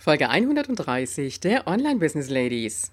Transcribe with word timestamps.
Folge 0.00 0.30
130 0.30 1.40
der 1.40 1.66
Online 1.66 1.98
Business 1.98 2.30
Ladies. 2.30 2.90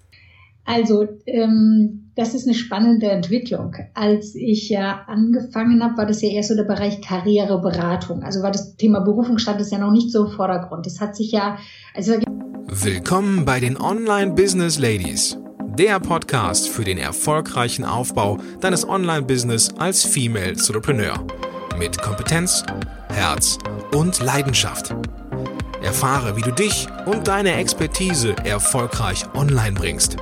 Also, 0.66 1.08
ähm, 1.24 2.10
das 2.14 2.34
ist 2.34 2.46
eine 2.46 2.54
spannende 2.54 3.10
Entwicklung. 3.10 3.74
Als 3.94 4.34
ich 4.34 4.68
ja 4.68 5.04
angefangen 5.06 5.82
habe, 5.82 5.96
war 5.96 6.04
das 6.04 6.20
ja 6.20 6.28
eher 6.28 6.42
so 6.42 6.54
der 6.54 6.64
Bereich 6.64 7.00
Karriereberatung. 7.00 8.22
Also 8.22 8.42
war 8.42 8.50
das 8.50 8.76
Thema 8.76 9.00
Berufung 9.00 9.38
stand 9.38 9.58
es 9.58 9.70
ja 9.70 9.78
noch 9.78 9.90
nicht 9.90 10.12
so 10.12 10.26
im 10.26 10.32
Vordergrund. 10.32 10.84
Das 10.84 11.00
hat 11.00 11.16
sich 11.16 11.32
ja, 11.32 11.56
also 11.94 12.18
Willkommen 12.66 13.46
bei 13.46 13.58
den 13.58 13.80
Online 13.80 14.34
Business 14.34 14.78
Ladies. 14.78 15.38
Der 15.78 16.00
Podcast 16.00 16.68
für 16.68 16.84
den 16.84 16.98
erfolgreichen 16.98 17.86
Aufbau 17.86 18.36
deines 18.60 18.86
Online-Business 18.86 19.70
als 19.78 20.04
Female 20.04 20.50
Entrepreneur. 20.50 21.26
Mit 21.78 21.96
Kompetenz, 22.02 22.64
Herz 23.08 23.56
und 23.94 24.20
Leidenschaft. 24.20 24.94
Erfahre, 25.82 26.36
wie 26.36 26.42
du 26.42 26.50
dich 26.50 26.88
und 27.06 27.28
deine 27.28 27.54
Expertise 27.54 28.34
erfolgreich 28.44 29.24
online 29.34 29.72
bringst. 29.72 30.16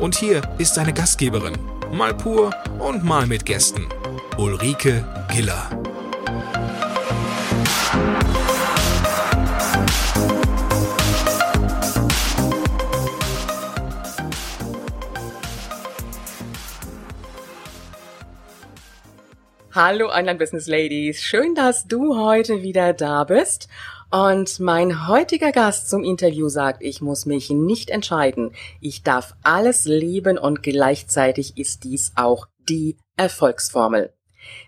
Und 0.00 0.16
hier 0.16 0.42
ist 0.58 0.76
deine 0.76 0.92
Gastgeberin, 0.92 1.56
mal 1.92 2.14
pur 2.14 2.52
und 2.78 3.04
mal 3.04 3.26
mit 3.26 3.46
Gästen, 3.46 3.86
Ulrike 4.36 5.04
Giller. 5.32 5.70
Hallo 19.72 20.08
Online 20.08 20.38
Business 20.38 20.66
Ladies, 20.66 21.22
schön, 21.22 21.54
dass 21.54 21.86
du 21.86 22.16
heute 22.18 22.62
wieder 22.62 22.94
da 22.94 23.24
bist 23.24 23.68
und 24.10 24.60
mein 24.60 25.08
heutiger 25.08 25.52
Gast 25.52 25.90
zum 25.90 26.04
Interview 26.04 26.48
sagt, 26.48 26.82
ich 26.82 27.00
muss 27.00 27.26
mich 27.26 27.50
nicht 27.50 27.90
entscheiden. 27.90 28.52
Ich 28.80 29.02
darf 29.02 29.34
alles 29.42 29.84
leben 29.84 30.38
und 30.38 30.62
gleichzeitig 30.62 31.58
ist 31.58 31.84
dies 31.84 32.12
auch 32.14 32.46
die 32.68 32.96
Erfolgsformel. 33.16 34.12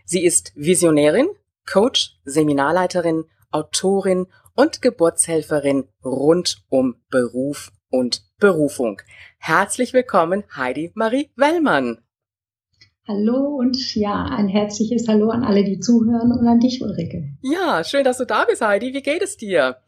Sie 0.04 0.24
ist 0.24 0.52
Visionärin, 0.56 1.28
Coach, 1.70 2.18
Seminarleiterin, 2.24 3.24
Autorin 3.50 4.26
und 4.54 4.82
Geburtshelferin 4.82 5.88
rund 6.04 6.64
um 6.68 6.96
Beruf 7.10 7.70
und 7.90 8.24
Berufung. 8.38 9.00
Herzlich 9.38 9.92
willkommen, 9.92 10.44
Heidi 10.54 10.90
Marie 10.94 11.30
Wellmann. 11.36 11.98
Hallo 13.08 13.56
und 13.58 13.94
ja, 13.94 14.26
ein 14.26 14.48
herzliches 14.48 15.08
Hallo 15.08 15.30
an 15.30 15.42
alle, 15.42 15.64
die 15.64 15.80
zuhören 15.80 16.30
und 16.30 16.46
an 16.46 16.60
dich, 16.60 16.82
Ulrike. 16.82 17.24
Ja, 17.40 17.82
schön, 17.82 18.04
dass 18.04 18.18
du 18.18 18.26
da 18.26 18.44
bist, 18.44 18.60
Heidi. 18.60 18.92
Wie 18.92 19.00
geht 19.00 19.22
es 19.22 19.38
dir? 19.38 19.78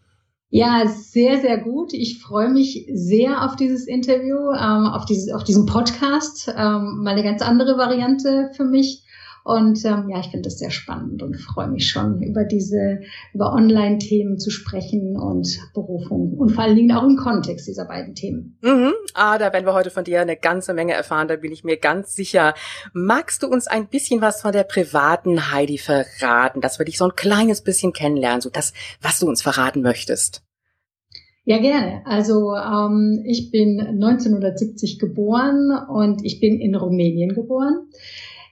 Ja, 0.48 0.88
sehr, 0.88 1.38
sehr 1.38 1.58
gut. 1.58 1.92
Ich 1.92 2.18
freue 2.18 2.48
mich 2.48 2.88
sehr 2.94 3.44
auf 3.44 3.56
dieses 3.56 3.86
Interview, 3.86 4.38
ähm, 4.52 4.86
auf, 4.86 5.04
dieses, 5.04 5.34
auf 5.34 5.44
diesen 5.44 5.66
Podcast. 5.66 6.48
Ähm, 6.48 7.02
mal 7.02 7.10
eine 7.10 7.22
ganz 7.22 7.42
andere 7.42 7.76
Variante 7.76 8.52
für 8.56 8.64
mich. 8.64 9.04
Und 9.44 9.84
ähm, 9.84 10.08
ja, 10.10 10.20
ich 10.20 10.26
finde 10.26 10.42
das 10.42 10.58
sehr 10.58 10.70
spannend 10.70 11.22
und 11.22 11.36
freue 11.36 11.68
mich 11.68 11.88
schon 11.88 12.22
über 12.22 12.44
diese, 12.44 13.00
über 13.32 13.52
Online-Themen 13.52 14.38
zu 14.38 14.50
sprechen 14.50 15.16
und 15.16 15.58
Berufung 15.72 16.34
und 16.34 16.50
vor 16.50 16.64
allen 16.64 16.76
Dingen 16.76 16.92
auch 16.92 17.04
im 17.04 17.16
Kontext 17.16 17.66
dieser 17.66 17.86
beiden 17.86 18.14
Themen. 18.14 18.58
Mhm. 18.60 18.92
Ah, 19.14 19.38
da 19.38 19.52
werden 19.52 19.66
wir 19.66 19.74
heute 19.74 19.90
von 19.90 20.04
dir 20.04 20.20
eine 20.20 20.36
ganze 20.36 20.74
Menge 20.74 20.92
erfahren, 20.92 21.28
da 21.28 21.36
bin 21.36 21.52
ich 21.52 21.64
mir 21.64 21.78
ganz 21.78 22.14
sicher. 22.14 22.54
Magst 22.92 23.42
du 23.42 23.46
uns 23.46 23.66
ein 23.66 23.88
bisschen 23.88 24.20
was 24.20 24.42
von 24.42 24.52
der 24.52 24.64
privaten 24.64 25.52
Heidi 25.52 25.78
verraten, 25.78 26.60
dass 26.60 26.78
wir 26.78 26.84
dich 26.84 26.98
so 26.98 27.06
ein 27.06 27.16
kleines 27.16 27.62
bisschen 27.62 27.92
kennenlernen, 27.92 28.42
so 28.42 28.50
das, 28.50 28.74
was 29.00 29.20
du 29.20 29.26
uns 29.26 29.42
verraten 29.42 29.80
möchtest? 29.80 30.42
Ja, 31.44 31.58
gerne. 31.58 32.02
Also 32.04 32.54
ähm, 32.54 33.24
ich 33.26 33.50
bin 33.50 33.80
1970 33.80 34.98
geboren 34.98 35.70
und 35.88 36.24
ich 36.24 36.40
bin 36.40 36.60
in 36.60 36.74
Rumänien 36.74 37.34
geboren 37.34 37.88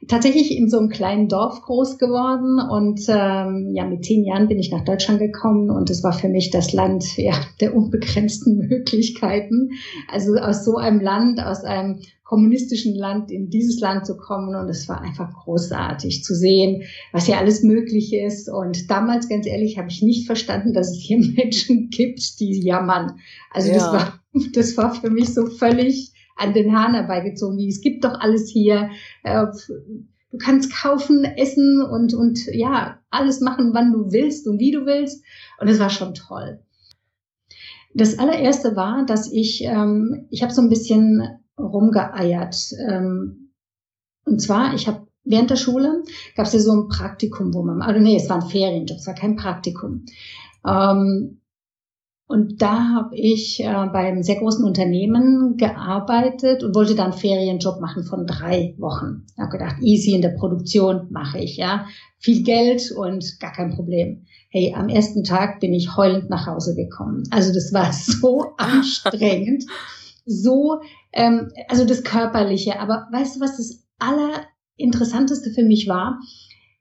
tatsächlich 0.06 0.56
in 0.56 0.68
so 0.68 0.78
einem 0.78 0.90
kleinen 0.90 1.28
Dorf 1.28 1.62
groß 1.62 1.98
geworden 1.98 2.60
und 2.60 3.00
ähm, 3.08 3.72
ja, 3.74 3.84
mit 3.84 4.04
zehn 4.04 4.24
Jahren 4.24 4.48
bin 4.48 4.58
ich 4.58 4.70
nach 4.70 4.84
Deutschland 4.84 5.18
gekommen 5.18 5.70
und 5.70 5.90
es 5.90 6.04
war 6.04 6.12
für 6.12 6.28
mich 6.28 6.50
das 6.50 6.72
Land 6.72 7.04
ja, 7.16 7.34
der 7.60 7.74
unbegrenzten 7.74 8.68
Möglichkeiten. 8.68 9.70
Also 10.10 10.36
aus 10.36 10.64
so 10.64 10.76
einem 10.76 11.00
Land, 11.00 11.42
aus 11.42 11.64
einem 11.64 12.00
kommunistischen 12.22 12.94
Land 12.94 13.30
in 13.30 13.48
dieses 13.48 13.80
Land 13.80 14.06
zu 14.06 14.16
kommen 14.18 14.54
und 14.54 14.68
es 14.68 14.86
war 14.86 15.00
einfach 15.00 15.32
großartig 15.32 16.22
zu 16.22 16.34
sehen, 16.34 16.82
was 17.10 17.24
hier 17.24 17.38
alles 17.38 17.62
möglich 17.62 18.12
ist. 18.12 18.50
Und 18.50 18.90
damals, 18.90 19.30
ganz 19.30 19.46
ehrlich, 19.46 19.78
habe 19.78 19.88
ich 19.88 20.02
nicht 20.02 20.26
verstanden, 20.26 20.74
dass 20.74 20.90
es 20.90 20.98
hier 20.98 21.18
Menschen 21.36 21.88
gibt, 21.88 22.38
die 22.38 22.60
jammern. 22.60 23.18
Also 23.50 23.70
ja. 23.70 23.76
das 23.76 23.92
war, 23.92 24.20
das 24.52 24.76
war 24.76 24.94
für 24.94 25.08
mich 25.08 25.32
so 25.32 25.46
völlig 25.46 26.12
an 26.38 26.54
den 26.54 26.74
Haaren 26.76 26.94
herbeigezogen, 26.94 27.58
wie 27.58 27.68
es 27.68 27.80
gibt 27.80 28.04
doch 28.04 28.18
alles 28.20 28.48
hier. 28.48 28.90
Äh, 29.22 29.46
du 30.30 30.38
kannst 30.38 30.74
kaufen, 30.74 31.24
essen 31.24 31.82
und, 31.82 32.14
und 32.14 32.46
ja, 32.52 32.98
alles 33.10 33.40
machen, 33.40 33.72
wann 33.74 33.92
du 33.92 34.12
willst 34.12 34.46
und 34.46 34.58
wie 34.58 34.70
du 34.70 34.86
willst. 34.86 35.24
Und 35.60 35.68
es 35.68 35.78
war 35.78 35.90
schon 35.90 36.14
toll. 36.14 36.60
Das 37.94 38.18
allererste 38.18 38.76
war, 38.76 39.04
dass 39.06 39.32
ich, 39.32 39.64
ähm, 39.64 40.26
ich 40.30 40.42
habe 40.42 40.52
so 40.52 40.62
ein 40.62 40.68
bisschen 40.68 41.22
rumgeeiert. 41.58 42.56
Ähm, 42.88 43.52
und 44.24 44.40
zwar, 44.40 44.74
ich 44.74 44.86
habe 44.86 45.08
während 45.24 45.50
der 45.50 45.56
Schule 45.56 46.02
gab 46.36 46.46
es 46.46 46.52
ja 46.52 46.60
so 46.60 46.72
ein 46.72 46.88
Praktikum, 46.88 47.52
wo 47.54 47.62
man, 47.62 47.82
also 47.82 48.00
nee, 48.00 48.16
es 48.16 48.28
war 48.28 48.42
ein 48.42 48.48
Ferienjob, 48.48 48.98
es 48.98 49.06
war 49.06 49.14
kein 49.14 49.36
Praktikum. 49.36 50.04
Ähm, 50.66 51.40
und 52.28 52.60
da 52.60 52.90
habe 52.94 53.16
ich 53.16 53.58
äh, 53.60 53.86
beim 53.90 54.22
sehr 54.22 54.36
großen 54.36 54.62
Unternehmen 54.62 55.56
gearbeitet 55.56 56.62
und 56.62 56.74
wollte 56.74 56.94
dann 56.94 57.14
Ferienjob 57.14 57.80
machen 57.80 58.04
von 58.04 58.26
drei 58.26 58.74
Wochen. 58.76 59.24
Ich 59.32 59.38
habe 59.38 59.52
gedacht, 59.52 59.76
easy 59.80 60.12
in 60.12 60.20
der 60.20 60.36
Produktion 60.36 61.06
mache 61.10 61.38
ich, 61.38 61.56
ja. 61.56 61.86
Viel 62.18 62.42
Geld 62.42 62.92
und 62.92 63.40
gar 63.40 63.52
kein 63.52 63.74
Problem. 63.74 64.26
Hey, 64.50 64.74
am 64.76 64.90
ersten 64.90 65.24
Tag 65.24 65.60
bin 65.60 65.72
ich 65.72 65.96
heulend 65.96 66.28
nach 66.28 66.46
Hause 66.46 66.74
gekommen. 66.76 67.22
Also 67.30 67.50
das 67.54 67.72
war 67.72 67.90
so 67.94 68.52
anstrengend, 68.58 69.64
so, 70.26 70.82
ähm, 71.14 71.50
also 71.68 71.86
das 71.86 72.04
Körperliche. 72.04 72.78
Aber 72.78 73.08
weißt 73.10 73.36
du, 73.36 73.40
was 73.40 73.56
das 73.56 73.86
Allerinteressanteste 74.00 75.50
für 75.52 75.62
mich 75.64 75.88
war? 75.88 76.20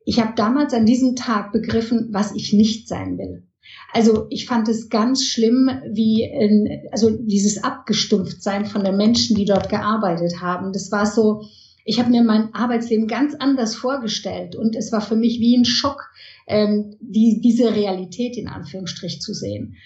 Ich 0.04 0.20
habe 0.20 0.34
damals 0.36 0.74
an 0.74 0.86
diesem 0.86 1.16
Tag 1.16 1.54
begriffen, 1.54 2.10
was 2.12 2.36
ich 2.36 2.52
nicht 2.52 2.90
sein 2.90 3.18
will. 3.18 3.48
Also 3.94 4.28
ich 4.30 4.46
fand 4.46 4.68
es 4.68 4.90
ganz 4.90 5.24
schlimm, 5.24 5.70
wie 5.92 6.24
in, 6.24 6.88
also 6.92 7.10
dieses 7.12 7.64
Abgestumpftsein 7.64 8.66
von 8.66 8.84
den 8.84 8.98
Menschen, 8.98 9.36
die 9.36 9.46
dort 9.46 9.70
gearbeitet 9.70 10.42
haben. 10.42 10.74
Das 10.74 10.92
war 10.92 11.06
so, 11.06 11.44
ich 11.86 12.00
habe 12.00 12.10
mir 12.10 12.24
mein 12.24 12.54
Arbeitsleben 12.54 13.08
ganz 13.08 13.34
anders 13.36 13.76
vorgestellt 13.76 14.56
und 14.56 14.76
es 14.76 14.92
war 14.92 15.02
für 15.02 15.16
mich 15.16 15.40
wie 15.40 15.56
ein 15.56 15.66
Schock, 15.66 16.10
ähm, 16.46 16.96
die, 17.00 17.40
diese 17.42 17.74
Realität 17.74 18.38
in 18.38 18.50
Anführungsstrich 18.50 19.22
zu 19.22 19.34
sehen. 19.34 19.78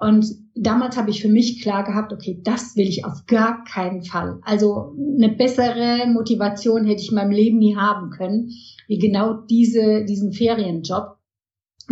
Und 0.00 0.26
damals 0.54 0.96
habe 0.96 1.10
ich 1.10 1.22
für 1.22 1.28
mich 1.28 1.62
klar 1.62 1.84
gehabt, 1.84 2.12
okay, 2.12 2.40
das 2.42 2.74
will 2.76 2.88
ich 2.88 3.04
auf 3.04 3.26
gar 3.26 3.62
keinen 3.64 4.02
Fall. 4.02 4.40
Also 4.42 4.96
eine 4.98 5.28
bessere 5.28 6.08
Motivation 6.08 6.86
hätte 6.86 7.02
ich 7.02 7.10
in 7.10 7.14
meinem 7.14 7.30
Leben 7.30 7.58
nie 7.58 7.76
haben 7.76 8.10
können, 8.10 8.50
wie 8.88 8.98
genau 8.98 9.34
diese, 9.34 10.04
diesen 10.04 10.32
Ferienjob. 10.32 11.18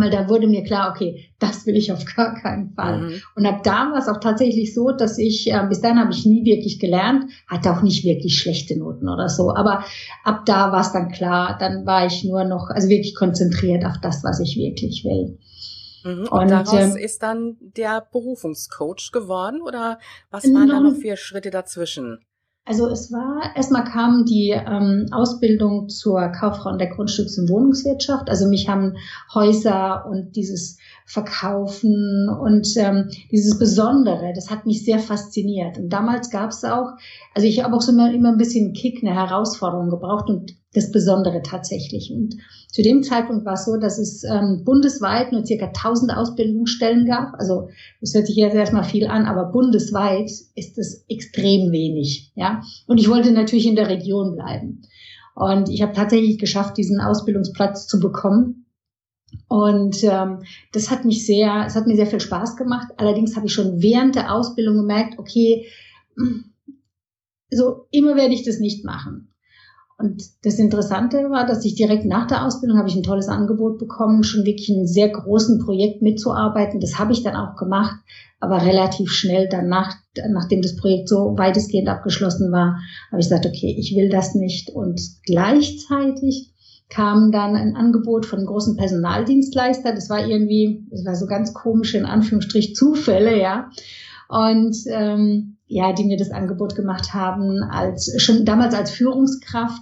Weil 0.01 0.09
da 0.09 0.27
wurde 0.27 0.47
mir 0.47 0.63
klar, 0.63 0.89
okay, 0.89 1.29
das 1.37 1.67
will 1.67 1.75
ich 1.77 1.91
auf 1.91 2.03
gar 2.05 2.33
keinen 2.33 2.71
Fall. 2.73 3.01
Mhm. 3.01 3.21
Und 3.35 3.45
ab 3.45 3.61
da 3.63 3.91
war 3.91 3.99
es 3.99 4.07
auch 4.07 4.19
tatsächlich 4.19 4.73
so, 4.73 4.91
dass 4.91 5.19
ich, 5.19 5.51
äh, 5.51 5.63
bis 5.69 5.79
dann 5.79 5.99
habe 5.99 6.11
ich 6.11 6.25
nie 6.25 6.43
wirklich 6.43 6.79
gelernt, 6.79 7.25
hatte 7.47 7.71
auch 7.71 7.83
nicht 7.83 8.03
wirklich 8.03 8.39
schlechte 8.39 8.77
Noten 8.79 9.07
oder 9.07 9.29
so. 9.29 9.53
Aber 9.53 9.83
ab 10.23 10.45
da 10.47 10.71
war 10.71 10.81
es 10.81 10.91
dann 10.91 11.11
klar, 11.11 11.55
dann 11.59 11.85
war 11.85 12.07
ich 12.07 12.23
nur 12.23 12.43
noch, 12.45 12.69
also 12.71 12.89
wirklich 12.89 13.13
konzentriert 13.13 13.85
auf 13.85 13.99
das, 14.01 14.23
was 14.23 14.39
ich 14.39 14.57
wirklich 14.57 15.03
will. 15.03 15.37
Mhm. 16.03 16.21
Und, 16.21 16.31
und 16.31 16.49
daraus 16.49 16.95
äh, 16.95 17.03
ist 17.03 17.21
dann 17.21 17.57
der 17.59 18.05
Berufungscoach 18.11 19.11
geworden 19.11 19.61
oder 19.61 19.99
was 20.31 20.45
waren 20.45 20.67
da 20.67 20.79
noch 20.79 20.95
für 20.95 21.15
Schritte 21.15 21.51
dazwischen? 21.51 22.25
Also 22.63 22.87
es 22.87 23.11
war, 23.11 23.55
erstmal 23.55 23.83
kam 23.83 24.23
die 24.25 24.51
ähm, 24.51 25.07
Ausbildung 25.11 25.89
zur 25.89 26.27
Kauffrau 26.29 26.69
in 26.69 26.77
der 26.77 26.91
Grundstücks- 26.91 27.39
und 27.39 27.49
Wohnungswirtschaft. 27.49 28.29
Also 28.29 28.47
mich 28.47 28.69
haben 28.69 28.97
Häuser 29.33 30.05
und 30.05 30.35
dieses 30.35 30.77
Verkaufen 31.05 32.29
und 32.29 32.67
ähm, 32.77 33.09
dieses 33.31 33.57
Besondere, 33.57 34.31
das 34.35 34.51
hat 34.51 34.67
mich 34.67 34.85
sehr 34.85 34.99
fasziniert. 34.99 35.79
Und 35.79 35.89
damals 35.89 36.29
gab 36.29 36.51
es 36.51 36.63
auch, 36.63 36.91
also 37.33 37.47
ich 37.47 37.63
habe 37.63 37.75
auch 37.75 37.81
so 37.81 37.91
immer, 37.91 38.13
immer 38.13 38.29
ein 38.29 38.37
bisschen 38.37 38.73
Kick, 38.73 39.03
eine 39.03 39.15
Herausforderung 39.15 39.89
gebraucht 39.89 40.29
und 40.29 40.53
das 40.73 40.91
Besondere 40.91 41.41
tatsächlich. 41.41 42.11
Und 42.11 42.37
zu 42.69 42.81
dem 42.81 43.03
Zeitpunkt 43.03 43.45
war 43.45 43.53
es 43.53 43.65
so, 43.65 43.77
dass 43.77 43.97
es 43.97 44.23
ähm, 44.23 44.63
bundesweit 44.63 45.31
nur 45.31 45.45
circa 45.45 45.67
1000 45.67 46.15
Ausbildungsstellen 46.15 47.05
gab. 47.05 47.33
Also 47.39 47.69
das 47.99 48.13
hört 48.13 48.27
sich 48.27 48.37
jetzt 48.37 48.55
erstmal 48.55 48.85
viel 48.85 49.07
an, 49.07 49.25
aber 49.25 49.51
bundesweit 49.51 50.31
ist 50.55 50.77
es 50.77 51.03
extrem 51.09 51.71
wenig. 51.71 52.31
Ja, 52.35 52.61
und 52.87 52.99
ich 52.99 53.09
wollte 53.09 53.31
natürlich 53.31 53.67
in 53.67 53.75
der 53.75 53.89
Region 53.89 54.35
bleiben. 54.35 54.83
Und 55.35 55.69
ich 55.69 55.81
habe 55.81 55.93
tatsächlich 55.93 56.37
geschafft, 56.37 56.77
diesen 56.77 57.01
Ausbildungsplatz 57.01 57.87
zu 57.87 57.99
bekommen. 57.99 58.65
Und 59.47 60.03
ähm, 60.03 60.43
das 60.71 60.89
hat 60.89 61.03
mich 61.03 61.25
sehr, 61.25 61.65
es 61.67 61.75
hat 61.75 61.87
mir 61.87 61.95
sehr 61.95 62.07
viel 62.07 62.19
Spaß 62.19 62.55
gemacht. 62.55 62.87
Allerdings 62.97 63.35
habe 63.35 63.47
ich 63.47 63.53
schon 63.53 63.81
während 63.81 64.15
der 64.15 64.33
Ausbildung 64.33 64.77
gemerkt, 64.77 65.19
okay, 65.19 65.67
so 67.49 67.87
immer 67.91 68.15
werde 68.15 68.33
ich 68.33 68.43
das 68.43 68.59
nicht 68.59 68.85
machen. 68.85 69.30
Und 70.01 70.23
das 70.43 70.57
Interessante 70.57 71.17
war, 71.29 71.45
dass 71.45 71.63
ich 71.63 71.75
direkt 71.75 72.05
nach 72.05 72.25
der 72.25 72.45
Ausbildung 72.45 72.77
habe 72.77 72.89
ich 72.89 72.95
ein 72.95 73.03
tolles 73.03 73.27
Angebot 73.27 73.77
bekommen, 73.77 74.23
schon 74.23 74.45
wirklich 74.45 74.69
in 74.69 74.77
einem 74.77 74.87
sehr 74.87 75.09
großen 75.09 75.59
Projekt 75.59 76.01
mitzuarbeiten. 76.01 76.79
Das 76.79 76.97
habe 76.97 77.13
ich 77.13 77.21
dann 77.21 77.35
auch 77.35 77.55
gemacht, 77.55 77.95
aber 78.39 78.65
relativ 78.65 79.11
schnell 79.11 79.47
danach, 79.49 79.93
nachdem 80.29 80.63
das 80.63 80.75
Projekt 80.75 81.07
so 81.07 81.37
weitestgehend 81.37 81.87
abgeschlossen 81.87 82.51
war, 82.51 82.79
habe 83.11 83.21
ich 83.21 83.29
gesagt, 83.29 83.45
okay, 83.45 83.75
ich 83.77 83.95
will 83.95 84.09
das 84.09 84.33
nicht. 84.33 84.71
Und 84.71 84.99
gleichzeitig 85.23 86.51
kam 86.89 87.31
dann 87.31 87.55
ein 87.55 87.75
Angebot 87.75 88.25
von 88.25 88.39
einem 88.39 88.47
großen 88.47 88.75
Personaldienstleister. 88.77 89.93
Das 89.93 90.09
war 90.09 90.27
irgendwie, 90.27 90.83
das 90.89 91.05
war 91.05 91.15
so 91.15 91.27
ganz 91.27 91.53
komische, 91.53 91.99
in 91.99 92.05
Anführungsstrich, 92.05 92.75
Zufälle, 92.75 93.39
ja. 93.39 93.69
Und 94.27 94.75
ähm, 94.87 95.57
ja, 95.67 95.93
die 95.93 96.03
mir 96.03 96.17
das 96.17 96.31
Angebot 96.31 96.75
gemacht 96.75 97.13
haben, 97.13 97.63
als 97.63 98.13
schon 98.21 98.43
damals 98.43 98.73
als 98.73 98.91
Führungskraft 98.91 99.81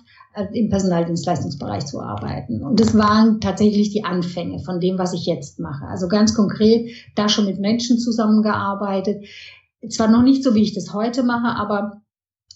im 0.54 0.70
Personaldienstleistungsbereich 0.70 1.86
zu 1.86 2.02
arbeiten. 2.02 2.62
Und 2.62 2.80
das 2.80 2.96
waren 2.96 3.42
tatsächlich 3.42 3.92
die 3.92 4.04
Anfänge 4.04 4.60
von 4.60 4.80
dem, 4.80 4.98
was 4.98 5.14
ich 5.14 5.26
jetzt 5.26 5.60
mache. 5.60 5.86
Also 5.86 6.08
ganz 6.08 6.36
konkret, 6.36 6.92
da 7.16 7.30
schon 7.30 7.46
mit 7.46 7.60
Menschen 7.60 7.98
zusammengearbeitet. 7.98 9.26
Zwar 9.90 10.08
noch 10.08 10.22
nicht 10.22 10.44
so, 10.44 10.54
wie 10.56 10.62
ich 10.62 10.74
das 10.74 10.94
heute 10.94 11.24
mache, 11.24 11.56
aber 11.60 12.02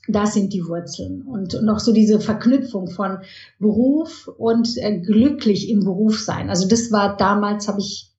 das 0.08 0.34
sind 0.34 0.54
die 0.54 0.66
Wurzeln. 0.68 1.24
Und, 1.24 1.56
auch 1.70 1.80
so 1.80 1.94
diese 1.94 2.20
Verknüpfung 2.20 2.90
von 2.90 3.20
Beruf 3.60 4.30
und 4.38 4.78
äh, 4.78 5.00
glücklich 5.00 5.70
im 5.70 5.84
Beruf 5.84 6.20
sein. 6.20 6.50
Also 6.50 6.68
das 6.68 6.92
war 6.92 7.18
damals, 7.18 7.68
habe 7.68 7.80
ich, 7.80 8.12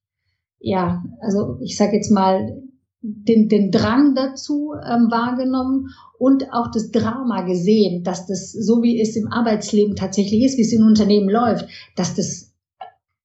ja, 0.58 1.04
also 1.20 1.58
ich 1.60 1.76
sage 1.76 1.94
jetzt 1.94 2.10
mal, 2.10 2.63
den, 3.06 3.50
den 3.50 3.70
Drang 3.70 4.14
dazu 4.14 4.72
ähm, 4.72 5.10
wahrgenommen 5.10 5.90
und 6.18 6.52
auch 6.52 6.70
das 6.72 6.90
Drama 6.90 7.42
gesehen, 7.42 8.02
dass 8.02 8.26
das 8.26 8.50
so 8.50 8.82
wie 8.82 8.98
es 8.98 9.14
im 9.14 9.30
Arbeitsleben 9.30 9.94
tatsächlich 9.94 10.42
ist, 10.42 10.56
wie 10.56 10.62
es 10.62 10.72
in 10.72 10.82
Unternehmen 10.82 11.28
läuft, 11.28 11.66
dass 11.96 12.14
das 12.14 12.50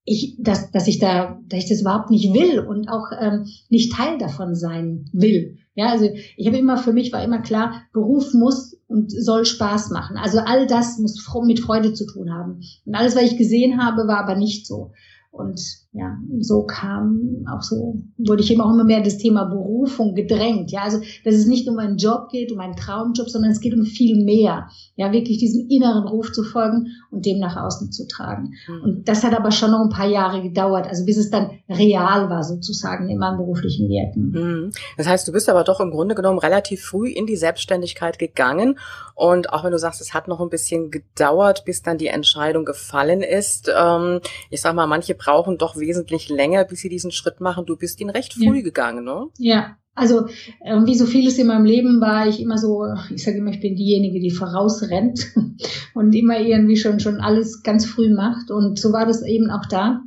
ich, 0.03 0.35
dass, 0.39 0.71
dass 0.71 0.87
ich 0.87 0.97
da, 0.97 1.39
dass 1.47 1.59
ich 1.59 1.69
das 1.69 1.81
überhaupt 1.81 2.09
nicht 2.09 2.33
will 2.33 2.59
und 2.59 2.89
auch 2.89 3.11
ähm, 3.17 3.45
nicht 3.69 3.93
Teil 3.93 4.17
davon 4.17 4.55
sein 4.55 5.05
will. 5.13 5.57
Ja, 5.75 5.91
also 5.91 6.09
ich 6.35 6.47
habe 6.47 6.57
immer 6.57 6.77
für 6.77 6.93
mich 6.93 7.13
war 7.13 7.23
immer 7.23 7.39
klar, 7.39 7.83
Beruf 7.93 8.33
muss 8.33 8.75
und 8.87 9.11
soll 9.11 9.45
Spaß 9.45 9.91
machen. 9.91 10.17
Also 10.17 10.39
all 10.39 10.67
das 10.67 10.97
muss 10.97 11.23
mit 11.45 11.59
Freude 11.59 11.93
zu 11.93 12.05
tun 12.05 12.33
haben. 12.33 12.61
Und 12.85 12.95
alles, 12.95 13.15
was 13.15 13.23
ich 13.23 13.37
gesehen 13.37 13.81
habe, 13.81 14.07
war 14.07 14.17
aber 14.17 14.35
nicht 14.35 14.65
so. 14.65 14.91
Und 15.31 15.61
ja, 15.91 16.17
so 16.39 16.67
kam 16.67 17.45
auch 17.51 17.63
so, 17.63 18.03
wurde 18.19 18.43
ich 18.43 18.51
eben 18.51 18.61
auch 18.61 18.71
immer 18.71 18.83
mehr 18.83 19.01
das 19.01 19.17
Thema 19.17 19.45
Berufung 19.45 20.13
gedrängt. 20.13 20.71
Ja, 20.71 20.81
also, 20.83 20.99
dass 21.25 21.33
es 21.33 21.47
nicht 21.47 21.67
um 21.67 21.79
einen 21.79 21.97
Job 21.97 22.29
geht, 22.29 22.51
um 22.51 22.59
einen 22.59 22.75
Traumjob, 22.75 23.27
sondern 23.27 23.49
es 23.49 23.59
geht 23.59 23.73
um 23.73 23.85
viel 23.85 24.23
mehr. 24.23 24.67
Ja, 24.95 25.11
wirklich 25.11 25.39
diesem 25.39 25.67
inneren 25.67 26.07
Ruf 26.07 26.31
zu 26.31 26.43
folgen 26.43 26.89
und 27.09 27.25
dem 27.25 27.39
nach 27.39 27.57
außen 27.57 27.91
zu 27.91 28.07
tragen. 28.07 28.53
Mhm. 28.67 28.83
Und 28.83 29.09
das 29.09 29.23
hat 29.23 29.33
aber 29.33 29.49
schon 29.49 29.71
noch 29.71 29.81
ein 29.81 29.89
paar 29.89 30.07
Jahre 30.07 30.43
gedauert, 30.43 30.85
also 30.85 31.05
bis 31.05 31.17
es 31.17 31.31
dann 31.31 31.49
real 31.67 32.29
war 32.29 32.43
sozusagen 32.43 33.09
in 33.09 33.17
meinem 33.17 33.37
beruflichen 33.37 33.89
Wirken. 33.89 34.29
Mhm. 34.29 34.71
Das 34.95 35.07
heißt, 35.07 35.27
du 35.27 35.31
bist 35.31 35.49
aber 35.49 35.63
doch 35.63 35.79
im 35.79 35.89
Grunde 35.89 36.13
genommen 36.13 36.37
relativ 36.37 36.83
früh 36.83 37.09
in 37.09 37.25
die 37.25 37.35
Selbstständigkeit 37.35 38.19
gegangen. 38.19 38.77
Und 39.15 39.51
auch 39.51 39.63
wenn 39.63 39.71
du 39.71 39.79
sagst, 39.79 40.01
es 40.01 40.13
hat 40.13 40.27
noch 40.27 40.39
ein 40.39 40.49
bisschen 40.49 40.91
gedauert, 40.91 41.65
bis 41.65 41.81
dann 41.81 41.97
die 41.97 42.07
Entscheidung 42.07 42.63
gefallen 42.63 43.21
ist. 43.21 43.71
Ähm, 43.75 44.19
ich 44.51 44.61
sag 44.61 44.75
mal, 44.75 44.85
manche 44.85 45.15
brauchen 45.15 45.57
doch 45.57 45.78
wesentlich 45.79 46.29
länger, 46.29 46.65
bis 46.65 46.79
sie 46.79 46.89
diesen 46.89 47.11
Schritt 47.11 47.41
machen. 47.41 47.65
Du 47.65 47.75
bist 47.75 47.99
ihn 47.99 48.09
recht 48.09 48.33
früh 48.33 48.57
ja. 48.57 48.63
gegangen, 48.63 49.03
ne? 49.03 49.27
Ja. 49.37 49.77
Also 49.95 50.27
äh, 50.61 50.77
wie 50.85 50.95
so 50.95 51.05
vieles 51.05 51.37
in 51.39 51.47
meinem 51.47 51.65
Leben 51.65 51.99
war 51.99 52.25
ich 52.25 52.39
immer 52.39 52.57
so, 52.57 52.85
ich 53.13 53.23
sage 53.23 53.37
immer, 53.37 53.51
ich 53.51 53.59
bin 53.59 53.75
diejenige, 53.75 54.21
die 54.21 54.31
vorausrennt 54.31 55.33
und 55.93 56.13
immer 56.15 56.39
irgendwie 56.39 56.77
schon 56.77 57.01
schon 57.01 57.19
alles 57.19 57.63
ganz 57.63 57.85
früh 57.85 58.13
macht. 58.13 58.49
Und 58.49 58.79
so 58.79 58.93
war 58.93 59.05
das 59.05 59.23
eben 59.23 59.49
auch 59.49 59.65
da, 59.65 60.03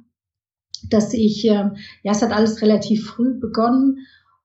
dass 0.88 1.12
ich, 1.12 1.44
äh, 1.46 1.70
ja, 2.02 2.12
es 2.12 2.22
hat 2.22 2.32
alles 2.32 2.62
relativ 2.62 3.06
früh 3.06 3.38
begonnen 3.38 3.98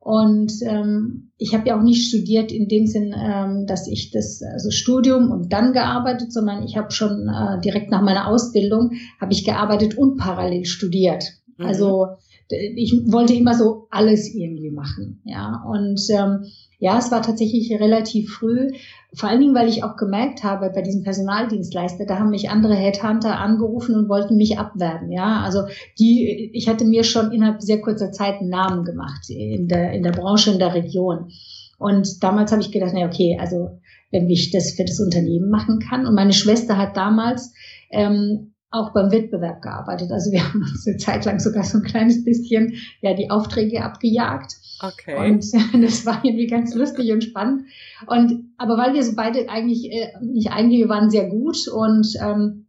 und 0.07 0.54
ähm, 0.62 1.31
ich 1.38 1.54
habe 1.54 1.68
ja 1.68 1.77
auch 1.77 1.83
nicht 1.83 2.07
studiert 2.07 2.50
in 2.54 2.69
dem 2.69 2.88
Sinn, 2.88 3.13
ähm, 3.13 3.65
dass 3.68 3.89
ich 3.89 4.09
das 4.09 4.42
also 4.42 4.71
Studium 4.71 5.31
und 5.31 5.51
dann 5.51 5.74
gearbeitet, 5.74 6.31
sondern 6.31 6.63
ich 6.63 6.77
habe 6.77 6.92
schon 6.92 7.27
äh, 7.27 7.59
direkt 7.59 7.92
nach 7.92 8.01
meiner 8.01 8.30
Ausbildung 8.30 8.92
habe 9.19 9.33
ich 9.33 9.44
gearbeitet 9.44 9.98
und 9.98 10.15
parallel 10.15 10.63
studiert. 10.63 11.25
Mhm. 11.57 11.65
Also 11.65 12.07
ich 12.50 12.94
wollte 13.12 13.33
immer 13.33 13.54
so 13.54 13.88
alles 13.89 14.33
irgendwie 14.33 14.71
machen, 14.71 15.19
ja. 15.25 15.62
Und 15.68 16.00
ähm, 16.10 16.45
ja, 16.79 16.97
es 17.00 17.12
war 17.12 17.21
tatsächlich 17.21 17.71
relativ 17.79 18.33
früh, 18.33 18.69
vor 19.13 19.29
allen 19.29 19.39
Dingen, 19.39 19.56
weil 19.56 19.68
ich 19.68 19.83
auch 19.83 19.95
gemerkt 19.95 20.44
habe, 20.44 20.69
bei 20.69 20.81
diesem 20.81 21.03
Personaldienstleister, 21.03 22.06
da 22.06 22.19
haben 22.19 22.29
mich 22.29 22.50
andere 22.50 22.75
Headhunter 22.75 23.39
angerufen 23.39 23.95
und 23.95 24.09
wollten 24.09 24.38
mich 24.38 24.59
abwerben. 24.59 25.12
Ja, 25.12 25.41
also 25.41 25.63
die, 25.97 26.51
ich 26.53 26.68
hatte 26.68 26.85
mir 26.85 27.03
schon 27.03 27.31
innerhalb 27.31 27.62
sehr 27.62 27.81
kurzer 27.81 28.12
Zeit 28.12 28.39
einen 28.39 28.50
Namen 28.50 28.83
gemacht 28.83 29.29
in 29.29 29.68
der, 29.68 29.94
in 29.94 30.03
der 30.03 30.12
Branche, 30.12 30.51
in 30.51 30.59
der 30.59 30.74
Region. 30.74 31.31
Und 31.79 32.24
damals 32.24 32.51
habe 32.51 32.62
ich 32.62 32.71
gedacht, 32.71 32.91
na 32.94 33.06
okay, 33.06 33.38
also 33.39 33.79
wenn 34.12 34.29
ich 34.29 34.51
das 34.51 34.71
für 34.71 34.85
das 34.85 35.00
Unternehmen 35.00 35.50
machen 35.50 35.79
kann. 35.79 36.06
Und 36.06 36.15
meine 36.15 36.33
Schwester 36.33 36.77
hat 36.77 36.95
damals 36.95 37.53
ähm, 37.91 38.53
auch 38.69 38.94
beim 38.94 39.12
Wettbewerb 39.12 39.62
gearbeitet. 39.62 40.12
Also 40.12 40.31
wir 40.31 40.44
haben 40.44 40.62
uns 40.62 40.85
eine 40.88 40.97
Zeit 40.97 41.25
lang 41.25 41.39
sogar 41.39 41.63
so 41.63 41.79
ein 41.79 41.83
kleines 41.83 42.24
bisschen 42.24 42.74
ja 43.01 43.13
die 43.13 43.29
Aufträge 43.29 43.83
abgejagt. 43.83 44.56
Okay. 44.81 45.18
Und 45.18 45.45
das 45.83 46.06
war 46.06 46.24
irgendwie 46.24 46.47
ganz 46.47 46.74
lustig 46.75 47.12
und 47.12 47.24
spannend. 47.24 47.65
Und 48.06 48.53
aber 48.57 48.77
weil 48.77 48.94
wir 48.94 49.03
so 49.03 49.15
beide 49.15 49.50
eigentlich 49.50 49.91
äh, 49.91 50.13
nicht 50.21 50.51
eigentlich, 50.51 50.79
wir 50.79 50.89
waren 50.89 51.09
sehr 51.09 51.29
gut 51.29 51.68
und 51.68 52.07
ähm, 52.21 52.68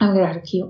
haben 0.00 0.14
gedacht, 0.14 0.38
okay, 0.38 0.64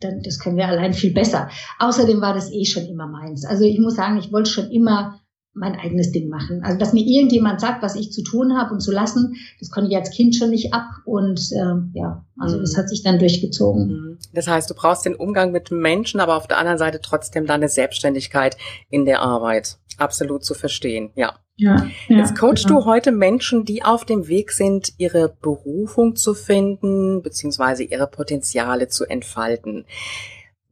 dann 0.00 0.22
das 0.22 0.38
können 0.38 0.56
wir 0.56 0.66
allein 0.66 0.92
viel 0.92 1.12
besser. 1.12 1.48
Außerdem 1.78 2.20
war 2.20 2.34
das 2.34 2.52
eh 2.52 2.64
schon 2.64 2.86
immer 2.86 3.06
meins. 3.06 3.44
Also 3.44 3.64
ich 3.64 3.78
muss 3.78 3.94
sagen, 3.94 4.18
ich 4.18 4.32
wollte 4.32 4.50
schon 4.50 4.70
immer 4.70 5.20
mein 5.54 5.78
eigenes 5.78 6.12
Ding 6.12 6.28
machen. 6.28 6.62
Also 6.64 6.78
dass 6.78 6.92
mir 6.92 7.04
irgendjemand 7.04 7.60
sagt, 7.60 7.82
was 7.82 7.94
ich 7.94 8.10
zu 8.10 8.22
tun 8.22 8.56
habe 8.56 8.72
und 8.72 8.80
zu 8.80 8.90
lassen, 8.90 9.36
das 9.60 9.70
konnte 9.70 9.90
ich 9.90 9.96
als 9.96 10.10
Kind 10.10 10.34
schon 10.34 10.50
nicht 10.50 10.72
ab 10.72 10.86
und 11.04 11.40
äh, 11.52 11.98
ja, 11.98 12.24
also 12.38 12.58
das 12.58 12.72
mhm. 12.72 12.76
hat 12.78 12.88
sich 12.88 13.02
dann 13.02 13.18
durchgezogen. 13.18 13.86
Mhm. 13.86 14.18
Das 14.32 14.48
heißt, 14.48 14.70
du 14.70 14.74
brauchst 14.74 15.04
den 15.04 15.14
Umgang 15.14 15.52
mit 15.52 15.70
Menschen, 15.70 16.20
aber 16.20 16.36
auf 16.36 16.46
der 16.46 16.58
anderen 16.58 16.78
Seite 16.78 17.00
trotzdem 17.02 17.46
deine 17.46 17.68
Selbstständigkeit 17.68 18.56
in 18.88 19.04
der 19.04 19.20
Arbeit. 19.20 19.78
Absolut 19.98 20.44
zu 20.44 20.54
verstehen, 20.54 21.10
ja. 21.14 21.38
Ja, 21.56 21.86
ja, 22.08 22.18
Jetzt 22.18 22.38
coachst 22.38 22.66
genau. 22.66 22.80
du 22.80 22.86
heute 22.86 23.12
Menschen, 23.12 23.64
die 23.64 23.84
auf 23.84 24.04
dem 24.04 24.26
Weg 24.26 24.52
sind, 24.52 24.94
ihre 24.96 25.28
Berufung 25.28 26.16
zu 26.16 26.34
finden, 26.34 27.22
beziehungsweise 27.22 27.84
ihre 27.84 28.06
Potenziale 28.06 28.88
zu 28.88 29.04
entfalten. 29.04 29.84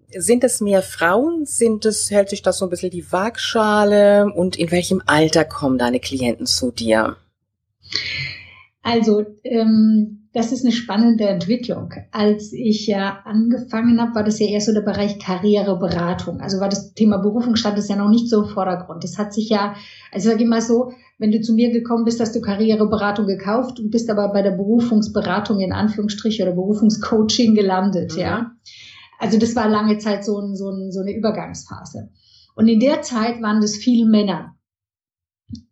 Sind 0.09 0.43
es 0.43 0.61
mehr 0.61 0.83
Frauen? 0.83 1.45
Sind 1.45 1.85
es, 1.85 2.11
hält 2.11 2.31
sich 2.31 2.43
das 2.43 2.59
so 2.59 2.67
ein 2.67 2.71
bisschen 2.71 2.91
die 2.91 3.13
Waagschale? 3.13 4.33
Und 4.35 4.57
in 4.57 4.71
welchem 4.71 5.03
Alter 5.07 5.45
kommen 5.45 5.79
deine 5.79 6.01
Klienten 6.01 6.47
zu 6.47 6.73
dir? 6.73 7.17
Also, 8.83 9.25
ähm, 9.45 10.21
das 10.33 10.53
ist 10.53 10.65
eine 10.65 10.73
spannende 10.73 11.29
Entwicklung. 11.29 11.93
Als 12.13 12.53
ich 12.53 12.87
ja 12.87 13.19
angefangen 13.25 14.01
habe, 14.01 14.15
war 14.15 14.23
das 14.23 14.39
ja 14.39 14.47
eher 14.47 14.61
so 14.61 14.73
der 14.73 14.83
Bereich 14.83 15.19
Karriereberatung. 15.19 16.41
Also 16.41 16.61
war 16.61 16.69
das 16.69 16.95
Thema 16.95 17.19
Berufung 17.19 17.57
stand 17.57 17.79
es 17.79 17.89
ja 17.89 17.97
noch 17.97 18.09
nicht 18.09 18.29
so 18.29 18.45
im 18.45 18.49
Vordergrund. 18.49 19.03
Das 19.03 19.19
hat 19.19 19.35
sich 19.35 19.49
ja, 19.49 19.75
also 20.13 20.29
ich 20.29 20.33
sage 20.33 20.45
immer 20.45 20.61
so, 20.61 20.93
wenn 21.19 21.33
du 21.33 21.41
zu 21.41 21.53
mir 21.53 21.73
gekommen 21.73 22.05
bist, 22.05 22.21
hast 22.21 22.37
du 22.37 22.41
Karriereberatung 22.41 23.27
gekauft 23.27 23.81
und 23.81 23.91
bist 23.91 24.09
aber 24.09 24.33
bei 24.33 24.43
der 24.43 24.53
Berufungsberatung 24.53 25.59
in 25.59 25.73
Anführungsstrich 25.73 26.41
oder 26.41 26.53
Berufungscoaching 26.53 27.55
gelandet, 27.55 28.15
mhm. 28.15 28.21
ja. 28.21 28.53
Also 29.19 29.37
das 29.37 29.55
war 29.57 29.69
lange 29.69 29.99
Zeit 29.99 30.25
so, 30.25 30.39
ein, 30.39 30.55
so, 30.55 30.71
ein, 30.71 30.93
so 30.93 31.01
eine 31.01 31.13
Übergangsphase. 31.13 32.09
Und 32.55 32.69
in 32.69 32.79
der 32.81 33.03
Zeit 33.03 33.43
waren 33.43 33.61
das 33.61 33.77
viele 33.77 34.09
Männer. 34.09 34.55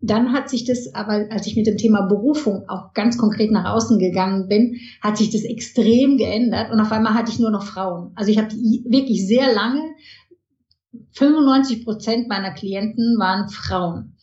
Dann 0.01 0.33
hat 0.33 0.49
sich 0.49 0.65
das 0.65 0.95
aber, 0.95 1.27
als 1.31 1.47
ich 1.47 1.57
mit 1.57 1.67
dem 1.67 1.77
Thema 1.77 2.03
Berufung 2.03 2.69
auch 2.69 2.95
ganz 2.95 3.19
konkret 3.19 3.51
nach 3.51 3.73
außen 3.75 3.99
gegangen 3.99 4.49
bin, 4.49 4.77
hat 5.03 5.19
sich 5.19 5.31
das 5.31 5.43
extrem 5.43 6.17
geändert 6.17 6.73
und 6.73 6.81
auf 6.81 6.93
einmal 6.93 7.15
hatte 7.15 7.31
ich 7.31 7.39
nur 7.39 7.51
noch 7.51 7.65
Frauen. 7.65 8.13
Also 8.15 8.31
ich 8.31 8.39
habe 8.39 8.51
wirklich 8.51 9.27
sehr 9.27 9.53
lange, 9.53 9.83
95 11.13 11.85
Prozent 11.85 12.29
meiner 12.29 12.53
Klienten 12.53 13.19
waren 13.19 13.49
Frauen. 13.49 14.15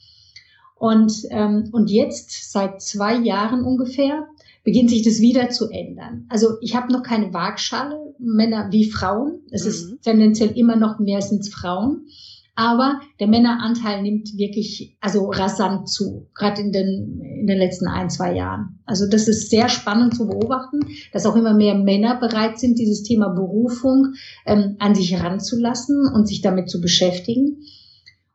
Und, 0.75 1.13
ähm, 1.29 1.69
und 1.71 1.89
jetzt, 1.89 2.51
seit 2.51 2.81
zwei 2.81 3.15
Jahren 3.15 3.63
ungefähr, 3.63 4.27
beginnt 4.63 4.89
sich 4.89 5.03
das 5.03 5.19
wieder 5.19 5.49
zu 5.49 5.69
ändern. 5.69 6.25
Also 6.29 6.57
ich 6.61 6.75
habe 6.75 6.91
noch 6.91 7.03
keine 7.03 7.33
Waagschale, 7.33 8.13
Männer 8.17 8.69
wie 8.71 8.89
Frauen. 8.89 9.41
Es 9.51 9.63
mhm. 9.63 9.69
ist 9.69 10.01
tendenziell 10.01 10.51
immer 10.57 10.75
noch 10.75 10.99
mehr 10.99 11.21
sind 11.21 11.47
Frauen. 11.47 12.07
Aber 12.55 13.01
der 13.19 13.27
Männeranteil 13.27 14.01
nimmt 14.01 14.37
wirklich, 14.37 14.97
also 15.01 15.29
rasant 15.29 15.89
zu, 15.89 16.29
gerade 16.33 16.61
in 16.61 16.71
den, 16.71 17.21
in 17.21 17.47
den 17.47 17.57
letzten 17.57 17.87
ein, 17.87 18.09
zwei 18.09 18.33
Jahren. 18.33 18.79
Also 18.85 19.09
das 19.09 19.27
ist 19.27 19.49
sehr 19.49 19.67
spannend 19.67 20.15
zu 20.15 20.25
beobachten, 20.25 20.79
dass 21.11 21.25
auch 21.25 21.35
immer 21.35 21.53
mehr 21.53 21.75
Männer 21.75 22.17
bereit 22.17 22.57
sind, 22.57 22.79
dieses 22.79 23.03
Thema 23.03 23.29
Berufung 23.29 24.13
ähm, 24.45 24.77
an 24.79 24.95
sich 24.95 25.11
heranzulassen 25.11 26.09
und 26.13 26.27
sich 26.27 26.41
damit 26.41 26.69
zu 26.69 26.79
beschäftigen. 26.79 27.57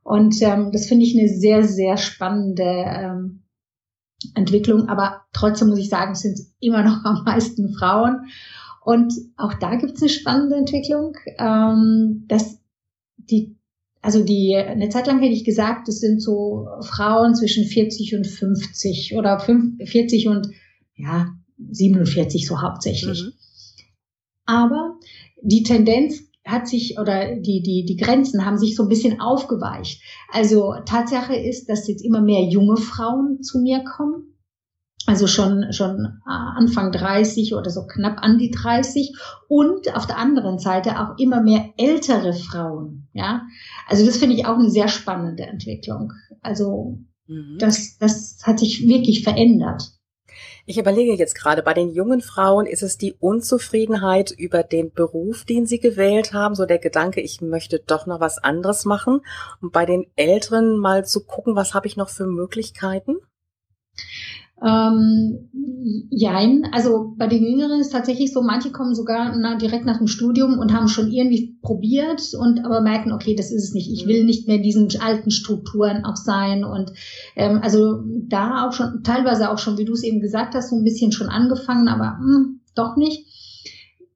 Und 0.02 0.42
ähm, 0.42 0.70
das 0.70 0.86
finde 0.86 1.06
ich 1.06 1.18
eine 1.18 1.28
sehr, 1.28 1.64
sehr 1.64 1.96
spannende 1.96 2.64
ähm, 2.64 3.42
Entwicklung. 4.34 4.88
Aber 4.88 5.22
trotzdem 5.32 5.68
muss 5.68 5.78
ich 5.78 5.88
sagen, 5.88 6.12
es 6.12 6.20
sind 6.20 6.40
immer 6.60 6.82
noch 6.82 7.04
am 7.04 7.24
meisten 7.24 7.72
Frauen. 7.72 8.26
Und 8.82 9.14
auch 9.36 9.54
da 9.54 9.76
gibt 9.76 9.94
es 9.94 10.02
eine 10.02 10.10
spannende 10.10 10.56
Entwicklung, 10.56 11.16
ähm, 11.38 12.24
dass 12.28 12.58
die, 13.16 13.59
also 14.02 14.24
die, 14.24 14.56
eine 14.56 14.88
Zeit 14.88 15.06
lang 15.06 15.20
hätte 15.20 15.34
ich 15.34 15.44
gesagt, 15.44 15.88
es 15.88 16.00
sind 16.00 16.22
so 16.22 16.68
Frauen 16.82 17.34
zwischen 17.34 17.64
40 17.64 18.14
und 18.16 18.26
50 18.26 19.14
oder 19.16 19.38
40 19.38 20.28
und 20.28 20.48
ja, 20.96 21.28
47 21.70 22.46
so 22.46 22.62
hauptsächlich. 22.62 23.24
Mhm. 23.24 23.32
Aber 24.46 24.98
die 25.42 25.62
Tendenz 25.62 26.22
hat 26.46 26.66
sich 26.66 26.98
oder 26.98 27.36
die, 27.36 27.62
die, 27.62 27.84
die 27.84 27.96
Grenzen 27.96 28.44
haben 28.44 28.58
sich 28.58 28.74
so 28.74 28.84
ein 28.84 28.88
bisschen 28.88 29.20
aufgeweicht. 29.20 30.02
Also 30.32 30.74
Tatsache 30.86 31.36
ist, 31.36 31.68
dass 31.68 31.86
jetzt 31.86 32.04
immer 32.04 32.22
mehr 32.22 32.42
junge 32.44 32.76
Frauen 32.76 33.42
zu 33.42 33.60
mir 33.60 33.84
kommen. 33.84 34.29
Also 35.10 35.26
schon, 35.26 35.72
schon 35.72 36.20
äh, 36.24 36.30
Anfang 36.30 36.92
30 36.92 37.56
oder 37.56 37.68
so 37.68 37.84
knapp 37.84 38.22
an 38.22 38.38
die 38.38 38.52
30 38.52 39.12
und 39.48 39.92
auf 39.96 40.06
der 40.06 40.18
anderen 40.18 40.60
Seite 40.60 41.00
auch 41.00 41.18
immer 41.18 41.42
mehr 41.42 41.70
ältere 41.76 42.32
Frauen. 42.32 43.08
Ja, 43.12 43.42
also 43.88 44.06
das 44.06 44.18
finde 44.18 44.36
ich 44.36 44.46
auch 44.46 44.56
eine 44.56 44.70
sehr 44.70 44.86
spannende 44.86 45.42
Entwicklung. 45.42 46.12
Also 46.42 47.00
mhm. 47.26 47.56
das, 47.58 47.98
das 47.98 48.38
hat 48.44 48.60
sich 48.60 48.86
wirklich 48.86 49.24
verändert. 49.24 49.82
Ich 50.64 50.78
überlege 50.78 51.16
jetzt 51.16 51.34
gerade, 51.34 51.64
bei 51.64 51.74
den 51.74 51.90
jungen 51.90 52.20
Frauen 52.20 52.66
ist 52.66 52.84
es 52.84 52.96
die 52.96 53.14
Unzufriedenheit 53.14 54.30
über 54.30 54.62
den 54.62 54.92
Beruf, 54.92 55.44
den 55.44 55.66
sie 55.66 55.80
gewählt 55.80 56.34
haben, 56.34 56.54
so 56.54 56.66
der 56.66 56.78
Gedanke, 56.78 57.20
ich 57.20 57.40
möchte 57.40 57.82
doch 57.84 58.06
noch 58.06 58.20
was 58.20 58.38
anderes 58.38 58.84
machen. 58.84 59.22
Und 59.60 59.72
bei 59.72 59.86
den 59.86 60.06
Älteren 60.14 60.78
mal 60.78 61.04
zu 61.04 61.24
gucken, 61.24 61.56
was 61.56 61.74
habe 61.74 61.88
ich 61.88 61.96
noch 61.96 62.10
für 62.10 62.26
Möglichkeiten? 62.28 63.16
Ähm, 64.62 65.48
jein, 66.10 66.68
also 66.72 67.14
bei 67.16 67.26
den 67.26 67.42
Jüngeren 67.42 67.80
ist 67.80 67.90
tatsächlich 67.90 68.32
so, 68.32 68.42
manche 68.42 68.70
kommen 68.70 68.94
sogar 68.94 69.34
na, 69.36 69.56
direkt 69.56 69.86
nach 69.86 69.98
dem 69.98 70.06
Studium 70.06 70.58
und 70.58 70.74
haben 70.74 70.88
schon 70.88 71.10
irgendwie 71.10 71.56
probiert 71.62 72.22
und 72.38 72.64
aber 72.64 72.82
merken, 72.82 73.12
okay, 73.12 73.34
das 73.34 73.50
ist 73.50 73.64
es 73.64 73.72
nicht. 73.72 73.90
Ich 73.90 74.06
will 74.06 74.24
nicht 74.24 74.46
mehr 74.46 74.58
diesen 74.58 74.88
alten 75.00 75.30
Strukturen 75.30 76.04
auch 76.04 76.16
sein 76.16 76.64
und 76.64 76.92
ähm, 77.36 77.60
also 77.62 78.02
da 78.28 78.66
auch 78.66 78.72
schon, 78.72 79.02
teilweise 79.02 79.50
auch 79.50 79.58
schon, 79.58 79.78
wie 79.78 79.84
du 79.84 79.94
es 79.94 80.02
eben 80.02 80.20
gesagt 80.20 80.54
hast, 80.54 80.70
so 80.70 80.76
ein 80.76 80.84
bisschen 80.84 81.12
schon 81.12 81.28
angefangen, 81.28 81.88
aber 81.88 82.18
mh, 82.20 82.36
hm, 82.36 82.60
doch 82.74 82.96
nicht. 82.96 83.26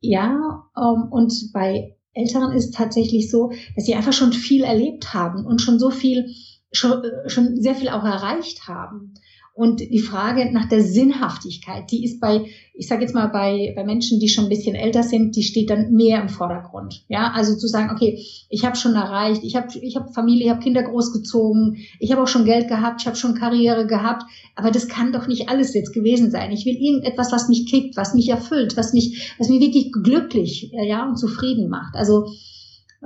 Ja, 0.01 0.67
ähm, 0.77 1.05
und 1.11 1.33
bei 1.55 1.97
Älteren 2.13 2.53
ist 2.53 2.75
tatsächlich 2.75 3.31
so, 3.31 3.53
dass 3.75 3.87
sie 3.87 3.95
einfach 3.95 4.13
schon 4.13 4.33
viel 4.33 4.63
erlebt 4.63 5.15
haben 5.15 5.45
und 5.45 5.61
schon 5.61 5.79
so 5.79 5.91
viel, 5.91 6.27
schon, 6.71 7.03
äh, 7.03 7.29
schon 7.29 7.57
sehr 7.61 7.75
viel 7.75 7.89
auch 7.89 8.05
erreicht 8.05 8.69
haben. 8.69 9.15
Und 9.57 9.79
die 9.79 10.01
Frage 10.01 10.53
nach 10.53 10.69
der 10.69 10.83
Sinnhaftigkeit, 10.83 11.89
die 11.93 12.05
ist 12.05 12.19
bei, 12.19 12.47
ich 12.75 12.89
sage 12.89 13.03
jetzt 13.03 13.15
mal, 13.15 13.29
bei, 13.29 13.73
bei 13.77 13.85
Menschen, 13.85 14.19
die 14.19 14.29
schon 14.29 14.47
ein 14.47 14.51
bisschen 14.51 14.75
älter 14.75 15.05
sind, 15.05 15.37
die 15.37 15.45
steht 15.45 15.71
dann 15.71 15.93
mehr 15.93 16.21
im 16.21 16.29
Vordergrund. 16.29 17.05
Ja, 17.07 17.31
also 17.33 17.57
zu 17.57 17.69
sagen, 17.69 17.93
okay, 17.93 18.19
ich 18.49 18.65
habe 18.65 18.75
schon 18.75 18.97
erreicht, 18.97 19.45
ich 19.45 19.55
habe 19.55 19.69
ich 19.81 19.95
hab 19.95 20.13
Familie, 20.13 20.47
ich 20.47 20.51
habe 20.51 20.61
Kinder 20.61 20.83
großgezogen, 20.83 21.77
ich 22.01 22.11
habe 22.11 22.25
auch 22.25 22.27
schon 22.27 22.45
Geld 22.45 22.67
gehabt, 22.67 23.03
ich 23.03 23.07
habe 23.07 23.17
schon 23.17 23.37
Karriere 23.37 23.87
gehabt, 23.87 24.25
aber 24.57 24.73
das 24.73 24.89
kann 24.89 25.13
doch 25.13 25.29
nicht 25.29 25.49
alles 25.49 25.73
jetzt 25.73 25.93
gewesen 25.93 26.33
sein. 26.33 26.51
Ich 26.51 26.67
will 26.67 26.75
irgendetwas, 26.75 27.31
was 27.31 27.49
mich 27.49 27.67
kickt, 27.67 27.97
was 27.97 28.13
mich 28.13 28.29
erfüllt, 28.31 28.77
was 28.77 28.93
mich, 28.93 29.35
was 29.39 29.49
mich 29.49 29.61
wirklich 29.61 29.93
glücklich 29.93 30.73
ja, 30.73 31.07
und 31.07 31.17
zufrieden 31.17 31.69
macht. 31.69 31.95
Also 31.95 32.27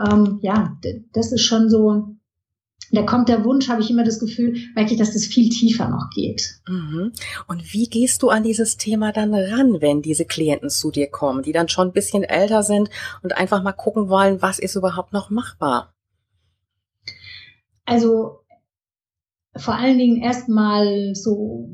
ähm, 0.00 0.38
ja, 0.40 0.78
das 1.12 1.30
ist 1.30 1.42
schon 1.42 1.68
so 1.68 2.16
da 2.92 3.02
kommt 3.02 3.28
der 3.28 3.44
Wunsch, 3.44 3.68
habe 3.68 3.82
ich 3.82 3.90
immer 3.90 4.04
das 4.04 4.18
Gefühl, 4.18 4.56
merke 4.74 4.92
ich, 4.92 4.98
dass 4.98 5.12
das 5.12 5.24
viel 5.24 5.48
tiefer 5.50 5.88
noch 5.88 6.10
geht. 6.14 6.60
Mhm. 6.66 7.12
Und 7.46 7.72
wie 7.72 7.88
gehst 7.88 8.22
du 8.22 8.30
an 8.30 8.42
dieses 8.42 8.76
Thema 8.76 9.12
dann 9.12 9.34
ran, 9.34 9.80
wenn 9.80 10.02
diese 10.02 10.24
Klienten 10.24 10.70
zu 10.70 10.90
dir 10.90 11.08
kommen, 11.10 11.42
die 11.42 11.52
dann 11.52 11.68
schon 11.68 11.88
ein 11.88 11.92
bisschen 11.92 12.22
älter 12.22 12.62
sind 12.62 12.88
und 13.22 13.36
einfach 13.36 13.62
mal 13.62 13.72
gucken 13.72 14.08
wollen, 14.08 14.40
was 14.42 14.58
ist 14.58 14.76
überhaupt 14.76 15.12
noch 15.12 15.30
machbar? 15.30 15.92
Also 17.84 18.40
vor 19.56 19.74
allen 19.74 19.98
Dingen 19.98 20.22
erstmal 20.22 21.14
so, 21.14 21.70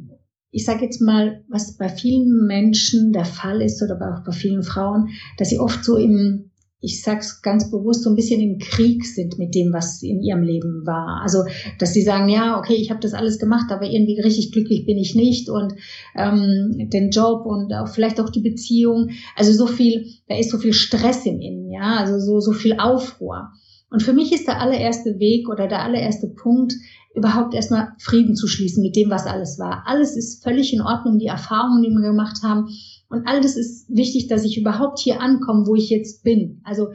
ich 0.51 0.65
sage 0.65 0.85
jetzt 0.85 1.01
mal, 1.01 1.45
was 1.49 1.77
bei 1.77 1.89
vielen 1.89 2.47
Menschen 2.47 3.13
der 3.13 3.25
Fall 3.25 3.61
ist 3.61 3.83
oder 3.83 3.97
auch 3.97 4.25
bei 4.25 4.33
vielen 4.33 4.63
Frauen, 4.63 5.11
dass 5.39 5.51
sie 5.51 5.59
oft 5.59 5.85
so 5.85 5.97
im 5.97 6.51
ich 6.85 7.03
sag's 7.03 7.43
ganz 7.43 7.71
bewusst, 7.71 8.03
so 8.03 8.11
ein 8.11 8.17
bisschen 8.17 8.41
im 8.41 8.59
Krieg 8.59 9.07
sind 9.07 9.39
mit 9.39 9.55
dem, 9.55 9.73
was 9.73 10.03
in 10.03 10.23
ihrem 10.23 10.43
Leben 10.43 10.85
war. 10.85 11.23
Also, 11.23 11.45
dass 11.79 11.95
sie 11.95 12.03
sagen, 12.03 12.29
ja, 12.29 12.59
okay, 12.59 12.75
ich 12.75 12.91
habe 12.91 13.01
das 13.01 13.15
alles 13.15 13.39
gemacht, 13.39 13.71
aber 13.71 13.87
irgendwie 13.87 14.21
richtig 14.21 14.53
glücklich 14.53 14.85
bin 14.85 14.99
ich 14.99 15.15
nicht 15.15 15.49
und 15.49 15.75
ähm, 16.15 16.89
den 16.93 17.11
Job 17.11 17.47
und 17.47 17.73
auch 17.73 17.89
vielleicht 17.89 18.21
auch 18.21 18.29
die 18.29 18.41
Beziehung. 18.41 19.11
Also 19.37 19.53
so 19.53 19.67
viel, 19.67 20.07
da 20.29 20.37
ist 20.37 20.51
so 20.51 20.59
viel 20.59 20.75
Stress 20.75 21.25
im 21.27 21.41
Innen, 21.41 21.71
ja, 21.71 21.97
also 21.97 22.19
so 22.19 22.41
so 22.41 22.53
viel 22.53 22.79
Aufruhr. 22.79 23.51
Und 23.91 24.03
für 24.03 24.13
mich 24.13 24.33
ist 24.33 24.47
der 24.47 24.61
allererste 24.61 25.19
Weg 25.19 25.49
oder 25.49 25.69
der 25.69 25.83
allererste 25.83 26.29
Punkt, 26.29 26.75
überhaupt 27.15 27.55
erstmal 27.55 27.93
Frieden 27.99 28.35
zu 28.35 28.49
schließen 28.49 28.83
mit 28.83 28.97
dem, 28.97 29.09
was 29.09 29.27
alles 29.27 29.59
war. 29.59 29.85
Alles 29.87 30.17
ist 30.17 30.43
völlig 30.43 30.75
in 30.75 30.81
Ordnung, 30.81 31.19
die 31.19 31.27
Erfahrungen, 31.27 31.83
die 31.83 31.91
wir 31.91 32.01
gemacht 32.01 32.43
haben 32.43 32.69
und 33.09 33.27
all 33.27 33.41
das 33.41 33.57
ist 33.57 33.89
wichtig, 33.89 34.29
dass 34.29 34.45
ich 34.45 34.59
überhaupt 34.59 34.99
hier 34.99 35.21
ankomme, 35.21 35.67
wo 35.67 35.75
ich 35.75 35.91
jetzt 35.91 36.25
bin. 36.25 36.61
Also 36.65 36.89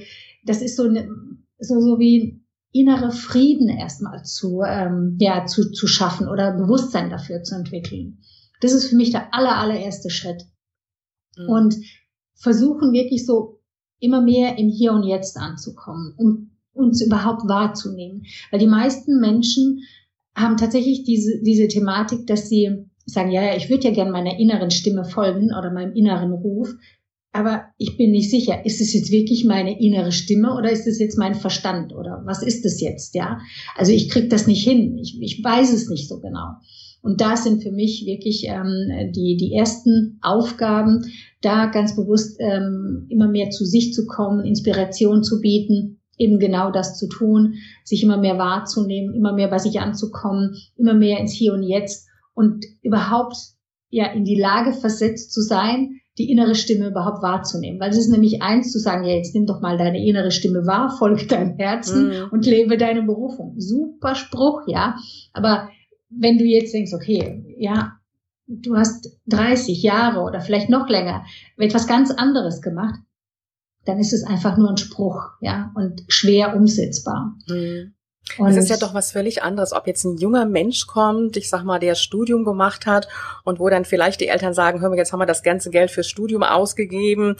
das 0.45 0.61
ist 0.61 0.75
so, 0.75 0.83
eine, 0.83 1.09
so, 1.59 1.79
so 1.79 1.99
wie 1.99 2.41
innere 2.71 3.11
Frieden 3.11 3.69
erstmal 3.69 4.23
zu, 4.23 4.61
ähm, 4.65 5.17
ja, 5.19 5.45
zu, 5.45 5.71
zu 5.71 5.87
schaffen 5.87 6.27
oder 6.27 6.55
Bewusstsein 6.55 7.09
dafür 7.09 7.43
zu 7.43 7.55
entwickeln. 7.55 8.19
Das 8.61 8.73
ist 8.73 8.87
für 8.87 8.95
mich 8.95 9.11
der 9.11 9.33
aller, 9.33 9.57
allererste 9.57 10.09
Schritt. 10.09 10.45
Mhm. 11.37 11.49
Und 11.49 11.75
versuchen 12.35 12.93
wirklich 12.93 13.25
so 13.25 13.61
immer 13.99 14.21
mehr 14.21 14.57
im 14.57 14.69
Hier 14.69 14.93
und 14.93 15.03
Jetzt 15.03 15.37
anzukommen, 15.37 16.13
um 16.17 16.51
uns 16.73 17.01
überhaupt 17.01 17.47
wahrzunehmen. 17.47 18.25
Weil 18.51 18.59
die 18.59 18.67
meisten 18.67 19.19
Menschen 19.19 19.81
haben 20.35 20.57
tatsächlich 20.57 21.03
diese, 21.03 21.41
diese 21.41 21.67
Thematik, 21.67 22.27
dass 22.27 22.47
sie 22.47 22.88
sagen, 23.11 23.31
ja, 23.31 23.43
ja, 23.43 23.55
ich 23.55 23.69
würde 23.69 23.87
ja 23.87 23.93
gern 23.93 24.11
meiner 24.11 24.39
inneren 24.39 24.71
Stimme 24.71 25.05
folgen 25.05 25.51
oder 25.57 25.71
meinem 25.71 25.93
inneren 25.93 26.33
Ruf, 26.33 26.69
aber 27.31 27.65
ich 27.77 27.95
bin 27.97 28.11
nicht 28.11 28.31
sicher, 28.31 28.65
ist 28.65 28.81
es 28.81 28.93
jetzt 28.93 29.11
wirklich 29.11 29.45
meine 29.45 29.79
innere 29.79 30.11
Stimme 30.11 30.55
oder 30.55 30.71
ist 30.71 30.87
es 30.87 30.99
jetzt 30.99 31.17
mein 31.17 31.35
Verstand 31.35 31.93
oder 31.93 32.23
was 32.25 32.41
ist 32.41 32.65
es 32.65 32.81
jetzt, 32.81 33.13
ja? 33.13 33.39
Also 33.75 33.91
ich 33.91 34.09
krieg 34.09 34.29
das 34.29 34.47
nicht 34.47 34.63
hin, 34.63 34.97
ich, 34.97 35.21
ich 35.21 35.43
weiß 35.43 35.71
es 35.71 35.89
nicht 35.89 36.07
so 36.07 36.19
genau. 36.19 36.55
Und 37.01 37.21
da 37.21 37.37
sind 37.37 37.63
für 37.63 37.71
mich 37.71 38.05
wirklich 38.05 38.45
ähm, 38.47 39.11
die, 39.15 39.37
die 39.37 39.53
ersten 39.53 40.19
Aufgaben, 40.21 41.05
da 41.41 41.67
ganz 41.67 41.95
bewusst 41.95 42.37
ähm, 42.39 43.05
immer 43.09 43.29
mehr 43.29 43.51
zu 43.51 43.63
sich 43.63 43.93
zu 43.93 44.05
kommen, 44.05 44.43
Inspiration 44.43 45.23
zu 45.23 45.39
bieten, 45.39 45.99
eben 46.17 46.39
genau 46.39 46.71
das 46.71 46.97
zu 46.97 47.07
tun, 47.07 47.55
sich 47.85 48.03
immer 48.03 48.17
mehr 48.17 48.37
wahrzunehmen, 48.37 49.13
immer 49.15 49.33
mehr 49.33 49.47
bei 49.47 49.59
sich 49.59 49.79
anzukommen, 49.79 50.55
immer 50.75 50.93
mehr 50.93 51.19
ins 51.19 51.31
Hier 51.31 51.53
und 51.53 51.63
Jetzt 51.63 52.08
und 52.39 52.65
überhaupt 52.81 53.35
ja 53.89 54.05
in 54.05 54.23
die 54.23 54.39
Lage 54.39 54.71
versetzt 54.71 55.33
zu 55.33 55.41
sein, 55.41 55.99
die 56.17 56.31
innere 56.31 56.55
Stimme 56.55 56.87
überhaupt 56.87 57.21
wahrzunehmen. 57.21 57.81
Weil 57.81 57.89
es 57.89 57.97
ist 57.97 58.09
nämlich 58.09 58.41
eins 58.41 58.71
zu 58.71 58.79
sagen, 58.79 59.03
ja, 59.03 59.13
jetzt 59.13 59.35
nimm 59.35 59.45
doch 59.45 59.59
mal 59.59 59.77
deine 59.77 60.01
innere 60.01 60.31
Stimme 60.31 60.65
wahr, 60.65 60.89
folge 60.97 61.25
deinem 61.27 61.57
Herzen 61.57 62.07
mhm. 62.07 62.29
und 62.31 62.45
lebe 62.45 62.77
deine 62.77 63.03
Berufung. 63.03 63.55
Super 63.57 64.15
Spruch, 64.15 64.61
ja. 64.67 64.95
Aber 65.33 65.67
wenn 66.09 66.37
du 66.37 66.45
jetzt 66.45 66.73
denkst, 66.73 66.93
okay, 66.93 67.43
ja, 67.57 67.99
du 68.47 68.77
hast 68.77 69.19
30 69.27 69.83
Jahre 69.83 70.21
oder 70.21 70.39
vielleicht 70.39 70.69
noch 70.69 70.87
länger 70.87 71.25
etwas 71.57 71.87
ganz 71.87 72.09
anderes 72.09 72.61
gemacht, 72.61 73.01
dann 73.83 73.99
ist 73.99 74.13
es 74.13 74.23
einfach 74.23 74.57
nur 74.57 74.69
ein 74.69 74.77
Spruch, 74.77 75.23
ja, 75.41 75.73
und 75.75 76.03
schwer 76.07 76.55
umsetzbar. 76.55 77.35
Mhm. 77.49 77.95
Und 78.37 78.47
es 78.47 78.57
ist 78.57 78.69
ja 78.69 78.77
doch 78.77 78.93
was 78.93 79.11
völlig 79.11 79.43
anderes, 79.43 79.73
ob 79.73 79.87
jetzt 79.87 80.03
ein 80.03 80.17
junger 80.17 80.45
Mensch 80.45 80.87
kommt, 80.87 81.37
ich 81.37 81.49
sag 81.49 81.63
mal, 81.63 81.79
der 81.79 81.95
Studium 81.95 82.43
gemacht 82.43 82.85
hat 82.85 83.07
und 83.43 83.59
wo 83.59 83.69
dann 83.69 83.85
vielleicht 83.85 84.21
die 84.21 84.27
Eltern 84.27 84.53
sagen, 84.53 84.81
hör 84.81 84.89
mal, 84.89 84.97
jetzt 84.97 85.11
haben 85.11 85.19
wir 85.19 85.25
das 85.25 85.43
ganze 85.43 85.69
Geld 85.69 85.91
fürs 85.91 86.07
Studium 86.07 86.43
ausgegeben, 86.43 87.35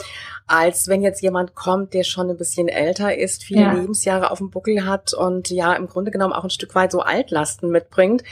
als 0.48 0.88
wenn 0.88 1.02
jetzt 1.02 1.22
jemand 1.22 1.56
kommt, 1.56 1.94
der 1.94 2.04
schon 2.04 2.30
ein 2.30 2.38
bisschen 2.38 2.68
älter 2.68 3.18
ist, 3.18 3.44
viele 3.44 3.62
ja. 3.62 3.74
Lebensjahre 3.74 4.32
auf 4.32 4.40
dem 4.40 4.50
Buckel 4.50 4.86
hat 4.86 5.14
und 5.14 5.50
ja 5.50 5.74
im 5.74 5.88
Grunde 5.88 6.12
genommen 6.12 6.34
auch 6.34 6.44
ein 6.44 6.50
Stück 6.50 6.76
weit 6.76 6.92
so 6.92 7.02
Altlasten 7.02 7.70
mitbringt. 7.70 8.24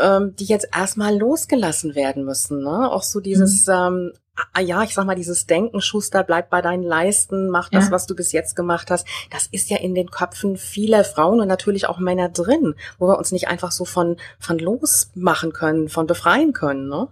Ähm, 0.00 0.34
die 0.36 0.44
jetzt 0.44 0.68
erstmal 0.74 1.16
losgelassen 1.16 1.94
werden 1.94 2.24
müssen. 2.24 2.62
Ne? 2.62 2.90
Auch 2.90 3.02
so 3.02 3.20
dieses, 3.20 3.66
mhm. 3.66 3.72
ähm, 3.72 4.12
ah, 4.52 4.60
ja, 4.60 4.82
ich 4.82 4.94
sag 4.94 5.06
mal, 5.06 5.14
dieses 5.14 5.46
Denken, 5.46 5.80
Schuster, 5.80 6.24
bleib 6.24 6.50
bei 6.50 6.62
deinen 6.62 6.82
Leisten, 6.82 7.48
mach 7.48 7.68
das, 7.68 7.86
ja. 7.86 7.90
was 7.90 8.06
du 8.06 8.14
bis 8.14 8.32
jetzt 8.32 8.56
gemacht 8.56 8.90
hast. 8.90 9.06
Das 9.30 9.46
ist 9.50 9.70
ja 9.70 9.78
in 9.78 9.94
den 9.94 10.10
Köpfen 10.10 10.56
vieler 10.56 11.04
Frauen 11.04 11.40
und 11.40 11.48
natürlich 11.48 11.88
auch 11.88 11.98
Männer 11.98 12.28
drin, 12.28 12.74
wo 12.98 13.08
wir 13.08 13.18
uns 13.18 13.32
nicht 13.32 13.48
einfach 13.48 13.72
so 13.72 13.84
von, 13.84 14.16
von 14.38 14.58
losmachen 14.58 15.52
können, 15.52 15.88
von 15.88 16.06
befreien 16.06 16.52
können. 16.52 16.88
Ne? 16.88 17.08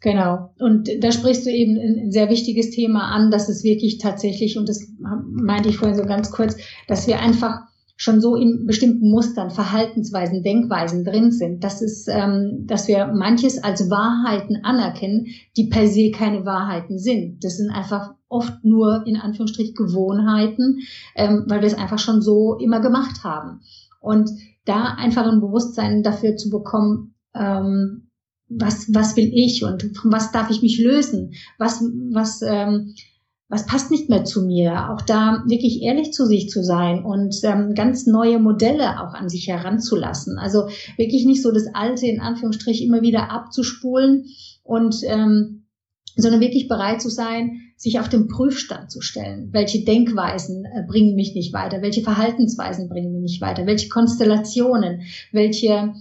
Genau. 0.00 0.50
Und 0.58 0.90
da 1.00 1.12
sprichst 1.12 1.46
du 1.46 1.50
eben 1.50 1.78
ein 1.78 2.12
sehr 2.12 2.28
wichtiges 2.28 2.70
Thema 2.70 3.10
an, 3.10 3.30
dass 3.30 3.48
es 3.48 3.64
wirklich 3.64 3.98
tatsächlich, 3.98 4.58
und 4.58 4.68
das 4.68 4.86
meinte 4.98 5.70
ich 5.70 5.78
vorhin 5.78 5.96
so 5.96 6.04
ganz 6.04 6.30
kurz, 6.30 6.56
dass 6.88 7.06
wir 7.06 7.20
einfach 7.20 7.62
schon 7.96 8.20
so 8.20 8.34
in 8.34 8.66
bestimmten 8.66 9.10
Mustern, 9.10 9.50
Verhaltensweisen, 9.50 10.42
Denkweisen 10.42 11.04
drin 11.04 11.30
sind, 11.30 11.62
dass 11.62 11.80
es, 11.80 12.06
ähm, 12.08 12.64
dass 12.66 12.88
wir 12.88 13.06
manches 13.06 13.62
als 13.62 13.88
Wahrheiten 13.88 14.64
anerkennen, 14.64 15.26
die 15.56 15.68
per 15.68 15.86
se 15.86 16.10
keine 16.10 16.44
Wahrheiten 16.44 16.98
sind. 16.98 17.44
Das 17.44 17.56
sind 17.56 17.70
einfach 17.70 18.14
oft 18.28 18.64
nur 18.64 19.06
in 19.06 19.16
Anführungsstrich 19.16 19.74
Gewohnheiten, 19.74 20.80
ähm, 21.14 21.44
weil 21.46 21.60
wir 21.60 21.68
es 21.68 21.78
einfach 21.78 22.00
schon 22.00 22.20
so 22.20 22.56
immer 22.58 22.80
gemacht 22.80 23.22
haben. 23.22 23.60
Und 24.00 24.28
da 24.64 24.94
einfach 24.94 25.26
ein 25.30 25.40
Bewusstsein 25.40 26.02
dafür 26.02 26.36
zu 26.36 26.50
bekommen, 26.50 27.14
ähm, 27.34 28.08
was, 28.48 28.92
was 28.92 29.16
will 29.16 29.30
ich 29.32 29.64
und 29.64 29.90
was 30.04 30.32
darf 30.32 30.50
ich 30.50 30.62
mich 30.62 30.78
lösen? 30.78 31.32
Was, 31.58 31.82
was, 32.12 32.42
ähm, 32.42 32.94
was 33.48 33.66
passt 33.66 33.90
nicht 33.90 34.08
mehr 34.08 34.24
zu 34.24 34.42
mir? 34.42 34.90
Auch 34.90 35.02
da 35.02 35.44
wirklich 35.46 35.82
ehrlich 35.82 36.12
zu 36.12 36.24
sich 36.26 36.48
zu 36.48 36.62
sein 36.62 37.04
und 37.04 37.36
ähm, 37.44 37.74
ganz 37.74 38.06
neue 38.06 38.38
Modelle 38.38 39.00
auch 39.00 39.14
an 39.14 39.28
sich 39.28 39.48
heranzulassen. 39.48 40.38
Also 40.38 40.68
wirklich 40.96 41.26
nicht 41.26 41.42
so 41.42 41.52
das 41.52 41.66
Alte 41.74 42.06
in 42.06 42.20
Anführungsstrich 42.20 42.82
immer 42.82 43.02
wieder 43.02 43.30
abzuspulen 43.30 44.26
und 44.62 44.96
ähm, 45.04 45.60
sondern 46.16 46.40
wirklich 46.40 46.68
bereit 46.68 47.02
zu 47.02 47.10
sein, 47.10 47.60
sich 47.76 47.98
auf 47.98 48.08
den 48.08 48.28
Prüfstand 48.28 48.90
zu 48.90 49.00
stellen. 49.00 49.48
Welche 49.52 49.84
Denkweisen 49.84 50.64
äh, 50.64 50.84
bringen 50.86 51.16
mich 51.16 51.34
nicht 51.34 51.52
weiter? 51.52 51.82
Welche 51.82 52.02
Verhaltensweisen 52.02 52.88
bringen 52.88 53.12
mich 53.12 53.22
nicht 53.22 53.40
weiter? 53.40 53.66
Welche 53.66 53.88
Konstellationen? 53.88 55.02
Welche 55.32 55.92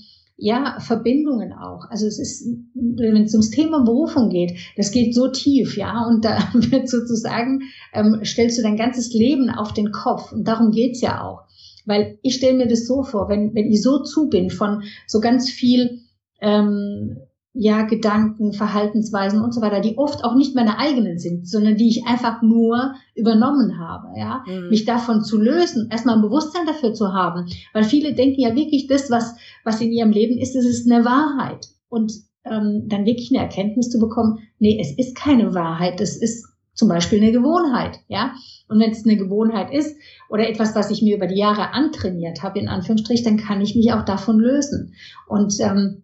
ja, 0.43 0.77
Verbindungen 0.81 1.53
auch. 1.53 1.89
Also 1.89 2.05
es 2.05 2.19
ist, 2.19 2.45
wenn 2.75 3.23
es 3.23 3.33
ums 3.33 3.49
Thema 3.49 3.85
Berufung 3.85 4.29
geht, 4.29 4.51
das 4.75 4.91
geht 4.91 5.15
so 5.15 5.29
tief, 5.29 5.77
ja, 5.77 6.05
und 6.05 6.25
da 6.25 6.37
wird 6.53 6.89
sozusagen, 6.89 7.61
ähm, 7.93 8.19
stellst 8.25 8.57
du 8.57 8.61
dein 8.61 8.75
ganzes 8.75 9.13
Leben 9.13 9.49
auf 9.49 9.71
den 9.71 9.93
Kopf 9.93 10.33
und 10.33 10.45
darum 10.45 10.71
geht's 10.71 10.99
ja 10.99 11.23
auch. 11.23 11.43
Weil 11.85 12.19
ich 12.23 12.35
stelle 12.35 12.57
mir 12.57 12.67
das 12.67 12.85
so 12.85 13.03
vor, 13.03 13.29
wenn, 13.29 13.55
wenn 13.55 13.71
ich 13.71 13.81
so 13.81 14.03
zu 14.03 14.27
bin 14.27 14.49
von 14.49 14.83
so 15.07 15.21
ganz 15.21 15.49
viel 15.49 16.01
ähm, 16.41 17.19
ja, 17.53 17.83
Gedanken, 17.83 18.51
Verhaltensweisen 18.51 19.39
und 19.41 19.53
so 19.53 19.61
weiter, 19.61 19.79
die 19.79 19.97
oft 19.97 20.23
auch 20.23 20.35
nicht 20.35 20.55
meine 20.55 20.79
eigenen 20.79 21.19
sind, 21.19 21.47
sondern 21.47 21.77
die 21.77 21.87
ich 21.87 22.05
einfach 22.07 22.41
nur 22.41 22.95
übernommen 23.13 23.77
habe, 23.77 24.07
ja, 24.17 24.43
mhm. 24.47 24.69
mich 24.69 24.85
davon 24.85 25.23
zu 25.23 25.39
lösen, 25.39 25.87
erstmal 25.91 26.15
ein 26.15 26.23
Bewusstsein 26.23 26.65
dafür 26.65 26.93
zu 26.93 27.13
haben, 27.13 27.45
weil 27.73 27.83
viele 27.83 28.15
denken 28.15 28.41
ja 28.41 28.55
wirklich, 28.55 28.87
das, 28.87 29.11
was, 29.11 29.35
was 29.63 29.81
in 29.81 29.91
ihrem 29.91 30.11
Leben 30.11 30.39
ist, 30.39 30.55
das 30.55 30.65
ist 30.65 30.89
eine 30.89 31.05
Wahrheit 31.05 31.67
und 31.89 32.11
ähm, 32.43 32.85
dann 32.87 33.05
wirklich 33.05 33.29
eine 33.31 33.43
Erkenntnis 33.43 33.89
zu 33.89 33.99
bekommen, 33.99 34.39
nee, 34.57 34.79
es 34.81 34.97
ist 34.97 35.15
keine 35.15 35.53
Wahrheit, 35.53 36.01
es 36.01 36.17
ist 36.17 36.47
zum 36.73 36.89
Beispiel 36.89 37.21
eine 37.21 37.31
Gewohnheit, 37.31 37.99
ja. 38.07 38.33
Und 38.67 38.79
wenn 38.79 38.91
es 38.91 39.05
eine 39.05 39.15
Gewohnheit 39.15 39.71
ist 39.71 39.95
oder 40.29 40.49
etwas, 40.49 40.73
was 40.75 40.89
ich 40.89 41.03
mir 41.03 41.17
über 41.17 41.27
die 41.27 41.37
Jahre 41.37 41.71
antrainiert 41.73 42.41
habe, 42.41 42.57
in 42.57 42.67
Anführungsstrich, 42.67 43.21
dann 43.21 43.37
kann 43.37 43.61
ich 43.61 43.75
mich 43.75 43.93
auch 43.93 44.05
davon 44.05 44.39
lösen. 44.39 44.93
Und 45.27 45.53
ähm, 45.59 46.02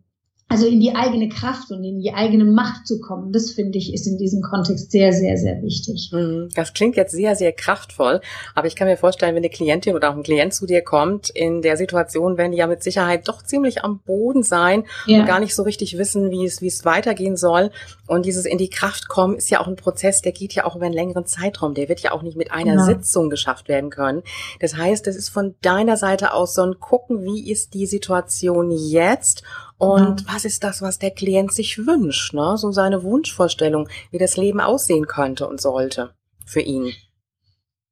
also 0.49 0.65
in 0.65 0.79
die 0.79 0.95
eigene 0.95 1.29
Kraft 1.29 1.69
und 1.69 1.83
in 1.83 1.99
die 2.01 2.11
eigene 2.11 2.43
Macht 2.43 2.87
zu 2.87 2.99
kommen, 2.99 3.31
das 3.31 3.51
finde 3.51 3.77
ich 3.77 3.93
ist 3.93 4.07
in 4.07 4.17
diesem 4.17 4.41
Kontext 4.41 4.91
sehr, 4.91 5.13
sehr, 5.13 5.37
sehr 5.37 5.61
wichtig. 5.61 6.09
Mhm. 6.11 6.49
Das 6.55 6.73
klingt 6.73 6.95
jetzt 6.95 7.11
sehr, 7.11 7.35
sehr 7.35 7.51
kraftvoll, 7.51 8.19
aber 8.55 8.65
ich 8.65 8.75
kann 8.75 8.87
mir 8.87 8.97
vorstellen, 8.97 9.35
wenn 9.35 9.43
eine 9.43 9.51
Klientin 9.51 9.95
oder 9.95 10.09
auch 10.09 10.15
ein 10.15 10.23
Klient 10.23 10.55
zu 10.55 10.65
dir 10.65 10.81
kommt, 10.81 11.29
in 11.29 11.61
der 11.61 11.77
Situation 11.77 12.37
werden 12.37 12.51
die 12.51 12.57
ja 12.57 12.65
mit 12.65 12.81
Sicherheit 12.81 13.27
doch 13.27 13.43
ziemlich 13.43 13.83
am 13.83 13.99
Boden 13.99 14.41
sein 14.41 14.85
ja. 15.05 15.19
und 15.19 15.27
gar 15.27 15.39
nicht 15.39 15.53
so 15.53 15.61
richtig 15.61 15.99
wissen, 15.99 16.31
wie 16.31 16.45
es, 16.45 16.61
wie 16.61 16.67
es 16.67 16.83
weitergehen 16.83 17.37
soll. 17.37 17.69
Und 18.07 18.25
dieses 18.25 18.45
in 18.45 18.57
die 18.57 18.71
Kraft 18.71 19.07
kommen 19.07 19.35
ist 19.35 19.51
ja 19.51 19.61
auch 19.61 19.67
ein 19.67 19.75
Prozess, 19.75 20.23
der 20.23 20.31
geht 20.31 20.53
ja 20.53 20.65
auch 20.65 20.75
über 20.75 20.85
einen 20.85 20.95
längeren 20.95 21.27
Zeitraum. 21.27 21.75
Der 21.75 21.89
wird 21.89 21.99
ja 21.99 22.11
auch 22.11 22.23
nicht 22.23 22.37
mit 22.37 22.51
einer 22.51 22.73
ja. 22.73 22.83
Sitzung 22.85 23.29
geschafft 23.29 23.67
werden 23.67 23.91
können. 23.91 24.23
Das 24.59 24.75
heißt, 24.75 25.05
das 25.05 25.15
ist 25.15 25.29
von 25.29 25.53
deiner 25.61 25.95
Seite 25.95 26.33
aus 26.33 26.55
so 26.55 26.63
ein 26.63 26.79
Gucken, 26.79 27.23
wie 27.23 27.51
ist 27.51 27.75
die 27.75 27.85
Situation 27.85 28.71
jetzt 28.71 29.43
und 29.79 30.27
was 30.27 30.43
ist 30.43 30.63
das, 30.65 30.81
was 30.81 30.99
der 30.99 31.11
Klient 31.11 31.53
sich 31.53 31.77
wünscht, 31.87 32.33
ne? 32.33 32.57
So 32.57 32.71
seine 32.71 33.01
Wunschvorstellung, 33.01 33.87
wie 34.11 34.17
das 34.17 34.35
Leben 34.35 34.59
aussehen 34.59 35.07
könnte 35.07 35.47
und 35.47 35.61
sollte 35.61 36.13
für 36.45 36.59
ihn. 36.59 36.91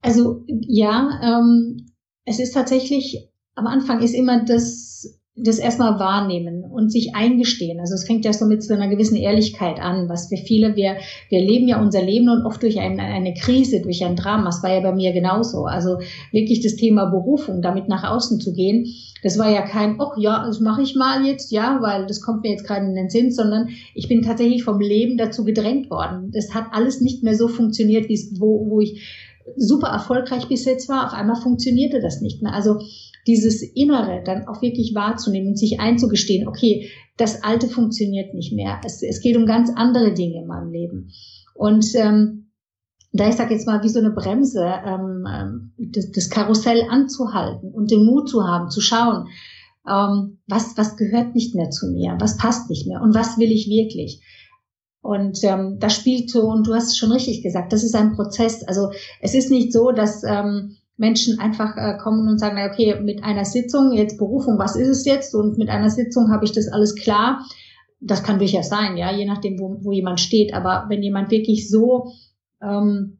Also 0.01 0.43
ja, 0.47 1.19
ähm, 1.23 1.93
es 2.25 2.39
ist 2.39 2.53
tatsächlich, 2.53 3.29
am 3.55 3.67
Anfang 3.67 4.01
ist 4.01 4.13
immer 4.13 4.43
das 4.43 5.17
das 5.37 5.59
erstmal 5.59 5.99
wahrnehmen 5.99 6.63
und 6.63 6.91
sich 6.91 7.15
eingestehen. 7.15 7.79
Also 7.79 7.93
es 7.93 8.05
fängt 8.05 8.25
ja 8.25 8.33
so 8.33 8.45
mit 8.45 8.63
so 8.63 8.73
einer 8.73 8.87
gewissen 8.87 9.15
Ehrlichkeit 9.15 9.79
an, 9.79 10.09
was 10.09 10.31
wir 10.31 10.39
viele, 10.39 10.75
wir, 10.75 10.97
wir 11.29 11.41
leben 11.41 11.67
ja 11.67 11.79
unser 11.79 12.01
Leben 12.01 12.29
und 12.29 12.43
oft 12.43 12.61
durch 12.63 12.79
ein, 12.79 12.99
eine 12.99 13.35
Krise, 13.35 13.81
durch 13.81 14.03
ein 14.03 14.15
Drama. 14.15 14.45
Das 14.45 14.63
war 14.63 14.73
ja 14.73 14.79
bei 14.79 14.93
mir 14.93 15.13
genauso. 15.13 15.65
Also 15.65 15.99
wirklich 16.31 16.61
das 16.61 16.75
Thema 16.75 17.05
Berufung, 17.05 17.61
damit 17.61 17.87
nach 17.87 18.03
außen 18.03 18.41
zu 18.41 18.51
gehen, 18.51 18.87
das 19.23 19.37
war 19.37 19.49
ja 19.49 19.61
kein, 19.61 19.99
ach 19.99 20.17
ja, 20.17 20.45
das 20.45 20.59
mache 20.59 20.81
ich 20.81 20.95
mal 20.95 21.25
jetzt, 21.25 21.51
ja, 21.51 21.79
weil 21.81 22.05
das 22.07 22.21
kommt 22.21 22.43
mir 22.43 22.51
jetzt 22.51 22.65
gerade 22.65 22.85
in 22.85 22.95
den 22.95 23.09
Sinn, 23.09 23.31
sondern 23.31 23.69
ich 23.93 24.07
bin 24.07 24.21
tatsächlich 24.21 24.63
vom 24.63 24.79
Leben 24.79 25.17
dazu 25.17 25.43
gedrängt 25.43 25.89
worden. 25.89 26.31
Das 26.33 26.53
hat 26.53 26.65
alles 26.71 27.01
nicht 27.01 27.23
mehr 27.23 27.35
so 27.35 27.47
funktioniert, 27.47 28.09
wie 28.09 28.13
es, 28.13 28.39
wo, 28.39 28.69
wo 28.69 28.79
ich 28.79 29.01
super 29.55 29.87
erfolgreich 29.87 30.47
bis 30.47 30.65
jetzt 30.65 30.89
war. 30.89 31.05
Auf 31.05 31.13
einmal 31.13 31.37
funktionierte 31.41 31.99
das 31.99 32.21
nicht 32.21 32.41
mehr. 32.41 32.53
Also 32.53 32.79
dieses 33.27 33.61
Innere 33.61 34.23
dann 34.23 34.47
auch 34.47 34.61
wirklich 34.61 34.95
wahrzunehmen 34.95 35.49
und 35.49 35.59
sich 35.59 35.79
einzugestehen, 35.79 36.47
okay, 36.47 36.89
das 37.17 37.43
Alte 37.43 37.67
funktioniert 37.67 38.33
nicht 38.33 38.53
mehr. 38.53 38.79
Es, 38.85 39.03
es 39.03 39.21
geht 39.21 39.35
um 39.35 39.45
ganz 39.45 39.69
andere 39.75 40.13
Dinge 40.13 40.41
in 40.41 40.47
meinem 40.47 40.71
Leben. 40.71 41.11
Und 41.53 41.93
ähm, 41.95 42.51
da 43.11 43.27
ich 43.27 43.35
sage 43.35 43.53
jetzt 43.53 43.67
mal 43.67 43.83
wie 43.83 43.89
so 43.89 43.99
eine 43.99 44.11
Bremse, 44.11 44.65
ähm, 44.85 45.25
ähm, 45.27 45.71
das, 45.77 46.11
das 46.11 46.29
Karussell 46.29 46.83
anzuhalten 46.89 47.71
und 47.71 47.91
den 47.91 48.05
Mut 48.05 48.29
zu 48.29 48.43
haben, 48.43 48.69
zu 48.69 48.81
schauen, 48.81 49.27
ähm, 49.87 50.39
was, 50.47 50.77
was 50.77 50.97
gehört 50.97 51.33
nicht 51.35 51.55
mehr 51.55 51.69
zu 51.69 51.87
mir, 51.87 52.15
was 52.19 52.37
passt 52.37 52.69
nicht 52.69 52.87
mehr 52.87 53.01
und 53.01 53.15
was 53.15 53.37
will 53.37 53.51
ich 53.51 53.67
wirklich. 53.67 54.21
Und 55.01 55.43
ähm, 55.43 55.77
das 55.79 55.95
spielt 55.95 56.29
so, 56.29 56.41
und 56.49 56.67
du 56.67 56.73
hast 56.73 56.89
es 56.89 56.97
schon 56.97 57.11
richtig 57.11 57.41
gesagt, 57.41 57.71
das 57.71 57.83
ist 57.83 57.95
ein 57.95 58.13
Prozess. 58.13 58.63
Also 58.63 58.91
es 59.21 59.33
ist 59.33 59.49
nicht 59.49 59.71
so, 59.71 59.91
dass 59.91 60.23
ähm, 60.23 60.76
Menschen 60.97 61.39
einfach 61.39 61.77
äh, 61.77 61.97
kommen 61.97 62.27
und 62.27 62.39
sagen, 62.39 62.57
okay, 62.69 62.99
mit 63.01 63.23
einer 63.23 63.45
Sitzung, 63.45 63.93
jetzt 63.93 64.17
Berufung, 64.17 64.57
was 64.57 64.75
ist 64.75 64.89
es 64.89 65.05
jetzt? 65.05 65.35
Und 65.35 65.57
mit 65.57 65.69
einer 65.69 65.89
Sitzung 65.89 66.31
habe 66.31 66.43
ich 66.43 66.51
das 66.51 66.67
alles 66.67 66.95
klar. 66.95 67.45
Das 67.99 68.23
kann 68.23 68.39
durchaus 68.39 68.69
sein, 68.69 68.97
ja, 68.97 69.11
je 69.11 69.25
nachdem, 69.25 69.59
wo, 69.59 69.77
wo 69.81 69.91
jemand 69.91 70.19
steht. 70.19 70.53
Aber 70.53 70.85
wenn 70.89 71.03
jemand 71.03 71.31
wirklich 71.31 71.69
so, 71.69 72.11
ähm, 72.61 73.19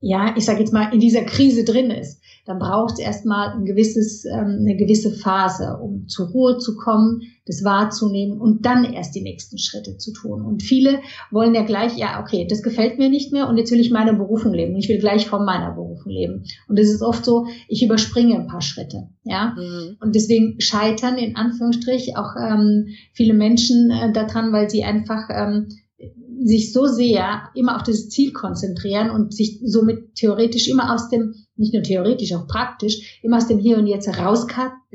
ja, 0.00 0.34
ich 0.36 0.44
sage 0.44 0.60
jetzt 0.60 0.72
mal, 0.72 0.92
in 0.92 1.00
dieser 1.00 1.22
Krise 1.22 1.64
drin 1.64 1.90
ist, 1.90 2.20
dann 2.46 2.60
braucht 2.60 2.94
es 2.94 3.00
erstmal 3.00 3.50
ein 3.50 3.64
gewisses, 3.64 4.24
ähm, 4.24 4.58
eine 4.60 4.76
gewisse 4.76 5.10
Phase, 5.10 5.78
um 5.82 6.08
zur 6.08 6.28
Ruhe 6.28 6.58
zu 6.58 6.76
kommen, 6.76 7.22
das 7.44 7.64
wahrzunehmen 7.64 8.40
und 8.40 8.64
dann 8.64 8.84
erst 8.84 9.14
die 9.14 9.22
nächsten 9.22 9.58
Schritte 9.58 9.98
zu 9.98 10.12
tun. 10.12 10.42
Und 10.42 10.62
viele 10.62 11.00
wollen 11.30 11.54
ja 11.54 11.62
gleich, 11.62 11.96
ja, 11.96 12.20
okay, 12.20 12.46
das 12.48 12.62
gefällt 12.62 12.98
mir 12.98 13.08
nicht 13.08 13.32
mehr 13.32 13.48
und 13.48 13.56
jetzt 13.56 13.70
will 13.72 13.80
ich 13.80 13.90
meine 13.90 14.14
Berufung 14.14 14.52
leben. 14.52 14.76
Ich 14.76 14.88
will 14.88 14.98
gleich 14.98 15.28
von 15.28 15.44
meiner 15.44 15.72
Berufung 15.72 16.10
leben. 16.10 16.44
Und 16.68 16.78
es 16.78 16.88
ist 16.88 17.02
oft 17.02 17.24
so, 17.24 17.46
ich 17.68 17.84
überspringe 17.84 18.36
ein 18.36 18.46
paar 18.46 18.62
Schritte, 18.62 19.08
ja. 19.24 19.54
Mhm. 19.56 19.96
Und 20.00 20.14
deswegen 20.14 20.60
scheitern 20.60 21.18
in 21.18 21.36
Anführungsstrich 21.36 22.16
auch 22.16 22.34
ähm, 22.40 22.86
viele 23.12 23.34
Menschen 23.34 23.90
äh, 23.90 24.12
daran, 24.12 24.52
weil 24.52 24.70
sie 24.70 24.84
einfach 24.84 25.28
ähm, 25.30 25.68
sich 26.44 26.72
so 26.72 26.86
sehr 26.86 27.48
immer 27.54 27.76
auf 27.76 27.82
das 27.82 28.08
Ziel 28.08 28.32
konzentrieren 28.32 29.10
und 29.10 29.34
sich 29.34 29.60
somit 29.64 30.14
theoretisch 30.14 30.68
immer 30.68 30.94
aus 30.94 31.08
dem, 31.08 31.34
nicht 31.56 31.72
nur 31.72 31.82
theoretisch, 31.82 32.34
auch 32.34 32.46
praktisch, 32.46 33.20
immer 33.22 33.38
aus 33.38 33.46
dem 33.46 33.58
Hier 33.58 33.78
und 33.78 33.86
Jetzt 33.86 34.06
heraus 34.06 34.46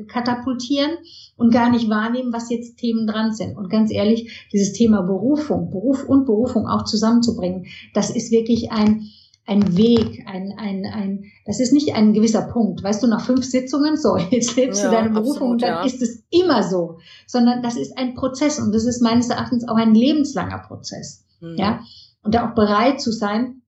katapultieren 0.08 0.90
und 1.36 1.52
gar 1.52 1.70
nicht 1.70 1.88
wahrnehmen, 1.88 2.32
was 2.32 2.50
jetzt 2.50 2.76
Themen 2.76 3.06
dran 3.06 3.32
sind. 3.32 3.56
Und 3.56 3.70
ganz 3.70 3.92
ehrlich, 3.92 4.46
dieses 4.52 4.72
Thema 4.72 5.02
Berufung, 5.02 5.70
Beruf 5.70 6.04
und 6.04 6.26
Berufung 6.26 6.66
auch 6.66 6.84
zusammenzubringen, 6.84 7.66
das 7.94 8.10
ist 8.10 8.30
wirklich 8.30 8.70
ein, 8.70 9.08
ein 9.44 9.76
Weg, 9.76 10.24
ein, 10.26 10.54
ein, 10.56 10.84
ein, 10.86 11.24
das 11.44 11.58
ist 11.58 11.72
nicht 11.72 11.94
ein 11.94 12.12
gewisser 12.12 12.42
Punkt. 12.42 12.82
Weißt 12.82 13.02
du, 13.02 13.08
nach 13.08 13.24
fünf 13.24 13.44
Sitzungen, 13.44 13.96
so, 13.96 14.16
jetzt 14.16 14.56
lebst 14.56 14.82
ja, 14.82 14.90
du 14.90 14.96
deine 14.96 15.10
Berufung 15.10 15.50
und 15.50 15.62
dann 15.62 15.70
ja. 15.70 15.84
ist 15.84 16.00
es 16.02 16.22
immer 16.30 16.62
so. 16.62 16.98
Sondern 17.26 17.62
das 17.62 17.76
ist 17.76 17.98
ein 17.98 18.14
Prozess 18.14 18.60
und 18.60 18.72
das 18.72 18.84
ist 18.84 19.02
meines 19.02 19.28
Erachtens 19.30 19.66
auch 19.66 19.76
ein 19.76 19.94
lebenslanger 19.94 20.58
Prozess. 20.68 21.24
Mhm. 21.42 21.56
Ja. 21.58 21.80
Und 22.22 22.34
da 22.34 22.48
auch 22.48 22.54
bereit 22.54 23.00
zu 23.00 23.12
sein, 23.12 23.62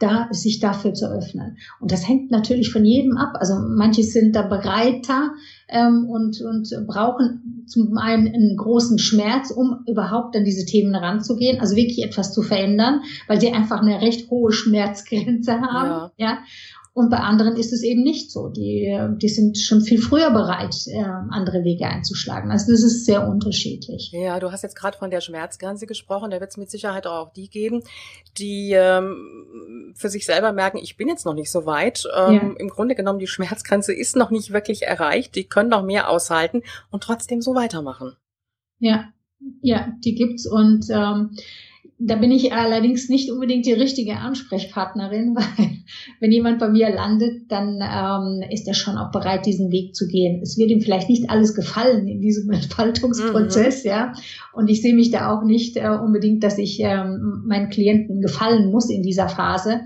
da 0.00 0.28
sich 0.30 0.60
dafür 0.60 0.94
zu 0.94 1.06
öffnen. 1.06 1.58
Und 1.78 1.92
das 1.92 2.08
hängt 2.08 2.30
natürlich 2.30 2.72
von 2.72 2.84
jedem 2.84 3.18
ab. 3.18 3.34
Also 3.38 3.54
manche 3.58 4.02
sind 4.02 4.34
da 4.34 4.42
bereiter 4.42 5.32
ähm, 5.68 6.06
und, 6.08 6.40
und 6.40 6.86
brauchen 6.86 7.64
zum 7.66 7.96
einen 7.98 8.26
einen 8.26 8.56
großen 8.56 8.98
Schmerz, 8.98 9.50
um 9.50 9.84
überhaupt 9.86 10.34
an 10.36 10.44
diese 10.44 10.64
Themen 10.64 10.94
ranzugehen, 10.94 11.60
also 11.60 11.76
wirklich 11.76 12.02
etwas 12.02 12.32
zu 12.32 12.42
verändern, 12.42 13.02
weil 13.28 13.40
sie 13.40 13.52
einfach 13.52 13.82
eine 13.82 14.00
recht 14.00 14.30
hohe 14.30 14.52
Schmerzgrenze 14.52 15.60
haben. 15.60 16.10
Ja. 16.16 16.30
ja. 16.30 16.38
Und 17.00 17.08
bei 17.08 17.16
anderen 17.16 17.56
ist 17.56 17.72
es 17.72 17.82
eben 17.82 18.02
nicht 18.02 18.30
so. 18.30 18.48
Die, 18.48 18.94
die 19.16 19.28
sind 19.30 19.56
schon 19.56 19.80
viel 19.80 20.00
früher 20.00 20.30
bereit, 20.30 20.76
äh, 20.86 21.02
andere 21.02 21.64
Wege 21.64 21.86
einzuschlagen. 21.86 22.50
Also 22.50 22.70
das 22.70 22.82
ist 22.82 23.06
sehr 23.06 23.26
unterschiedlich. 23.26 24.12
Ja, 24.12 24.38
du 24.38 24.52
hast 24.52 24.62
jetzt 24.62 24.76
gerade 24.76 24.98
von 24.98 25.10
der 25.10 25.22
Schmerzgrenze 25.22 25.86
gesprochen. 25.86 26.30
Da 26.30 26.40
wird 26.40 26.50
es 26.50 26.58
mit 26.58 26.70
Sicherheit 26.70 27.06
auch 27.06 27.32
die 27.32 27.48
geben, 27.48 27.82
die 28.36 28.72
ähm, 28.72 29.94
für 29.94 30.10
sich 30.10 30.26
selber 30.26 30.52
merken, 30.52 30.76
ich 30.76 30.98
bin 30.98 31.08
jetzt 31.08 31.24
noch 31.24 31.32
nicht 31.32 31.50
so 31.50 31.64
weit. 31.64 32.06
Ähm, 32.14 32.34
ja. 32.34 32.54
Im 32.58 32.68
Grunde 32.68 32.94
genommen, 32.94 33.18
die 33.18 33.26
Schmerzgrenze 33.26 33.94
ist 33.94 34.14
noch 34.14 34.30
nicht 34.30 34.52
wirklich 34.52 34.82
erreicht. 34.82 35.34
Die 35.36 35.44
können 35.44 35.70
noch 35.70 35.82
mehr 35.82 36.10
aushalten 36.10 36.62
und 36.90 37.02
trotzdem 37.02 37.40
so 37.40 37.54
weitermachen. 37.54 38.16
Ja, 38.78 39.08
ja, 39.62 39.88
die 40.04 40.14
gibt's 40.14 40.46
und 40.46 40.84
ähm, 40.90 41.36
da 42.02 42.16
bin 42.16 42.30
ich 42.30 42.54
allerdings 42.54 43.10
nicht 43.10 43.30
unbedingt 43.30 43.66
die 43.66 43.74
richtige 43.74 44.16
Ansprechpartnerin, 44.16 45.34
weil 45.36 45.70
wenn 46.18 46.32
jemand 46.32 46.58
bei 46.58 46.68
mir 46.68 46.88
landet, 46.88 47.50
dann 47.50 47.80
ähm, 47.82 48.42
ist 48.50 48.66
er 48.66 48.74
schon 48.74 48.96
auch 48.96 49.10
bereit, 49.10 49.44
diesen 49.44 49.70
Weg 49.70 49.94
zu 49.94 50.08
gehen. 50.08 50.40
Es 50.42 50.56
wird 50.56 50.70
ihm 50.70 50.80
vielleicht 50.80 51.10
nicht 51.10 51.28
alles 51.28 51.54
gefallen 51.54 52.08
in 52.08 52.20
diesem 52.20 52.50
Entfaltungsprozess, 52.52 53.84
mhm. 53.84 53.90
ja. 53.90 54.12
Und 54.54 54.68
ich 54.68 54.80
sehe 54.80 54.94
mich 54.94 55.10
da 55.10 55.30
auch 55.30 55.44
nicht 55.44 55.76
äh, 55.76 55.88
unbedingt, 55.88 56.42
dass 56.42 56.56
ich 56.56 56.80
ähm, 56.80 57.42
meinen 57.46 57.68
Klienten 57.68 58.22
gefallen 58.22 58.70
muss 58.70 58.88
in 58.88 59.02
dieser 59.02 59.28
Phase. 59.28 59.82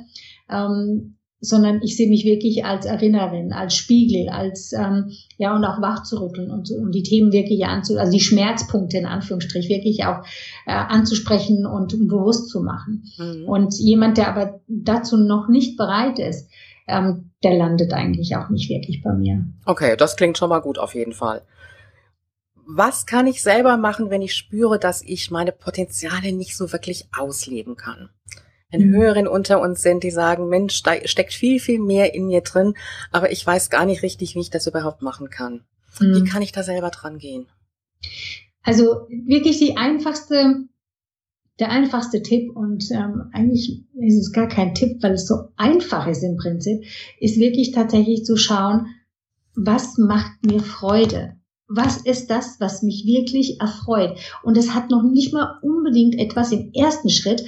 Ähm, 0.49 1.17
sondern 1.45 1.83
ich 1.83 1.97
sehe 1.97 2.09
mich 2.09 2.25
wirklich 2.25 2.65
als 2.65 2.87
Erinnerin, 2.87 3.53
als 3.53 3.75
Spiegel, 3.75 4.29
als 4.29 4.73
ähm, 4.73 5.11
ja 5.37 5.55
und 5.55 5.65
auch 5.65 5.81
wach 5.81 6.03
zu 6.03 6.21
rütteln 6.21 6.51
und, 6.51 6.71
und 6.71 6.93
die 6.95 7.03
Themen 7.03 7.33
wirklich 7.33 7.65
anzu, 7.67 7.99
also 7.99 8.13
die 8.13 8.21
Schmerzpunkte 8.21 8.99
in 8.99 9.07
Anführungsstrich 9.07 9.69
wirklich 9.69 10.05
auch 10.05 10.25
äh, 10.67 10.73
anzusprechen 10.73 11.67
und 11.67 11.97
bewusst 12.09 12.51
zu 12.51 12.63
machen. 12.63 13.05
Mhm. 13.19 13.49
Und 13.49 13.75
jemand, 13.79 14.17
der 14.17 14.29
aber 14.29 14.61
dazu 14.69 15.17
noch 15.17 15.49
nicht 15.49 15.77
bereit 15.77 16.19
ist, 16.19 16.49
ähm, 16.87 17.31
der 17.43 17.55
landet 17.55 17.93
eigentlich 17.93 18.37
auch 18.37 18.49
nicht 18.51 18.69
wirklich 18.69 19.03
bei 19.03 19.13
mir. 19.13 19.45
Okay, 19.65 19.97
das 19.97 20.17
klingt 20.17 20.39
schon 20.39 20.49
mal 20.49 20.61
gut 20.61 20.79
auf 20.79 20.95
jeden 20.95 21.13
Fall. 21.13 21.43
Was 22.67 23.05
kann 23.05 23.27
ich 23.27 23.43
selber 23.43 23.77
machen, 23.77 24.09
wenn 24.09 24.23
ich 24.23 24.35
spüre, 24.35 24.79
dass 24.79 25.03
ich 25.03 25.31
meine 25.31 25.53
Potenziale 25.53 26.33
nicht 26.33 26.57
so 26.57 26.73
wirklich 26.73 27.07
ausleben 27.17 27.77
kann? 27.77 28.09
Wenn 28.75 28.89
mhm. 28.89 28.95
Höheren 28.95 29.29
unter 29.29 29.61
uns 29.61 29.83
sind, 29.83 30.03
die 30.03 30.11
sagen, 30.11 30.49
Mensch, 30.49 30.83
da 30.83 30.93
steckt 31.05 31.33
viel, 31.33 31.61
viel 31.61 31.79
mehr 31.79 32.15
in 32.15 32.27
mir 32.27 32.41
drin, 32.41 32.75
aber 33.13 33.31
ich 33.31 33.47
weiß 33.47 33.71
gar 33.71 33.87
nicht 33.87 34.03
richtig, 34.03 34.35
wie 34.35 34.41
ich 34.41 34.51
das 34.51 34.67
überhaupt 34.67 35.01
machen 35.01 35.31
kann. 35.31 35.63
Mhm. 36.01 36.17
Wie 36.17 36.25
kann 36.25 36.43
ich 36.43 36.53
da 36.53 36.63
selber 36.63 36.91
dran 36.91 37.19
gehen? 37.19 37.47
Also 38.63 39.07
wirklich 39.09 39.59
die 39.59 39.77
einfachste, 39.77 40.65
der 41.61 41.71
einfachste 41.71 42.23
Tipp 42.23 42.51
und 42.55 42.91
ähm, 42.91 43.31
eigentlich 43.33 43.85
ist 44.01 44.19
es 44.19 44.33
gar 44.33 44.49
kein 44.49 44.75
Tipp, 44.75 45.03
weil 45.03 45.13
es 45.13 45.27
so 45.27 45.51
einfach 45.57 46.07
ist 46.09 46.25
im 46.25 46.37
Prinzip, 46.37 46.85
ist 47.21 47.39
wirklich 47.39 47.71
tatsächlich 47.71 48.25
zu 48.25 48.37
schauen, 48.37 48.87
was 49.55 49.99
macht 49.99 50.45
mir 50.45 50.61
Freude? 50.61 51.37
Was 51.69 51.99
ist 51.99 52.29
das, 52.29 52.57
was 52.59 52.83
mich 52.83 53.05
wirklich 53.07 53.61
erfreut? 53.61 54.19
Und 54.43 54.57
es 54.57 54.75
hat 54.75 54.91
noch 54.91 55.03
nicht 55.03 55.33
mal 55.33 55.59
unbedingt 55.63 56.19
etwas 56.19 56.51
im 56.51 56.73
ersten 56.75 57.09
Schritt 57.09 57.45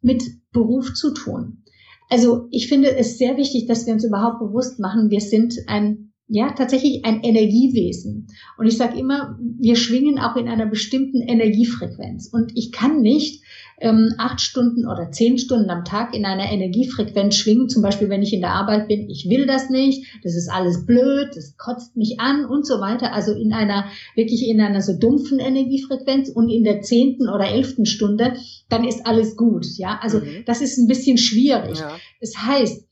mit 0.00 0.22
Beruf 0.52 0.94
zu 0.94 1.12
tun. 1.12 1.64
Also 2.10 2.48
ich 2.50 2.68
finde 2.68 2.96
es 2.96 3.18
sehr 3.18 3.36
wichtig, 3.36 3.66
dass 3.66 3.86
wir 3.86 3.92
uns 3.92 4.04
überhaupt 4.04 4.38
bewusst 4.40 4.80
machen, 4.80 5.10
wir 5.10 5.20
sind 5.20 5.54
ein 5.66 6.08
ja, 6.30 6.50
tatsächlich 6.50 7.06
ein 7.06 7.22
Energiewesen. 7.22 8.26
Und 8.58 8.66
ich 8.66 8.76
sage 8.76 8.98
immer, 8.98 9.38
wir 9.40 9.76
schwingen 9.76 10.18
auch 10.18 10.36
in 10.36 10.46
einer 10.46 10.66
bestimmten 10.66 11.22
Energiefrequenz. 11.22 12.28
Und 12.30 12.52
ich 12.54 12.70
kann 12.70 13.00
nicht 13.00 13.42
ähm, 13.80 14.14
acht 14.18 14.40
Stunden 14.40 14.86
oder 14.86 15.10
zehn 15.12 15.38
Stunden 15.38 15.70
am 15.70 15.84
Tag 15.84 16.14
in 16.14 16.24
einer 16.24 16.50
Energiefrequenz 16.50 17.36
schwingen. 17.36 17.68
Zum 17.68 17.82
Beispiel, 17.82 18.08
wenn 18.08 18.22
ich 18.22 18.32
in 18.32 18.40
der 18.40 18.52
Arbeit 18.52 18.88
bin, 18.88 19.08
ich 19.08 19.28
will 19.28 19.46
das 19.46 19.70
nicht, 19.70 20.06
das 20.24 20.34
ist 20.34 20.50
alles 20.50 20.84
blöd, 20.84 21.28
das 21.34 21.56
kotzt 21.56 21.96
mich 21.96 22.18
an 22.18 22.44
und 22.44 22.66
so 22.66 22.80
weiter. 22.80 23.12
Also 23.12 23.32
in 23.32 23.52
einer, 23.52 23.86
wirklich 24.14 24.48
in 24.48 24.60
einer 24.60 24.82
so 24.82 24.98
dumpfen 24.98 25.38
Energiefrequenz 25.38 26.28
und 26.28 26.48
in 26.48 26.64
der 26.64 26.82
zehnten 26.82 27.28
oder 27.28 27.48
elften 27.48 27.86
Stunde, 27.86 28.34
dann 28.68 28.84
ist 28.84 29.06
alles 29.06 29.36
gut. 29.36 29.66
Ja, 29.76 29.98
also 30.02 30.18
mhm. 30.18 30.44
das 30.46 30.60
ist 30.60 30.78
ein 30.78 30.88
bisschen 30.88 31.18
schwierig. 31.18 31.78
Ja. 31.78 31.96
Das 32.20 32.36
heißt, 32.36 32.84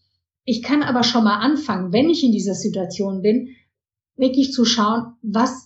ich 0.44 0.62
kann 0.62 0.82
aber 0.82 1.02
schon 1.02 1.24
mal 1.24 1.40
anfangen, 1.40 1.92
wenn 1.92 2.08
ich 2.08 2.22
in 2.22 2.32
dieser 2.32 2.54
Situation 2.54 3.22
bin, 3.22 3.48
wirklich 4.16 4.52
zu 4.52 4.64
schauen, 4.64 5.14
was, 5.22 5.65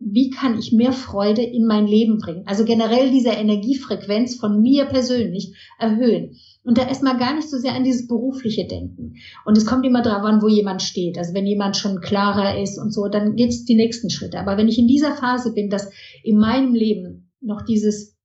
wie 0.00 0.30
kann 0.30 0.58
ich 0.58 0.72
mehr 0.72 0.92
Freude 0.92 1.42
in 1.42 1.66
mein 1.66 1.86
Leben 1.86 2.18
bringen? 2.18 2.44
Also 2.46 2.64
generell 2.64 3.10
diese 3.10 3.30
Energiefrequenz 3.30 4.36
von 4.36 4.60
mir 4.60 4.84
persönlich 4.84 5.54
erhöhen. 5.78 6.36
Und 6.62 6.78
da 6.78 6.86
erstmal 6.86 7.18
gar 7.18 7.34
nicht 7.34 7.48
so 7.48 7.58
sehr 7.58 7.74
an 7.74 7.82
dieses 7.82 8.06
berufliche 8.06 8.66
Denken. 8.66 9.14
Und 9.44 9.56
es 9.56 9.66
kommt 9.66 9.84
immer 9.84 10.02
darauf 10.02 10.22
an, 10.24 10.42
wo 10.42 10.48
jemand 10.48 10.82
steht. 10.82 11.18
Also 11.18 11.34
wenn 11.34 11.46
jemand 11.46 11.76
schon 11.76 12.00
klarer 12.00 12.60
ist 12.60 12.78
und 12.78 12.92
so, 12.92 13.08
dann 13.08 13.34
geht's 13.34 13.64
die 13.64 13.74
nächsten 13.74 14.10
Schritte. 14.10 14.38
Aber 14.38 14.56
wenn 14.56 14.68
ich 14.68 14.78
in 14.78 14.86
dieser 14.86 15.14
Phase 15.14 15.52
bin, 15.52 15.68
dass 15.70 15.90
in 16.22 16.38
meinem 16.38 16.74
Leben 16.74 17.32
noch 17.40 17.62
dieses, 17.62 18.16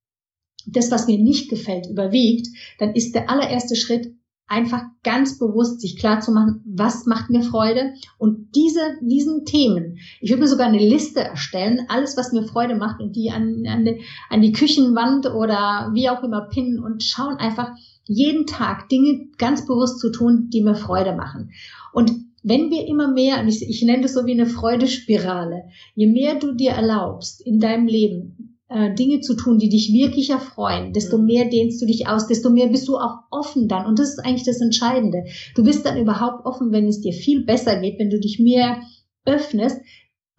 das, 0.68 0.92
was 0.92 1.08
mir 1.08 1.18
nicht 1.18 1.50
gefällt, 1.50 1.88
überwiegt, 1.90 2.48
dann 2.80 2.94
ist 2.94 3.16
der 3.16 3.30
allererste 3.30 3.76
Schritt, 3.76 4.14
einfach 4.48 4.84
ganz 5.04 5.40
bewusst 5.40 5.82
sich 5.82 5.98
klar 5.98 6.20
zu 6.20 6.32
machen, 6.32 6.62
was 6.66 7.06
macht 7.06 7.30
mir 7.30 7.42
Freude 7.42 7.94
und 8.18 8.56
diese, 8.56 8.80
diesen 9.02 9.46
Themen. 9.46 9.98
Ich 10.22 10.30
würde 10.30 10.42
mir 10.42 10.48
sogar 10.48 10.68
eine 10.68 10.80
Liste 10.80 11.22
erstellen, 11.22 11.86
alles, 11.88 12.18
was 12.18 12.34
mir 12.34 12.44
Freude 12.44 12.76
macht 12.76 13.00
und 13.00 13.16
die 13.16 13.32
an, 13.32 13.64
an, 13.68 13.86
die, 13.86 14.02
an 14.30 14.42
die 14.42 14.52
Küchenwand 14.52 15.28
oder 15.28 15.92
wie 15.94 16.10
auch 16.10 16.24
immer 16.24 16.42
pinnen 16.42 16.80
und 16.80 17.04
schauen 17.04 17.38
einfach 17.38 17.72
jeden 18.06 18.46
Tag 18.46 18.90
Dinge 18.90 19.28
ganz 19.38 19.66
bewusst 19.66 20.00
zu 20.00 20.12
tun, 20.12 20.50
die 20.52 20.62
mir 20.62 20.76
Freude 20.76 21.16
machen. 21.16 21.52
Und 21.94 22.12
wenn 22.44 22.70
wir 22.70 22.86
immer 22.88 23.10
mehr, 23.10 23.46
ich, 23.48 23.68
ich 23.68 23.82
nenne 23.84 24.04
das 24.04 24.14
so 24.14 24.26
wie 24.26 24.34
eine 24.34 24.46
Freudespirale, 24.46 25.64
je 25.96 26.08
mehr 26.08 26.36
du 26.36 26.54
dir 26.54 26.72
erlaubst 26.72 27.42
in 27.42 27.60
deinem 27.60 27.88
Leben, 27.88 28.53
äh, 28.74 28.94
Dinge 28.96 29.22
zu 29.22 29.36
tun, 29.36 29.60
die 29.60 29.70
dich 29.70 29.94
wirklich 29.94 30.32
erfreuen, 30.32 30.94
desto 30.94 31.18
mhm. 31.18 31.26
mehr 31.26 31.46
dehnst 31.46 31.82
du 31.82 31.86
dich 31.86 32.08
aus, 32.08 32.28
desto 32.28 32.50
mehr 32.50 32.68
bist 32.68 32.88
du 32.88 32.98
auch 32.98 33.20
offen 33.30 33.68
dann. 33.68 33.86
Und 33.86 34.00
das 34.00 34.10
ist 34.10 34.20
eigentlich 34.20 34.46
das 34.46 34.62
Entscheidende. 34.62 35.26
Du 35.56 35.64
bist 35.64 35.86
dann 35.86 35.98
überhaupt 35.98 36.46
offen, 36.46 36.72
wenn 36.72 36.88
es 36.88 37.00
dir 37.00 37.14
viel 37.14 37.46
besser 37.46 37.80
geht, 37.80 38.00
wenn 38.00 38.10
du 38.10 38.20
dich 38.20 38.40
mehr 38.40 38.82
öffnest, 39.26 39.80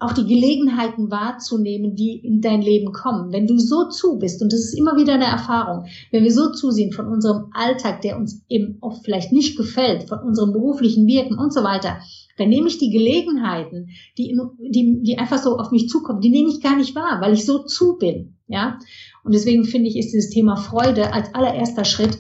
auch 0.01 0.13
die 0.13 0.27
Gelegenheiten 0.27 1.11
wahrzunehmen, 1.11 1.95
die 1.95 2.17
in 2.17 2.41
dein 2.41 2.61
Leben 2.61 2.93
kommen. 2.93 3.33
Wenn 3.33 3.47
du 3.47 3.59
so 3.59 3.89
zu 3.89 4.19
bist, 4.19 4.43
und 4.43 4.53
das 4.53 4.61
ist 4.61 4.77
immer 4.77 4.97
wieder 4.97 5.15
eine 5.15 5.25
Erfahrung, 5.25 5.87
wenn 6.11 6.25
wir 6.25 6.33
so 6.33 6.51
zusehen 6.51 6.93
von 6.93 7.07
unserem 7.07 7.51
Alltag, 7.55 8.03
der 8.03 8.17
uns 8.17 8.43
eben 8.49 8.79
oft 8.81 9.05
vielleicht 9.05 9.33
nicht 9.33 9.57
gefällt, 9.57 10.09
von 10.09 10.19
unserem 10.19 10.53
beruflichen 10.53 11.07
Wirken 11.07 11.39
und 11.39 11.55
so 11.55 11.63
weiter, 11.63 12.01
dann 12.37 12.49
nehme 12.49 12.69
ich 12.69 12.79
die 12.79 12.91
Gelegenheiten, 12.91 13.91
die, 14.19 14.37
die, 14.59 15.03
die 15.03 15.19
einfach 15.19 15.39
so 15.39 15.59
auf 15.59 15.71
mich 15.71 15.89
zukommen, 15.89 16.21
die 16.21 16.31
nehme 16.31 16.49
ich 16.49 16.61
gar 16.61 16.77
nicht 16.77 16.95
wahr, 16.95 17.21
weil 17.21 17.35
ich 17.35 17.45
so 17.45 17.65
zu 17.65 17.97
bin. 17.97 18.37
Ja. 18.47 18.79
Und 19.23 19.35
deswegen 19.35 19.65
finde 19.65 19.89
ich, 19.89 19.97
ist 19.97 20.13
dieses 20.13 20.31
Thema 20.31 20.57
Freude 20.57 21.13
als 21.13 21.35
allererster 21.35 21.85
Schritt 21.85 22.19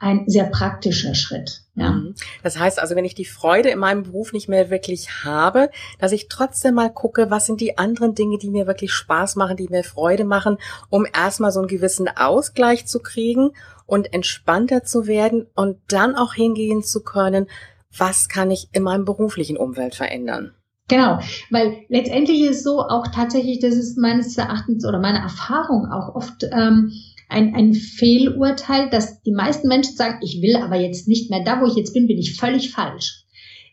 ein 0.00 0.24
sehr 0.26 0.44
praktischer 0.44 1.14
Schritt. 1.14 1.62
Ja. 1.74 1.92
Mhm. 1.92 2.14
Das 2.42 2.58
heißt 2.58 2.78
also, 2.78 2.96
wenn 2.96 3.04
ich 3.04 3.14
die 3.14 3.26
Freude 3.26 3.68
in 3.68 3.78
meinem 3.78 4.04
Beruf 4.04 4.32
nicht 4.32 4.48
mehr 4.48 4.70
wirklich 4.70 5.24
habe, 5.24 5.70
dass 5.98 6.12
ich 6.12 6.28
trotzdem 6.28 6.74
mal 6.74 6.90
gucke, 6.90 7.30
was 7.30 7.46
sind 7.46 7.60
die 7.60 7.76
anderen 7.76 8.14
Dinge, 8.14 8.38
die 8.38 8.48
mir 8.48 8.66
wirklich 8.66 8.92
Spaß 8.92 9.36
machen, 9.36 9.58
die 9.58 9.68
mir 9.68 9.84
Freude 9.84 10.24
machen, 10.24 10.56
um 10.88 11.06
erstmal 11.06 11.52
so 11.52 11.60
einen 11.60 11.68
gewissen 11.68 12.08
Ausgleich 12.08 12.86
zu 12.86 13.00
kriegen 13.00 13.50
und 13.84 14.12
entspannter 14.14 14.84
zu 14.84 15.06
werden 15.06 15.46
und 15.54 15.78
dann 15.88 16.14
auch 16.14 16.32
hingehen 16.32 16.82
zu 16.82 17.02
können, 17.02 17.46
was 17.96 18.28
kann 18.28 18.50
ich 18.50 18.68
in 18.72 18.82
meinem 18.82 19.04
beruflichen 19.04 19.56
Umfeld 19.56 19.94
verändern? 19.94 20.54
Genau, 20.88 21.20
weil 21.50 21.84
letztendlich 21.88 22.42
ist 22.42 22.64
so 22.64 22.80
auch 22.80 23.06
tatsächlich, 23.14 23.60
das 23.60 23.74
ist 23.74 23.96
meines 23.96 24.36
Erachtens 24.36 24.84
oder 24.84 24.98
meine 24.98 25.20
Erfahrung 25.20 25.86
auch 25.86 26.16
oft 26.16 26.42
ähm, 26.50 26.92
ein, 27.28 27.54
ein 27.54 27.74
Fehlurteil, 27.74 28.90
dass 28.90 29.22
die 29.22 29.32
meisten 29.32 29.68
Menschen 29.68 29.94
sagen, 29.94 30.18
ich 30.22 30.42
will 30.42 30.56
aber 30.56 30.76
jetzt 30.76 31.06
nicht 31.06 31.30
mehr, 31.30 31.44
da 31.44 31.60
wo 31.60 31.66
ich 31.66 31.76
jetzt 31.76 31.94
bin, 31.94 32.08
bin 32.08 32.18
ich 32.18 32.36
völlig 32.36 32.72
falsch. 32.72 33.24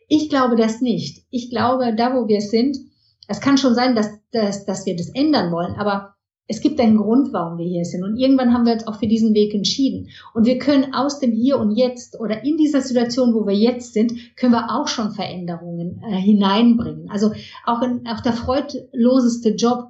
Ich 0.08 0.30
glaube 0.30 0.56
das 0.56 0.80
nicht. 0.80 1.26
Ich 1.32 1.50
glaube, 1.50 1.96
da 1.96 2.14
wo 2.14 2.28
wir 2.28 2.40
sind, 2.40 2.78
es 3.28 3.42
kann 3.42 3.58
schon 3.58 3.74
sein, 3.74 3.96
dass, 3.96 4.12
dass, 4.32 4.66
dass 4.66 4.86
wir 4.86 4.96
das 4.96 5.10
ändern 5.10 5.52
wollen, 5.52 5.74
aber 5.74 6.17
es 6.48 6.62
gibt 6.62 6.80
einen 6.80 6.98
Grund, 6.98 7.34
warum 7.34 7.58
wir 7.58 7.66
hier 7.66 7.84
sind. 7.84 8.04
Und 8.04 8.18
irgendwann 8.18 8.54
haben 8.54 8.66
wir 8.66 8.74
uns 8.74 8.88
auch 8.88 9.00
für 9.00 9.08
diesen 9.08 9.34
Weg 9.34 9.54
entschieden. 9.54 10.10
Und 10.34 10.46
wir 10.46 10.58
können 10.58 10.94
aus 10.94 11.20
dem 11.20 11.32
Hier 11.32 11.60
und 11.60 11.72
Jetzt 11.72 12.20
oder 12.20 12.44
in 12.44 12.58
dieser 12.58 12.82
Situation, 12.82 13.34
wo 13.34 13.46
wir 13.46 13.56
jetzt 13.56 13.94
sind, 13.94 14.14
können 14.38 14.54
wir 14.54 14.72
auch 14.72 14.88
schon 14.88 15.12
Veränderungen 15.12 16.02
äh, 16.08 16.16
hineinbringen. 16.16 17.10
Also 17.10 17.34
auch, 17.66 17.82
in, 17.82 18.08
auch 18.08 18.22
der 18.22 18.34
freudloseste 18.34 19.56
Job, 19.56 19.90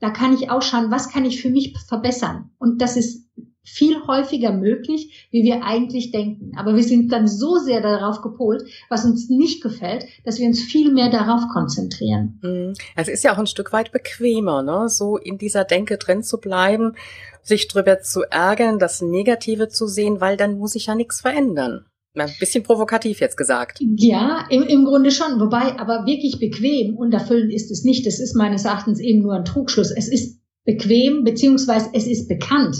da 0.00 0.10
kann 0.10 0.34
ich 0.34 0.50
auch 0.50 0.62
schauen, 0.62 0.90
was 0.90 1.08
kann 1.08 1.24
ich 1.24 1.40
für 1.40 1.50
mich 1.50 1.72
verbessern. 1.86 2.50
Und 2.58 2.82
das 2.82 2.96
ist 2.96 3.21
viel 3.64 3.96
häufiger 4.06 4.52
möglich, 4.52 5.28
wie 5.30 5.44
wir 5.44 5.62
eigentlich 5.62 6.10
denken. 6.10 6.52
Aber 6.56 6.74
wir 6.74 6.82
sind 6.82 7.12
dann 7.12 7.28
so 7.28 7.56
sehr 7.58 7.80
darauf 7.80 8.20
gepolt, 8.20 8.64
was 8.88 9.04
uns 9.04 9.28
nicht 9.28 9.62
gefällt, 9.62 10.04
dass 10.24 10.38
wir 10.38 10.48
uns 10.48 10.60
viel 10.60 10.92
mehr 10.92 11.10
darauf 11.10 11.42
konzentrieren. 11.52 12.40
Mhm. 12.42 12.74
Es 12.96 13.08
ist 13.08 13.22
ja 13.22 13.32
auch 13.32 13.38
ein 13.38 13.46
Stück 13.46 13.72
weit 13.72 13.92
bequemer, 13.92 14.62
ne? 14.62 14.88
so 14.88 15.16
in 15.16 15.38
dieser 15.38 15.64
Denke 15.64 15.96
drin 15.96 16.22
zu 16.22 16.38
bleiben, 16.38 16.94
sich 17.42 17.68
drüber 17.68 18.00
zu 18.00 18.22
ärgern, 18.22 18.78
das 18.78 19.00
Negative 19.00 19.68
zu 19.68 19.86
sehen, 19.86 20.20
weil 20.20 20.36
dann 20.36 20.58
muss 20.58 20.74
ich 20.74 20.86
ja 20.86 20.94
nichts 20.94 21.20
verändern. 21.20 21.86
Ein 22.14 22.30
bisschen 22.38 22.62
provokativ 22.62 23.20
jetzt 23.20 23.38
gesagt. 23.38 23.78
Ja, 23.80 24.46
im, 24.50 24.64
im 24.64 24.84
Grunde 24.84 25.10
schon. 25.10 25.40
Wobei, 25.40 25.78
aber 25.78 26.04
wirklich 26.04 26.38
bequem 26.38 26.94
und 26.96 27.14
erfüllend 27.14 27.52
ist 27.52 27.70
es 27.70 27.84
nicht. 27.84 28.06
Das 28.06 28.20
ist 28.20 28.36
meines 28.36 28.66
Erachtens 28.66 29.00
eben 29.00 29.22
nur 29.22 29.34
ein 29.34 29.46
Trugschluss. 29.46 29.90
Es 29.90 30.08
ist 30.08 30.38
bequem, 30.64 31.24
beziehungsweise 31.24 31.88
es 31.94 32.06
ist 32.06 32.28
bekannt. 32.28 32.76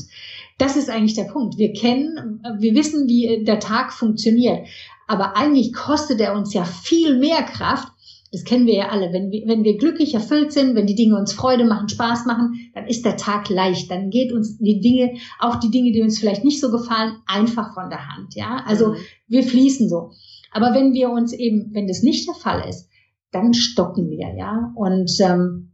Das 0.63 0.77
ist 0.77 0.89
eigentlich 0.89 1.15
der 1.15 1.25
Punkt. 1.25 1.59
Wir 1.59 1.73
kennen, 1.73 2.41
wir 2.61 2.77
wissen, 2.77 3.09
wie 3.09 3.43
der 3.43 3.59
Tag 3.59 3.93
funktioniert. 3.93 4.69
Aber 5.09 5.37
eigentlich 5.37 5.73
kostet 5.73 6.21
er 6.21 6.37
uns 6.37 6.55
ja 6.55 6.65
viel 6.65 7.19
mehr 7.19 7.43
Kraft. 7.43 7.89
Das 8.31 8.45
kennen 8.45 8.67
wir 8.67 8.75
ja 8.75 8.89
alle. 8.91 9.13
Wenn 9.13 9.33
wir, 9.33 9.43
wenn 9.49 9.65
wir 9.65 9.77
glücklich 9.77 10.15
erfüllt 10.15 10.53
sind, 10.53 10.77
wenn 10.77 10.87
die 10.87 10.95
Dinge 10.95 11.19
uns 11.19 11.33
Freude 11.33 11.65
machen, 11.65 11.89
Spaß 11.89 12.27
machen, 12.27 12.71
dann 12.77 12.87
ist 12.87 13.05
der 13.05 13.17
Tag 13.17 13.49
leicht. 13.49 13.91
Dann 13.91 14.11
geht 14.11 14.33
uns 14.33 14.57
die 14.59 14.79
Dinge, 14.79 15.15
auch 15.41 15.57
die 15.57 15.73
Dinge, 15.73 15.91
die 15.91 16.01
uns 16.01 16.21
vielleicht 16.21 16.45
nicht 16.45 16.61
so 16.61 16.71
gefallen, 16.71 17.17
einfach 17.27 17.75
von 17.75 17.91
der 17.91 18.15
Hand. 18.15 18.37
Ja, 18.37 18.63
also 18.65 18.91
mhm. 18.91 18.97
wir 19.27 19.43
fließen 19.43 19.89
so. 19.89 20.13
Aber 20.53 20.75
wenn 20.75 20.93
wir 20.93 21.11
uns 21.11 21.33
eben, 21.33 21.71
wenn 21.73 21.89
das 21.89 22.05
nicht 22.05 22.29
der 22.29 22.37
Fall 22.37 22.69
ist, 22.69 22.89
dann 23.33 23.53
stocken 23.53 24.11
wir, 24.11 24.37
ja. 24.37 24.73
Und 24.77 25.11
ähm, 25.19 25.72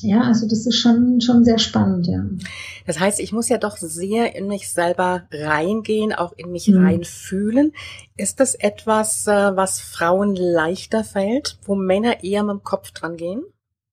ja, 0.00 0.22
also 0.22 0.46
das 0.48 0.66
ist 0.66 0.76
schon, 0.76 1.20
schon 1.20 1.44
sehr 1.44 1.58
spannend, 1.58 2.06
ja. 2.06 2.24
Das 2.86 3.00
heißt, 3.00 3.20
ich 3.20 3.32
muss 3.32 3.48
ja 3.48 3.58
doch 3.58 3.76
sehr 3.76 4.36
in 4.36 4.48
mich 4.48 4.70
selber 4.70 5.26
reingehen, 5.32 6.12
auch 6.12 6.32
in 6.36 6.50
mich 6.50 6.68
mhm. 6.68 6.84
reinfühlen. 6.84 7.72
Ist 8.16 8.40
das 8.40 8.54
etwas, 8.54 9.26
äh, 9.26 9.56
was 9.56 9.80
Frauen 9.80 10.36
leichter 10.36 11.04
fällt, 11.04 11.58
wo 11.64 11.74
Männer 11.74 12.22
eher 12.22 12.42
mit 12.42 12.52
dem 12.52 12.62
Kopf 12.62 12.90
dran 12.90 13.16
gehen? 13.16 13.42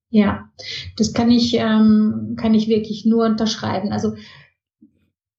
Ja, 0.09 0.49
das 0.97 1.13
kann 1.13 1.31
ich, 1.31 1.53
ähm, 1.53 2.35
kann 2.37 2.53
ich 2.53 2.67
wirklich 2.67 3.05
nur 3.05 3.25
unterschreiben. 3.25 3.93
Also 3.93 4.15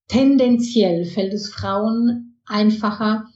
tendenziell 0.08 1.04
fällt 1.04 1.34
es 1.34 1.52
Frauen 1.52 2.38
einfacher, 2.46 3.26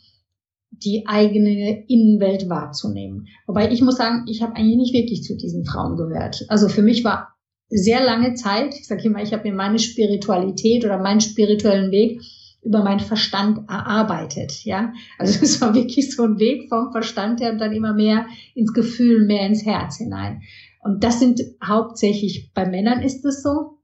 die 0.84 1.06
eigene 1.06 1.84
Innenwelt 1.88 2.48
wahrzunehmen. 2.48 3.26
Wobei 3.46 3.70
ich 3.70 3.82
muss 3.82 3.96
sagen, 3.96 4.24
ich 4.28 4.42
habe 4.42 4.56
eigentlich 4.56 4.76
nicht 4.76 4.94
wirklich 4.94 5.22
zu 5.22 5.36
diesen 5.36 5.64
Frauen 5.64 5.96
gehört. 5.96 6.44
Also 6.48 6.68
für 6.68 6.82
mich 6.82 7.04
war 7.04 7.34
sehr 7.68 8.04
lange 8.04 8.34
Zeit, 8.34 8.74
ich 8.74 8.86
sage 8.86 9.02
immer, 9.04 9.22
ich 9.22 9.32
habe 9.32 9.48
mir 9.48 9.54
meine 9.54 9.78
Spiritualität 9.78 10.84
oder 10.84 10.98
meinen 10.98 11.20
spirituellen 11.20 11.90
Weg 11.90 12.20
über 12.62 12.82
meinen 12.82 13.00
Verstand 13.00 13.68
erarbeitet, 13.68 14.64
ja. 14.64 14.92
Also 15.18 15.38
es 15.42 15.60
war 15.60 15.74
wirklich 15.74 16.14
so 16.14 16.24
ein 16.24 16.38
Weg 16.38 16.68
vom 16.68 16.92
Verstand 16.92 17.40
her 17.40 17.52
und 17.52 17.58
dann 17.58 17.72
immer 17.72 17.94
mehr 17.94 18.26
ins 18.54 18.72
Gefühl, 18.72 19.24
mehr 19.24 19.46
ins 19.46 19.64
Herz 19.64 19.96
hinein. 19.96 20.42
Und 20.82 21.02
das 21.02 21.18
sind 21.18 21.40
hauptsächlich 21.64 22.52
bei 22.54 22.66
Männern 22.66 23.02
ist 23.02 23.24
es 23.24 23.42
so. 23.42 23.78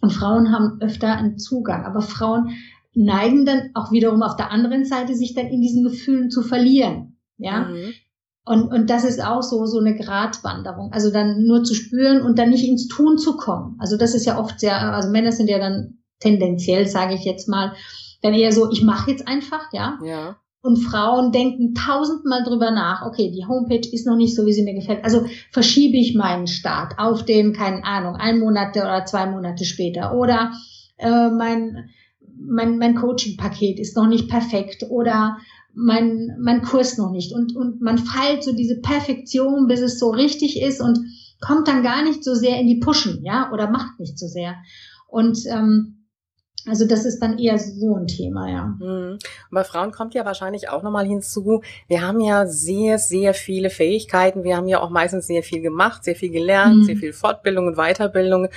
Und 0.00 0.12
Frauen 0.12 0.52
haben 0.52 0.80
öfter 0.80 1.16
einen 1.16 1.38
Zugang. 1.38 1.84
Aber 1.84 2.02
Frauen 2.02 2.50
neigen 2.96 3.44
dann 3.44 3.70
auch 3.74 3.92
wiederum 3.92 4.22
auf 4.22 4.36
der 4.36 4.50
anderen 4.50 4.84
Seite, 4.84 5.14
sich 5.14 5.34
dann 5.34 5.46
in 5.46 5.60
diesen 5.60 5.84
Gefühlen 5.84 6.30
zu 6.30 6.42
verlieren. 6.42 7.18
Ja. 7.36 7.66
Mhm. 7.66 7.92
Und, 8.44 8.72
und 8.72 8.90
das 8.90 9.04
ist 9.04 9.22
auch 9.22 9.42
so, 9.42 9.66
so 9.66 9.80
eine 9.80 9.96
Gratwanderung. 9.96 10.92
Also 10.92 11.10
dann 11.10 11.44
nur 11.44 11.64
zu 11.64 11.74
spüren 11.74 12.22
und 12.22 12.38
dann 12.38 12.50
nicht 12.50 12.66
ins 12.66 12.88
Tun 12.88 13.18
zu 13.18 13.36
kommen. 13.36 13.76
Also 13.80 13.96
das 13.96 14.14
ist 14.14 14.24
ja 14.24 14.38
oft 14.38 14.60
sehr, 14.60 14.94
also 14.94 15.10
Männer 15.10 15.32
sind 15.32 15.50
ja 15.50 15.58
dann 15.58 15.98
tendenziell, 16.20 16.86
sage 16.86 17.14
ich 17.14 17.24
jetzt 17.24 17.48
mal, 17.48 17.72
dann 18.22 18.34
eher 18.34 18.52
so, 18.52 18.70
ich 18.70 18.82
mache 18.82 19.10
jetzt 19.10 19.26
einfach, 19.28 19.72
ja. 19.72 19.98
Ja. 20.04 20.36
Und 20.62 20.78
Frauen 20.78 21.32
denken 21.32 21.74
tausendmal 21.74 22.44
drüber 22.44 22.70
nach, 22.70 23.04
okay, 23.06 23.30
die 23.30 23.46
Homepage 23.46 23.88
ist 23.92 24.06
noch 24.06 24.16
nicht 24.16 24.34
so, 24.34 24.46
wie 24.46 24.52
sie 24.52 24.62
mir 24.62 24.74
gefällt. 24.74 25.04
Also 25.04 25.24
verschiebe 25.52 25.96
ich 25.96 26.14
meinen 26.14 26.46
Start 26.46 26.94
auf 26.98 27.24
den, 27.24 27.52
keine 27.52 27.84
Ahnung, 27.84 28.16
ein 28.16 28.38
Monate 28.38 28.80
oder 28.80 29.04
zwei 29.04 29.26
Monate 29.26 29.64
später. 29.64 30.14
Oder 30.14 30.52
äh, 30.96 31.28
mein 31.28 31.90
mein, 32.38 32.78
mein 32.78 32.94
Coaching-Paket 32.94 33.78
ist 33.78 33.96
noch 33.96 34.06
nicht 34.06 34.28
perfekt 34.28 34.84
oder 34.88 35.38
mein, 35.74 36.36
mein 36.40 36.62
Kurs 36.62 36.96
noch 36.98 37.10
nicht. 37.10 37.32
Und, 37.32 37.54
und 37.54 37.80
man 37.80 37.98
feilt 37.98 38.42
so 38.42 38.54
diese 38.54 38.80
Perfektion, 38.80 39.66
bis 39.66 39.80
es 39.80 39.98
so 39.98 40.10
richtig 40.10 40.60
ist 40.60 40.80
und 40.80 40.98
kommt 41.40 41.68
dann 41.68 41.82
gar 41.82 42.02
nicht 42.02 42.24
so 42.24 42.34
sehr 42.34 42.58
in 42.58 42.66
die 42.66 42.80
Pushen, 42.80 43.22
ja, 43.24 43.50
oder 43.52 43.70
macht 43.70 44.00
nicht 44.00 44.18
so 44.18 44.26
sehr. 44.26 44.56
Und 45.08 45.38
ähm, 45.50 45.96
also 46.66 46.86
das 46.86 47.04
ist 47.04 47.20
dann 47.20 47.38
eher 47.38 47.58
so 47.58 47.94
ein 47.94 48.08
Thema, 48.08 48.50
ja. 48.50 48.64
Mhm. 48.64 49.12
Und 49.12 49.20
bei 49.50 49.64
Frauen 49.64 49.92
kommt 49.92 50.14
ja 50.14 50.24
wahrscheinlich 50.24 50.68
auch 50.68 50.82
nochmal 50.82 51.06
hinzu, 51.06 51.62
wir 51.88 52.02
haben 52.02 52.20
ja 52.20 52.46
sehr, 52.46 52.98
sehr 52.98 53.34
viele 53.34 53.70
Fähigkeiten. 53.70 54.42
Wir 54.42 54.56
haben 54.56 54.66
ja 54.66 54.80
auch 54.80 54.90
meistens 54.90 55.26
sehr 55.26 55.42
viel 55.42 55.60
gemacht, 55.60 56.02
sehr 56.02 56.16
viel 56.16 56.30
gelernt, 56.30 56.78
mhm. 56.78 56.84
sehr 56.84 56.96
viel 56.96 57.12
Fortbildung 57.12 57.68
und 57.68 57.76
Weiterbildung. 57.76 58.48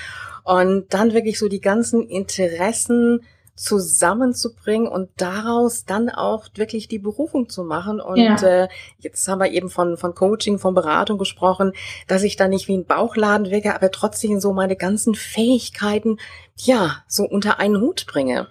Und 0.44 0.86
dann 0.90 1.14
wirklich 1.14 1.38
so 1.38 1.48
die 1.48 1.62
ganzen 1.62 2.02
Interessen, 2.08 3.22
zusammenzubringen 3.60 4.88
und 4.88 5.10
daraus 5.18 5.84
dann 5.84 6.10
auch 6.10 6.48
wirklich 6.56 6.88
die 6.88 6.98
Berufung 6.98 7.50
zu 7.50 7.66
machen. 7.66 8.00
Und 8.00 8.18
ja. 8.18 8.36
äh, 8.42 8.68
jetzt 9.00 9.28
haben 9.28 9.40
wir 9.40 9.52
eben 9.52 9.70
von, 9.70 9.98
von 9.98 10.16
Coaching, 10.16 10.60
von 10.60 10.74
Beratung 10.74 11.18
gesprochen, 11.18 11.74
dass 12.08 12.24
ich 12.24 12.38
da 12.38 12.48
nicht 12.48 12.70
wie 12.70 12.78
ein 12.78 12.86
Bauchladen 12.86 13.52
wirke, 13.52 13.76
aber 13.76 13.92
trotzdem 13.92 14.40
so 14.40 14.54
meine 14.54 14.78
ganzen 14.78 15.14
Fähigkeiten, 15.14 16.18
ja, 16.56 17.04
so 17.08 17.24
unter 17.24 17.60
einen 17.60 17.82
Hut 17.82 18.06
bringe. 18.08 18.48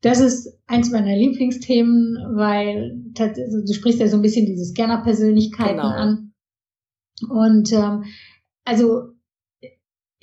Das 0.00 0.20
ist 0.20 0.60
eins 0.66 0.92
meiner 0.92 1.16
Lieblingsthemen, 1.16 2.36
weil 2.36 3.02
also 3.18 3.64
du 3.66 3.72
sprichst 3.72 3.98
ja 3.98 4.06
so 4.06 4.16
ein 4.16 4.22
bisschen 4.22 4.46
diese 4.46 4.66
Scanner-Persönlichkeiten 4.66 5.76
genau. 5.76 5.88
an. 5.88 6.32
Und 7.28 7.72
ähm, 7.72 8.04
also 8.64 9.13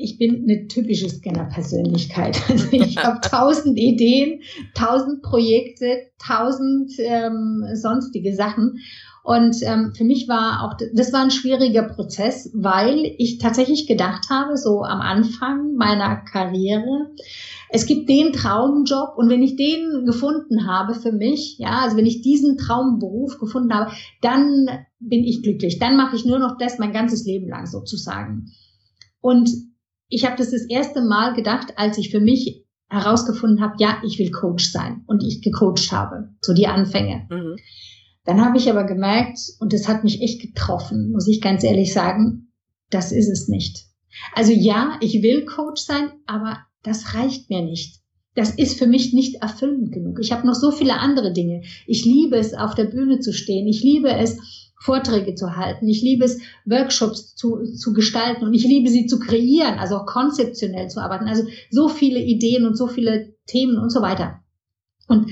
ich 0.01 0.17
bin 0.17 0.43
eine 0.43 0.67
typische 0.67 1.09
Scanner-Persönlichkeit. 1.09 2.41
Also 2.49 2.67
ich 2.71 2.97
habe 2.97 3.21
tausend 3.21 3.77
Ideen, 3.77 4.41
tausend 4.73 5.21
Projekte, 5.21 6.07
tausend 6.19 6.91
ähm, 6.99 7.63
sonstige 7.73 8.35
Sachen. 8.35 8.79
Und 9.23 9.57
ähm, 9.61 9.93
für 9.95 10.03
mich 10.03 10.27
war 10.27 10.63
auch, 10.63 10.77
das 10.93 11.13
war 11.13 11.21
ein 11.21 11.31
schwieriger 11.31 11.83
Prozess, 11.83 12.49
weil 12.53 13.13
ich 13.17 13.37
tatsächlich 13.37 13.87
gedacht 13.87 14.29
habe, 14.29 14.57
so 14.57 14.81
am 14.83 14.99
Anfang 14.99 15.75
meiner 15.75 16.17
Karriere, 16.17 17.11
es 17.69 17.85
gibt 17.85 18.09
den 18.09 18.33
Traumjob 18.33 19.15
und 19.15 19.29
wenn 19.29 19.43
ich 19.43 19.55
den 19.55 20.05
gefunden 20.05 20.67
habe 20.67 20.95
für 20.95 21.11
mich, 21.11 21.57
ja, 21.59 21.81
also 21.83 21.95
wenn 21.95 22.07
ich 22.07 22.21
diesen 22.21 22.57
Traumberuf 22.57 23.37
gefunden 23.39 23.73
habe, 23.73 23.91
dann 24.21 24.67
bin 24.99 25.23
ich 25.23 25.43
glücklich. 25.43 25.79
Dann 25.79 25.95
mache 25.95 26.15
ich 26.15 26.25
nur 26.25 26.39
noch 26.39 26.57
das 26.57 26.79
mein 26.79 26.91
ganzes 26.91 27.25
Leben 27.25 27.47
lang 27.47 27.67
sozusagen. 27.67 28.51
Und 29.21 29.49
ich 30.11 30.25
habe 30.25 30.35
das 30.37 30.51
das 30.51 30.63
erste 30.63 31.01
Mal 31.01 31.33
gedacht, 31.33 31.73
als 31.77 31.97
ich 31.97 32.11
für 32.11 32.19
mich 32.19 32.65
herausgefunden 32.89 33.61
habe, 33.61 33.75
ja, 33.79 33.97
ich 34.05 34.19
will 34.19 34.29
Coach 34.29 34.69
sein 34.69 35.03
und 35.07 35.23
ich 35.23 35.41
gecoacht 35.41 35.91
habe, 35.91 36.29
so 36.41 36.53
die 36.53 36.67
Anfänge. 36.67 37.25
Mhm. 37.29 37.55
Dann 38.25 38.45
habe 38.45 38.57
ich 38.57 38.69
aber 38.69 38.83
gemerkt, 38.83 39.39
und 39.59 39.73
das 39.73 39.87
hat 39.87 40.03
mich 40.03 40.21
echt 40.21 40.41
getroffen, 40.41 41.11
muss 41.11 41.27
ich 41.27 41.41
ganz 41.41 41.63
ehrlich 41.63 41.93
sagen, 41.93 42.51
das 42.89 43.13
ist 43.13 43.29
es 43.29 43.47
nicht. 43.47 43.85
Also 44.35 44.51
ja, 44.51 44.97
ich 44.99 45.23
will 45.23 45.45
Coach 45.45 45.81
sein, 45.81 46.11
aber 46.25 46.59
das 46.83 47.15
reicht 47.15 47.49
mir 47.49 47.61
nicht. 47.61 48.01
Das 48.35 48.51
ist 48.55 48.77
für 48.77 48.87
mich 48.87 49.13
nicht 49.13 49.41
erfüllend 49.41 49.93
genug. 49.93 50.19
Ich 50.19 50.33
habe 50.33 50.45
noch 50.45 50.55
so 50.55 50.71
viele 50.71 50.99
andere 50.99 51.31
Dinge. 51.31 51.63
Ich 51.87 52.05
liebe 52.05 52.37
es, 52.37 52.53
auf 52.53 52.75
der 52.75 52.85
Bühne 52.85 53.19
zu 53.19 53.33
stehen. 53.33 53.67
Ich 53.67 53.81
liebe 53.81 54.09
es, 54.09 54.37
Vorträge 54.81 55.35
zu 55.35 55.55
halten. 55.55 55.87
Ich 55.87 56.01
liebe 56.01 56.25
es, 56.25 56.39
Workshops 56.65 57.35
zu, 57.35 57.63
zu 57.75 57.93
gestalten 57.93 58.45
und 58.45 58.53
ich 58.55 58.63
liebe 58.63 58.89
sie 58.89 59.05
zu 59.05 59.19
kreieren, 59.19 59.77
also 59.77 59.97
auch 59.97 60.07
konzeptionell 60.07 60.89
zu 60.89 60.99
arbeiten. 60.99 61.27
Also 61.27 61.43
so 61.69 61.87
viele 61.87 62.19
Ideen 62.19 62.65
und 62.65 62.75
so 62.75 62.87
viele 62.87 63.35
Themen 63.45 63.77
und 63.77 63.91
so 63.91 64.01
weiter. 64.01 64.39
Und 65.07 65.29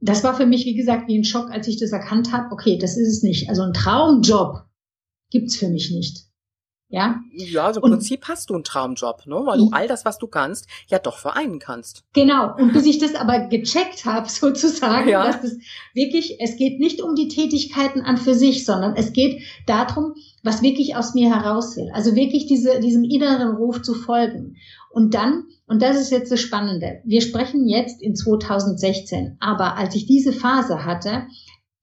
das 0.00 0.22
war 0.22 0.34
für 0.34 0.44
mich, 0.44 0.66
wie 0.66 0.74
gesagt, 0.74 1.08
wie 1.08 1.18
ein 1.18 1.24
Schock, 1.24 1.50
als 1.50 1.66
ich 1.66 1.78
das 1.78 1.92
erkannt 1.92 2.30
habe. 2.32 2.52
Okay, 2.52 2.76
das 2.78 2.98
ist 2.98 3.08
es 3.08 3.22
nicht. 3.22 3.48
Also 3.48 3.62
ein 3.62 3.72
Traumjob 3.72 4.64
gibt's 5.30 5.56
für 5.56 5.68
mich 5.68 5.90
nicht. 5.90 6.26
Ja, 6.90 7.20
ja 7.32 7.66
also 7.66 7.80
im 7.80 7.84
und, 7.84 7.90
Prinzip 7.92 8.26
hast 8.26 8.50
du 8.50 8.54
einen 8.54 8.64
Traumjob, 8.64 9.26
ne? 9.26 9.40
weil 9.44 9.58
du 9.58 9.68
all 9.70 9.86
das, 9.86 10.04
was 10.04 10.18
du 10.18 10.26
kannst, 10.26 10.66
ja 10.88 10.98
doch 10.98 11.18
vereinen 11.18 11.60
kannst. 11.60 12.02
Genau. 12.14 12.52
Und 12.56 12.72
bis 12.72 12.84
ich 12.84 12.98
das 12.98 13.14
aber 13.14 13.46
gecheckt 13.46 14.04
habe, 14.04 14.28
sozusagen, 14.28 15.08
ja. 15.08 15.24
dass 15.24 15.40
das 15.40 15.56
wirklich, 15.94 16.40
es 16.40 16.56
geht 16.56 16.80
nicht 16.80 17.00
um 17.00 17.14
die 17.14 17.28
Tätigkeiten 17.28 18.00
an 18.00 18.16
für 18.16 18.34
sich, 18.34 18.66
sondern 18.66 18.96
es 18.96 19.12
geht 19.12 19.42
darum, 19.66 20.14
was 20.42 20.62
wirklich 20.62 20.96
aus 20.96 21.14
mir 21.14 21.32
heraus 21.32 21.76
will. 21.76 21.90
Also 21.94 22.16
wirklich 22.16 22.46
diese, 22.46 22.80
diesem 22.80 23.04
inneren 23.04 23.56
Ruf 23.56 23.82
zu 23.82 23.94
folgen. 23.94 24.56
Und 24.90 25.14
dann, 25.14 25.44
und 25.68 25.82
das 25.82 26.00
ist 26.00 26.10
jetzt 26.10 26.32
das 26.32 26.40
Spannende, 26.40 27.00
wir 27.04 27.20
sprechen 27.20 27.68
jetzt 27.68 28.02
in 28.02 28.16
2016, 28.16 29.36
aber 29.38 29.76
als 29.76 29.94
ich 29.94 30.06
diese 30.06 30.32
Phase 30.32 30.84
hatte, 30.84 31.28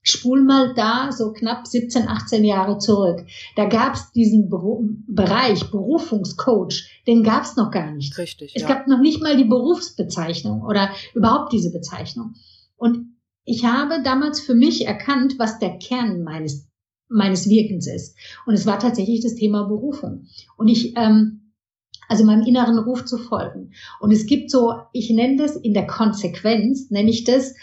spul 0.08 0.44
mal 0.44 0.74
da 0.74 1.12
so 1.12 1.34
knapp 1.34 1.68
17, 1.68 2.08
18 2.08 2.44
Jahre 2.46 2.78
zurück. 2.78 3.26
Da 3.56 3.66
gab 3.66 3.96
es 3.96 4.12
diesen 4.12 4.50
Beru 4.50 4.88
Bereich 5.08 5.70
Berufungscoach, 5.70 7.04
den 7.08 7.24
gab 7.24 7.44
es 7.44 7.58
noch 7.58 7.72
gar 7.72 7.92
nicht. 7.92 8.18
Richtig. 8.18 8.54
Es 8.56 8.62
ja. 8.62 8.68
gab 8.70 8.88
noch 8.88 9.00
nicht 9.00 9.22
mal 9.22 9.36
die 9.36 9.44
Berufsbezeichnung 9.44 10.62
oder 10.62 10.92
überhaupt 11.14 11.52
diese 11.52 11.72
Bezeichnung. 11.72 12.36
Und 12.78 13.18
ich 13.44 13.66
habe 13.66 14.02
damals 14.04 14.40
für 14.40 14.56
mich 14.56 14.86
erkannt, 14.88 15.36
was 15.38 15.60
der 15.60 15.78
Kern 15.78 16.24
meines 16.24 16.68
meines 17.10 17.48
Wirkens 17.48 17.88
ist. 17.88 18.18
Und 18.46 18.54
es 18.54 18.66
war 18.66 18.80
tatsächlich 18.80 19.22
das 19.22 19.36
Thema 19.36 19.64
Berufung. 19.64 20.26
Und 20.58 20.68
ich 20.68 20.94
ähm, 20.98 21.54
also 22.08 22.24
meinem 22.24 22.46
inneren 22.46 22.78
Ruf 22.78 23.06
zu 23.06 23.18
folgen. 23.18 23.72
Und 24.00 24.12
es 24.12 24.26
gibt 24.26 24.50
so, 24.50 24.74
ich 24.94 25.10
nenne 25.10 25.38
das 25.38 25.56
in 25.56 25.74
der 25.74 25.88
Konsequenz, 25.88 26.90
nenne 26.90 27.10
ich 27.10 27.24
das, 27.26 27.54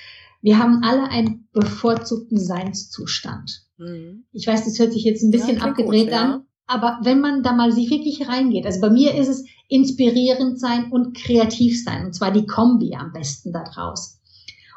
wir 0.45 0.59
haben 0.59 0.83
alle 0.85 1.09
einen 1.09 1.49
bevorzugten 1.55 2.39
Seinszustand. 2.39 3.63
Mhm. 3.79 4.25
Ich 4.31 4.47
weiß, 4.47 4.67
das 4.67 4.79
hört 4.79 4.93
sich 4.93 5.03
jetzt 5.03 5.23
ein 5.23 5.31
bisschen 5.31 5.57
ja, 5.57 5.63
abgedreht 5.63 6.09
gut, 6.09 6.13
an, 6.13 6.31
ja. 6.31 6.45
aber 6.67 6.99
wenn 7.03 7.21
man 7.21 7.43
da 7.43 7.55
mal 7.55 7.73
sich 7.73 7.89
wirklich 7.89 8.29
reingeht, 8.29 8.67
also 8.67 8.79
bei 8.83 8.91
mir 8.91 9.15
ist 9.15 9.29
es 9.29 9.47
inspirierend 9.69 10.61
sein 10.61 10.93
und 10.93 11.17
kreativ 11.17 11.83
sein, 11.83 12.05
und 12.05 12.13
zwar 12.13 12.31
die 12.31 12.45
Kombi 12.45 12.95
am 12.95 13.13
besten 13.13 13.55
da 13.55 13.65
draus. 13.65 14.21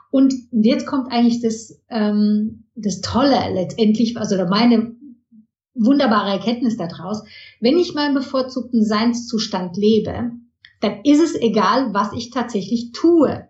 Und 0.09 0.33
jetzt 0.51 0.87
kommt 0.87 1.11
eigentlich 1.11 1.41
das, 1.41 1.77
ähm, 1.89 2.63
das 2.75 3.01
Tolle 3.01 3.53
letztendlich, 3.53 4.15
also 4.15 4.37
meine 4.45 4.95
wunderbare 5.75 6.31
Erkenntnis 6.31 6.77
daraus. 6.77 7.23
Wenn 7.59 7.77
ich 7.77 7.93
meinen 7.93 8.15
bevorzugten 8.15 8.85
Seinszustand 8.85 9.75
lebe, 9.75 10.31
dann 10.79 11.01
ist 11.03 11.21
es 11.21 11.35
egal, 11.35 11.93
was 11.93 12.13
ich 12.13 12.29
tatsächlich 12.29 12.93
tue. 12.93 13.49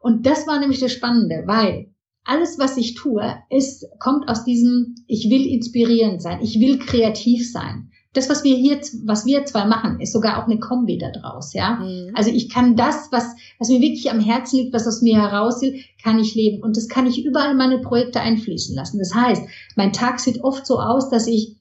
Und 0.00 0.26
das 0.26 0.46
war 0.46 0.58
nämlich 0.60 0.80
das 0.80 0.92
Spannende, 0.92 1.44
weil 1.46 1.92
alles, 2.24 2.58
was 2.58 2.76
ich 2.76 2.94
tue, 2.94 3.36
ist, 3.50 3.86
kommt 3.98 4.28
aus 4.28 4.44
diesem, 4.44 4.94
ich 5.06 5.30
will 5.30 5.46
inspirierend 5.46 6.20
sein, 6.22 6.40
ich 6.42 6.60
will 6.60 6.78
kreativ 6.78 7.50
sein 7.50 7.88
das, 8.18 8.28
was 8.28 8.42
wir 8.42 8.56
hier, 8.56 8.80
was 9.04 9.26
wir 9.26 9.44
zwei 9.44 9.66
machen, 9.66 10.00
ist 10.00 10.12
sogar 10.12 10.38
auch 10.38 10.46
eine 10.46 10.58
Kombi 10.58 10.98
da 10.98 11.10
draus, 11.10 11.52
ja. 11.52 11.76
Mhm. 11.76 12.10
Also 12.14 12.30
ich 12.30 12.48
kann 12.48 12.74
das, 12.74 13.08
was, 13.12 13.34
was 13.58 13.68
mir 13.68 13.80
wirklich 13.80 14.10
am 14.10 14.20
Herzen 14.20 14.56
liegt, 14.56 14.74
was 14.74 14.86
aus 14.86 15.02
mir 15.02 15.16
heraus 15.20 15.60
will, 15.60 15.80
kann 16.02 16.18
ich 16.18 16.34
leben. 16.34 16.62
Und 16.62 16.76
das 16.76 16.88
kann 16.88 17.06
ich 17.06 17.24
überall 17.24 17.52
in 17.52 17.56
meine 17.56 17.78
Projekte 17.78 18.20
einfließen 18.20 18.74
lassen. 18.74 18.98
Das 18.98 19.14
heißt, 19.14 19.42
mein 19.76 19.92
Tag 19.92 20.20
sieht 20.20 20.42
oft 20.42 20.66
so 20.66 20.78
aus, 20.78 21.10
dass 21.10 21.26
ich 21.26 21.56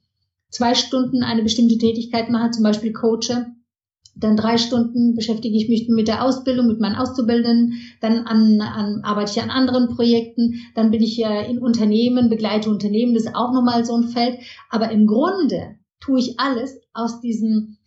zwei 0.49 0.73
Stunden 0.73 1.21
eine 1.21 1.43
bestimmte 1.43 1.77
Tätigkeit 1.77 2.29
mache, 2.29 2.51
zum 2.51 2.63
Beispiel 2.63 2.93
coache. 2.93 3.47
Dann 4.19 4.37
drei 4.37 4.57
Stunden 4.57 5.15
beschäftige 5.15 5.55
ich 5.55 5.69
mich 5.69 5.87
mit 5.89 6.07
der 6.07 6.23
Ausbildung, 6.23 6.67
mit 6.67 6.79
meinen 6.79 6.95
Auszubildenden. 6.95 7.73
Dann 8.01 8.25
an, 8.25 8.61
an, 8.61 9.01
arbeite 9.03 9.31
ich 9.31 9.41
an 9.41 9.49
anderen 9.49 9.95
Projekten. 9.95 10.55
Dann 10.75 10.91
bin 10.91 11.01
ich 11.01 11.17
ja 11.17 11.41
in 11.41 11.59
Unternehmen, 11.59 12.29
begleite 12.29 12.69
Unternehmen. 12.69 13.13
Das 13.13 13.23
ist 13.23 13.35
auch 13.35 13.53
nochmal 13.53 13.85
so 13.85 13.95
ein 13.95 14.09
Feld. 14.09 14.39
Aber 14.69 14.91
im 14.91 15.05
Grunde 15.05 15.75
tue 15.99 16.19
ich 16.19 16.39
alles 16.39 16.79
aus 16.93 17.21
diesem, 17.21 17.77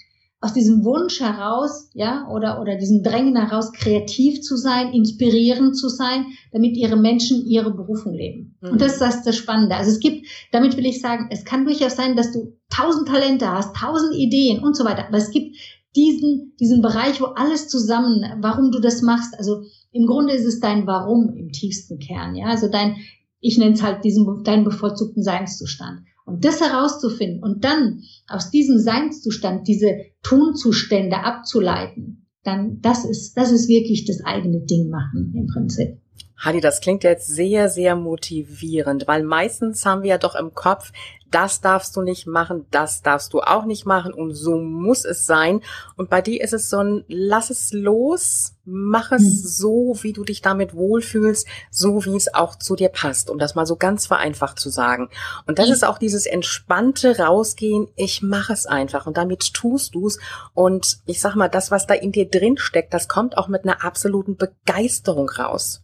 aus 0.41 0.53
diesem 0.53 0.85
Wunsch 0.85 1.21
heraus, 1.21 1.91
ja, 1.95 2.29
oder, 2.31 2.61
oder 2.61 2.77
diesem 2.77 3.03
Drängen 3.03 3.37
heraus, 3.37 3.73
kreativ 3.73 4.41
zu 4.41 4.57
sein, 4.57 4.93
inspirierend 4.93 5.77
zu 5.77 5.89
sein, 5.89 6.27
damit 6.53 6.77
ihre 6.77 6.97
Menschen 6.97 7.45
ihre 7.47 7.73
Berufung 7.73 8.15
leben. 8.15 8.57
Mhm. 8.61 8.71
Und 8.71 8.81
das 8.81 8.93
ist 8.95 9.01
das, 9.01 9.23
das 9.23 9.37
Spannende. 9.37 9.77
Also 9.77 9.91
es 9.91 10.01
gibt, 10.01 10.27
damit 10.53 10.77
will 10.77 10.87
ich 10.87 11.01
sagen, 11.01 11.29
es 11.31 11.45
kann 11.45 11.65
durchaus 11.65 11.97
sein, 11.97 12.17
dass 12.17 12.33
du 12.33 12.57
tausend 12.71 13.09
Talente 13.09 13.51
hast, 13.51 13.77
tausend 13.77 14.15
Ideen 14.15 14.63
und 14.63 14.77
so 14.77 14.85
weiter, 14.85 15.09
aber 15.09 15.19
es 15.19 15.31
gibt 15.31 15.57
diesen, 15.97 16.55
diesen 16.61 16.83
Bereich, 16.83 17.21
wo 17.21 17.27
alles 17.27 17.69
zusammen, 17.69 18.25
warum 18.41 18.71
du 18.71 18.81
das 18.81 19.03
machst, 19.03 19.35
also 19.39 19.63
im 19.93 20.07
Grunde 20.07 20.35
ist 20.35 20.45
es 20.45 20.61
dein 20.61 20.87
Warum 20.87 21.35
im 21.37 21.51
tiefsten 21.51 21.99
Kern, 21.99 22.35
ja, 22.35 22.47
also 22.47 22.69
dein, 22.69 22.97
ich 23.41 23.59
nenne 23.59 23.73
es 23.73 23.83
halt 23.83 24.05
diesen, 24.05 24.45
deinen 24.45 24.65
bevorzugten 24.65 25.23
Seinszustand. 25.23 26.01
Und 26.27 26.45
das 26.45 26.61
herauszufinden 26.61 27.43
und 27.43 27.65
dann 27.65 28.03
aus 28.29 28.51
diesem 28.51 28.79
Seinszustand 28.79 29.67
diese 29.67 29.89
Tonzustände 30.23 31.25
abzuleiten, 31.25 32.29
dann 32.45 32.81
das 32.81 33.05
ist, 33.05 33.35
das 33.35 33.51
ist 33.51 33.69
wirklich 33.69 34.05
das 34.05 34.21
eigene 34.25 34.61
Ding 34.61 34.91
machen 34.91 35.33
im 35.35 35.47
Prinzip. 35.47 36.00
Hadi, 36.41 36.63
das 36.63 36.81
klingt 36.81 37.05
jetzt 37.05 37.27
sehr, 37.27 37.69
sehr 37.69 37.97
motivierend, 37.97 39.07
weil 39.07 39.23
meistens 39.23 39.85
haben 39.85 40.03
wir 40.03 40.11
ja 40.11 40.19
doch 40.19 40.35
im 40.35 40.55
Kopf, 40.55 40.91
das 41.31 41.61
darfst 41.61 41.95
du 41.97 42.03
nicht 42.03 42.27
machen, 42.27 42.67
das 42.71 43.03
darfst 43.03 43.35
du 43.35 43.41
auch 43.41 43.67
nicht 43.67 43.87
machen 43.87 44.13
und 44.13 44.35
so 44.35 44.57
muss 44.57 45.05
es 45.05 45.27
sein. 45.27 45.61
Und 45.97 46.11
bei 46.11 46.23
dir 46.23 46.43
ist 46.43 46.55
es 46.55 46.71
so 46.71 46.79
ein, 46.79 47.05
lass 47.09 47.51
es 47.51 47.73
los, 47.73 48.55
mach 48.65 49.13
es 49.13 49.23
hm. 49.23 49.31
so, 49.31 49.97
wie 50.01 50.15
du 50.15 50.25
dich 50.25 50.41
damit 50.41 50.75
wohlfühlst, 50.75 51.47
so 51.71 52.05
wie 52.07 52.17
es 52.17 52.33
auch 52.33 52.57
zu 52.57 52.75
dir 52.75 52.89
passt, 52.89 53.31
um 53.31 53.39
das 53.39 53.55
mal 53.55 53.67
so 53.67 53.77
ganz 53.77 54.07
vereinfacht 54.07 54.59
zu 54.59 54.71
sagen. 54.71 55.11
Und 55.47 55.59
das 55.59 55.67
hm. 55.67 55.75
ist 55.75 55.85
auch 55.85 55.99
dieses 55.99 56.27
entspannte 56.27 57.19
Rausgehen, 57.19 57.89
ich 57.97 58.23
mache 58.23 58.55
es 58.55 58.67
einfach 58.67 59.07
und 59.07 59.17
damit 59.17 59.53
tust 59.55 59.95
du's. 59.95 60.19
Und 60.55 60.99
ich 61.05 61.21
sag 61.21 61.37
mal, 61.37 61.49
das, 61.49 61.71
was 61.71 61.87
da 61.87 61.95
in 61.95 62.13
dir 62.13 62.29
drin 62.29 62.57
steckt, 62.57 62.95
das 62.95 63.09
kommt 63.09 63.37
auch 63.37 63.49
mit 63.49 63.65
einer 63.65 63.85
absoluten 63.85 64.37
Begeisterung 64.37 65.29
raus. 65.29 65.83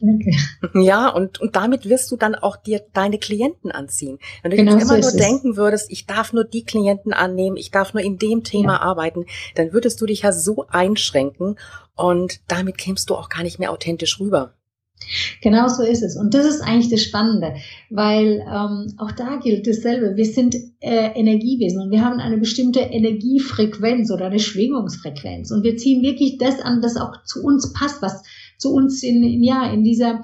Danke. 0.00 0.30
Ja, 0.74 1.08
und, 1.08 1.40
und 1.40 1.56
damit 1.56 1.88
wirst 1.88 2.10
du 2.10 2.16
dann 2.16 2.34
auch 2.34 2.56
dir 2.56 2.82
deine 2.92 3.18
Klienten 3.18 3.70
anziehen. 3.70 4.18
Wenn 4.42 4.50
du 4.50 4.56
genau 4.56 4.72
jetzt 4.72 4.82
immer 4.82 5.02
so 5.02 5.10
nur 5.10 5.18
denken 5.18 5.56
würdest, 5.56 5.90
ich 5.90 6.06
darf 6.06 6.32
nur 6.32 6.44
die 6.44 6.64
Klienten 6.64 7.12
annehmen, 7.12 7.56
ich 7.56 7.70
darf 7.70 7.94
nur 7.94 8.02
in 8.02 8.18
dem 8.18 8.42
Thema 8.42 8.74
ja. 8.74 8.80
arbeiten, 8.80 9.26
dann 9.54 9.72
würdest 9.72 10.00
du 10.00 10.06
dich 10.06 10.22
ja 10.22 10.32
so 10.32 10.66
einschränken 10.68 11.56
und 11.94 12.40
damit 12.48 12.78
kämst 12.78 13.10
du 13.10 13.14
auch 13.14 13.28
gar 13.28 13.42
nicht 13.42 13.58
mehr 13.58 13.72
authentisch 13.72 14.20
rüber. 14.20 14.54
Genau 15.42 15.68
so 15.68 15.82
ist 15.82 16.02
es. 16.02 16.16
Und 16.16 16.34
das 16.34 16.46
ist 16.46 16.60
eigentlich 16.62 16.90
das 16.90 17.02
Spannende, 17.02 17.54
weil 17.90 18.40
ähm, 18.40 18.94
auch 18.96 19.12
da 19.12 19.36
gilt 19.36 19.66
dasselbe. 19.66 20.16
Wir 20.16 20.24
sind 20.24 20.56
äh, 20.80 21.12
Energiewesen 21.14 21.82
und 21.82 21.90
wir 21.90 22.02
haben 22.02 22.18
eine 22.18 22.38
bestimmte 22.38 22.80
Energiefrequenz 22.80 24.10
oder 24.10 24.26
eine 24.26 24.40
Schwingungsfrequenz. 24.40 25.50
Und 25.50 25.62
wir 25.62 25.76
ziehen 25.76 26.02
wirklich 26.02 26.38
das 26.38 26.60
an, 26.60 26.80
das 26.80 26.96
auch 26.96 27.22
zu 27.24 27.44
uns 27.44 27.72
passt, 27.72 28.02
was 28.02 28.22
zu 28.56 28.72
uns 28.72 29.02
in, 29.02 29.42
ja, 29.42 29.70
in 29.70 29.84
dieser, 29.84 30.22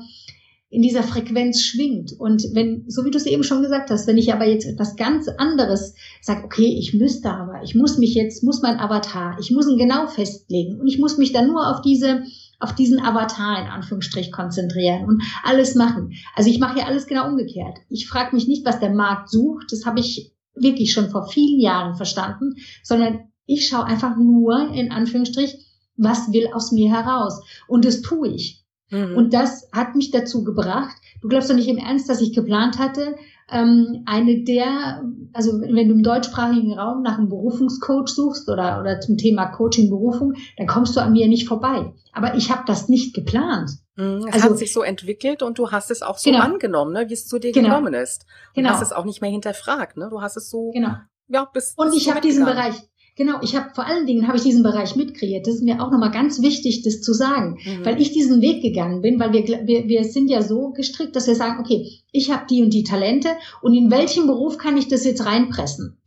in 0.72 0.80
dieser 0.80 1.02
Frequenz 1.02 1.62
schwingt. 1.62 2.12
Und 2.18 2.46
wenn, 2.54 2.84
so 2.88 3.04
wie 3.04 3.10
du 3.10 3.18
es 3.18 3.26
eben 3.26 3.44
schon 3.44 3.60
gesagt 3.60 3.90
hast, 3.90 4.06
wenn 4.06 4.16
ich 4.16 4.32
aber 4.32 4.46
jetzt 4.46 4.66
etwas 4.66 4.96
ganz 4.96 5.28
anderes 5.28 5.94
sage, 6.22 6.44
okay, 6.44 6.76
ich 6.78 6.94
müsste 6.94 7.30
aber, 7.30 7.62
ich 7.62 7.74
muss 7.74 7.98
mich 7.98 8.14
jetzt, 8.14 8.42
muss 8.42 8.62
mein 8.62 8.80
Avatar, 8.80 9.36
ich 9.38 9.50
muss 9.50 9.68
ihn 9.68 9.76
genau 9.76 10.06
festlegen 10.06 10.80
und 10.80 10.86
ich 10.86 10.98
muss 10.98 11.18
mich 11.18 11.32
dann 11.32 11.48
nur 11.48 11.68
auf 11.68 11.82
diese, 11.82 12.22
auf 12.58 12.74
diesen 12.74 13.00
Avatar 13.00 13.60
in 13.60 13.68
Anführungsstrich 13.68 14.32
konzentrieren 14.32 15.04
und 15.04 15.22
alles 15.44 15.74
machen. 15.74 16.14
Also 16.34 16.48
ich 16.48 16.58
mache 16.58 16.78
ja 16.78 16.86
alles 16.86 17.06
genau 17.06 17.28
umgekehrt. 17.28 17.76
Ich 17.90 18.08
frage 18.08 18.34
mich 18.34 18.48
nicht, 18.48 18.64
was 18.64 18.80
der 18.80 18.94
Markt 18.94 19.28
sucht, 19.28 19.72
das 19.72 19.84
habe 19.84 20.00
ich 20.00 20.32
wirklich 20.54 20.92
schon 20.92 21.10
vor 21.10 21.28
vielen 21.28 21.60
Jahren 21.60 21.96
verstanden, 21.96 22.54
sondern 22.82 23.28
ich 23.44 23.68
schaue 23.68 23.84
einfach 23.84 24.16
nur 24.16 24.72
in 24.72 24.90
Anführungsstrich, 24.90 25.58
was 25.96 26.32
will 26.32 26.48
aus 26.52 26.72
mir 26.72 26.90
heraus? 26.90 27.42
Und 27.68 27.84
das 27.84 28.02
tue 28.02 28.28
ich. 28.28 28.64
Mhm. 28.90 29.16
Und 29.16 29.34
das 29.34 29.68
hat 29.72 29.94
mich 29.94 30.10
dazu 30.10 30.44
gebracht. 30.44 30.96
Du 31.20 31.28
glaubst 31.28 31.50
doch 31.50 31.54
nicht 31.54 31.68
im 31.68 31.78
Ernst, 31.78 32.08
dass 32.08 32.20
ich 32.20 32.34
geplant 32.34 32.78
hatte, 32.78 33.16
ähm, 33.50 34.02
eine 34.06 34.44
der, 34.44 35.02
also 35.32 35.60
wenn 35.60 35.88
du 35.88 35.94
im 35.94 36.02
deutschsprachigen 36.02 36.78
Raum 36.78 37.02
nach 37.02 37.18
einem 37.18 37.28
Berufungscoach 37.28 38.08
suchst 38.08 38.48
oder, 38.48 38.80
oder 38.80 39.00
zum 39.00 39.16
Thema 39.16 39.46
Coaching 39.46 39.90
Berufung, 39.90 40.34
dann 40.56 40.66
kommst 40.66 40.96
du 40.96 41.00
an 41.00 41.12
mir 41.12 41.28
nicht 41.28 41.48
vorbei. 41.48 41.92
Aber 42.12 42.34
ich 42.34 42.50
habe 42.50 42.62
das 42.66 42.88
nicht 42.88 43.14
geplant. 43.14 43.70
Mhm, 43.96 44.26
es 44.28 44.34
also, 44.34 44.50
hat 44.50 44.58
sich 44.58 44.72
so 44.72 44.82
entwickelt 44.82 45.42
und 45.42 45.58
du 45.58 45.70
hast 45.70 45.90
es 45.90 46.02
auch 46.02 46.18
so 46.18 46.30
genau. 46.30 46.42
angenommen, 46.42 46.92
ne, 46.92 47.08
wie 47.08 47.14
es 47.14 47.26
zu 47.26 47.38
dir 47.38 47.52
genau. 47.52 47.68
gekommen 47.68 47.94
ist. 47.94 48.24
Du 48.54 48.60
genau. 48.60 48.70
hast 48.70 48.82
es 48.82 48.92
auch 48.92 49.04
nicht 49.04 49.20
mehr 49.20 49.30
hinterfragt, 49.30 49.96
ne? 49.96 50.08
Du 50.10 50.22
hast 50.22 50.36
es 50.36 50.48
so 50.48 50.70
genau. 50.70 50.94
ja, 51.28 51.44
bis 51.44 51.74
Und 51.76 51.94
ich 51.94 52.08
habe 52.10 52.22
diesen 52.22 52.46
Bereich 52.46 52.74
Genau, 53.14 53.40
ich 53.42 53.54
habe 53.54 53.74
vor 53.74 53.86
allen 53.86 54.06
Dingen 54.06 54.26
habe 54.26 54.38
ich 54.38 54.42
diesen 54.42 54.62
Bereich 54.62 54.96
mitkreiert. 54.96 55.46
Das 55.46 55.56
ist 55.56 55.62
mir 55.62 55.82
auch 55.82 55.90
nochmal 55.90 56.10
ganz 56.10 56.40
wichtig, 56.40 56.82
das 56.82 57.02
zu 57.02 57.12
sagen, 57.12 57.58
mhm. 57.62 57.84
weil 57.84 58.00
ich 58.00 58.12
diesen 58.12 58.40
Weg 58.40 58.62
gegangen 58.62 59.02
bin, 59.02 59.20
weil 59.20 59.32
wir, 59.34 59.66
wir, 59.66 59.86
wir 59.86 60.04
sind 60.04 60.30
ja 60.30 60.40
so 60.40 60.70
gestrickt, 60.70 61.14
dass 61.14 61.26
wir 61.26 61.34
sagen, 61.34 61.60
okay, 61.60 61.86
ich 62.10 62.30
habe 62.30 62.46
die 62.48 62.62
und 62.62 62.72
die 62.72 62.84
Talente 62.84 63.28
und 63.60 63.74
in 63.74 63.90
welchem 63.90 64.26
Beruf 64.26 64.56
kann 64.56 64.78
ich 64.78 64.88
das 64.88 65.04
jetzt 65.04 65.26
reinpressen? 65.26 65.98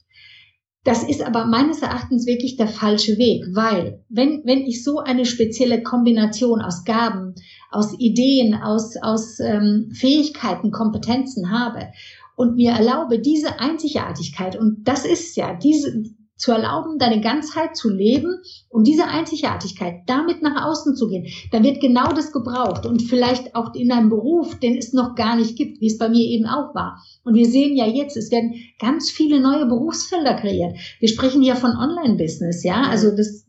Das 0.84 1.04
ist 1.04 1.24
aber 1.24 1.46
meines 1.46 1.82
Erachtens 1.82 2.28
wirklich 2.28 2.58
der 2.58 2.68
falsche 2.68 3.18
Weg, 3.18 3.46
weil 3.54 4.04
wenn, 4.10 4.42
wenn 4.46 4.60
ich 4.60 4.84
so 4.84 5.00
eine 5.00 5.26
spezielle 5.26 5.82
Kombination 5.82 6.62
aus 6.62 6.86
Gaben, 6.86 7.34
aus 7.72 8.00
Ideen, 8.00 8.54
aus, 8.54 8.96
aus 9.02 9.40
ähm, 9.40 9.90
Fähigkeiten, 9.94 10.72
Kompetenzen 10.72 11.52
habe 11.52 11.88
und 12.36 12.56
mir 12.56 12.72
erlaube, 12.72 13.20
diese 13.20 13.60
Einzigartigkeit, 13.60 14.56
und 14.56 14.88
das 14.88 15.06
ist 15.06 15.36
ja, 15.36 15.56
diese, 15.56 16.04
zu 16.38 16.52
erlauben, 16.52 17.00
deine 17.00 17.22
Ganzheit 17.22 17.76
zu 17.76 17.90
leben 17.90 18.42
und 18.70 18.88
diese 18.88 19.08
Einzigartigkeit 19.08 20.02
damit 20.08 20.42
nach 20.42 20.66
außen 20.66 20.96
zu 20.96 21.08
gehen, 21.08 21.28
dann 21.52 21.64
wird 21.64 21.80
genau 21.80 22.12
das 22.12 22.32
gebraucht 22.32 22.86
und 22.86 23.02
vielleicht 23.02 23.56
auch 23.56 23.74
in 23.74 23.92
einem 23.92 24.10
Beruf, 24.10 24.60
den 24.60 24.78
es 24.78 24.94
noch 24.94 25.16
gar 25.16 25.36
nicht 25.38 25.56
gibt, 25.56 25.80
wie 25.82 25.88
es 25.88 25.98
bei 25.98 26.10
mir 26.10 26.26
eben 26.26 26.46
auch 26.46 26.76
war. 26.76 27.02
Und 27.24 27.36
wir 27.36 27.46
sehen 27.46 27.76
ja 27.76 27.86
jetzt, 27.86 28.18
es 28.18 28.32
werden 28.32 28.56
ganz 28.80 29.10
viele 29.10 29.40
neue 29.40 29.66
Berufsfelder 29.66 30.34
kreiert. 30.36 30.78
Wir 31.00 31.10
sprechen 31.10 31.42
ja 31.42 31.56
von 31.56 31.72
Online-Business, 31.72 32.64
ja, 32.64 32.84
also 32.90 33.16
das 33.16 33.46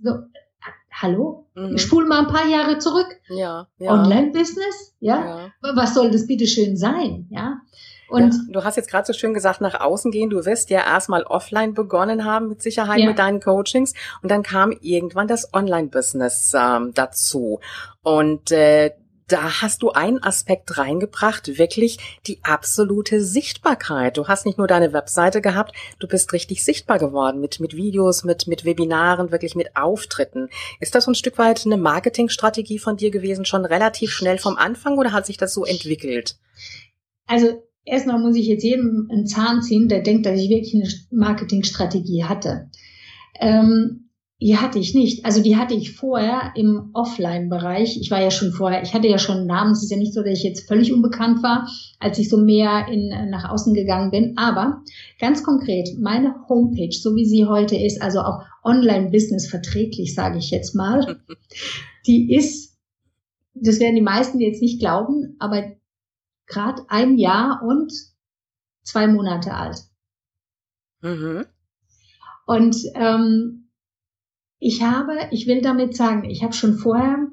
hallo? 1.01 1.46
Mhm. 1.55 1.79
Spul 1.79 2.07
mal 2.07 2.20
ein 2.20 2.33
paar 2.33 2.49
Jahre 2.49 2.79
zurück. 2.79 3.09
Ja. 3.29 3.68
ja. 3.79 3.92
Online-Business, 3.92 4.94
ja? 5.01 5.51
ja? 5.62 5.75
Was 5.75 5.94
soll 5.94 6.11
das 6.11 6.27
bitte 6.27 6.46
schön 6.46 6.77
sein, 6.77 7.27
ja? 7.31 7.61
Und 8.09 8.33
ja, 8.33 8.40
du 8.50 8.65
hast 8.65 8.77
jetzt 8.77 8.90
gerade 8.90 9.07
so 9.07 9.13
schön 9.13 9.35
gesagt, 9.35 9.61
nach 9.61 9.81
außen 9.81 10.11
gehen. 10.11 10.31
Du 10.31 10.44
wirst 10.44 10.71
ja 10.71 10.81
erstmal 10.81 11.25
offline 11.25 11.75
begonnen 11.75 12.25
haben, 12.25 12.48
mit 12.48 12.63
Sicherheit 12.63 13.00
ja. 13.00 13.09
mit 13.09 13.19
deinen 13.19 13.40
Coachings. 13.40 13.94
Und 14.23 14.31
dann 14.31 14.42
kam 14.42 14.73
irgendwann 14.81 15.29
das 15.29 15.52
Online-Business 15.52 16.52
ähm, 16.57 16.92
dazu. 16.94 17.61
Und 18.02 18.52
äh, 18.52 18.92
da 19.29 19.61
hast 19.61 19.83
du 19.83 19.90
einen 19.90 20.23
Aspekt 20.23 20.79
reingebracht, 20.79 21.59
wirklich 21.59 21.98
die 22.27 22.38
absolute 22.44 23.25
Sichtbarkeit. 23.25 24.17
Du 24.17 24.29
hast 24.29 24.46
nicht 24.46 24.59
nur 24.59 24.69
deine 24.69 24.92
Webseite 24.92 25.40
gehabt, 25.40 25.75
du 25.98 26.07
bist 26.07 26.33
richtig 26.33 26.65
sichtbar 26.65 26.98
geworden 26.98 27.40
mit, 27.40 27.59
mit 27.59 27.75
Videos, 27.75 28.23
mit, 28.23 28.46
mit 28.46 28.65
Webinaren, 28.65 29.33
wirklich 29.33 29.57
mit 29.57 29.77
Auftritten. 29.77 30.48
Ist 30.79 30.94
das 30.94 31.04
so 31.04 31.11
ein 31.11 31.17
Stück 31.17 31.38
weit 31.38 31.67
eine 31.67 31.77
Marketingstrategie 31.77 32.79
von 32.79 32.96
dir 32.96 33.11
gewesen, 33.11 33.44
schon 33.44 33.65
relativ 33.65 34.13
schnell 34.13 34.38
vom 34.38 34.57
Anfang 34.57 34.96
oder 34.96 35.13
hat 35.13 35.27
sich 35.27 35.37
das 35.37 35.52
so 35.52 35.65
entwickelt? 35.65 36.37
Also 37.27 37.65
erstmal 37.87 38.21
muss 38.21 38.37
ich 38.37 38.47
jetzt 38.47 38.65
jedem 38.65 39.09
einen 39.11 39.27
Zahn 39.27 39.63
ziehen, 39.63 39.89
der 39.89 40.03
denkt, 40.03 40.27
dass 40.27 40.39
ich 40.39 40.51
wirklich 40.51 40.75
eine 40.75 40.89
Marketingstrategie 41.11 42.25
hatte. 42.25 42.69
Ähm, 43.41 44.03
die 44.39 44.59
hatte 44.59 44.79
ich 44.79 44.95
nicht. 44.95 45.25
Also 45.25 45.43
die 45.43 45.57
hatte 45.57 45.73
ich 45.73 45.93
vorher 45.93 46.53
im 46.57 46.91
Offline-Bereich. 46.93 47.99
Ich 47.99 48.11
war 48.11 48.21
ja 48.21 48.31
schon 48.31 48.53
vorher, 48.53 48.83
ich 48.83 48.93
hatte 48.93 49.09
ja 49.09 49.17
schon 49.17 49.39
einen 49.39 49.47
Namen. 49.47 49.73
Es 49.73 49.83
ist 49.83 49.91
ja 49.91 49.97
nicht 49.97 50.13
so, 50.13 50.23
dass 50.23 50.39
ich 50.39 50.43
jetzt 50.43 50.69
völlig 50.69 50.93
unbekannt 50.93 51.43
war, 51.43 51.67
als 52.01 52.19
ich 52.19 52.29
so 52.29 52.37
mehr 52.37 52.87
in, 52.89 53.09
nach 53.31 53.49
außen 53.49 53.73
gegangen 53.73 54.11
bin. 54.11 54.35
Aber 54.37 54.83
ganz 55.19 55.43
konkret, 55.43 55.89
meine 55.99 56.35
Homepage, 56.51 56.93
so 56.93 57.15
wie 57.15 57.25
sie 57.25 57.47
heute 57.47 57.77
ist, 57.77 58.03
also 58.03 58.21
auch 58.21 58.43
Online-Business 58.63 59.49
verträglich, 59.49 60.15
sage 60.15 60.37
ich 60.37 60.51
jetzt 60.51 60.75
mal, 60.75 61.19
die 62.07 62.35
ist, 62.35 62.77
das 63.55 63.81
werden 63.81 63.95
die 63.95 64.03
meisten 64.03 64.39
jetzt 64.39 64.61
nicht 64.61 64.81
glauben, 64.81 65.37
aber 65.39 65.65
gerade 66.47 66.83
ein 66.88 67.19
Jahr 67.19 67.63
und 67.63 67.92
zwei 68.83 69.07
Monate 69.07 69.55
alt. 69.55 69.79
Mhm. 71.03 71.44
Und 72.47 72.77
ähm, 72.94 73.71
ich 74.59 74.83
habe, 74.83 75.13
ich 75.33 75.47
will 75.47 75.61
damit 75.61 75.97
sagen, 75.97 76.25
ich 76.25 76.42
habe 76.42 76.53
schon 76.53 76.75
vorher 76.75 77.29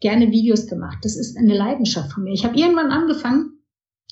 gerne 0.00 0.30
Videos 0.30 0.66
gemacht. 0.66 0.98
Das 1.02 1.16
ist 1.16 1.36
eine 1.36 1.56
Leidenschaft 1.56 2.12
von 2.12 2.24
mir. 2.24 2.32
Ich 2.32 2.44
habe 2.44 2.58
irgendwann 2.58 2.90
angefangen, 2.90 3.60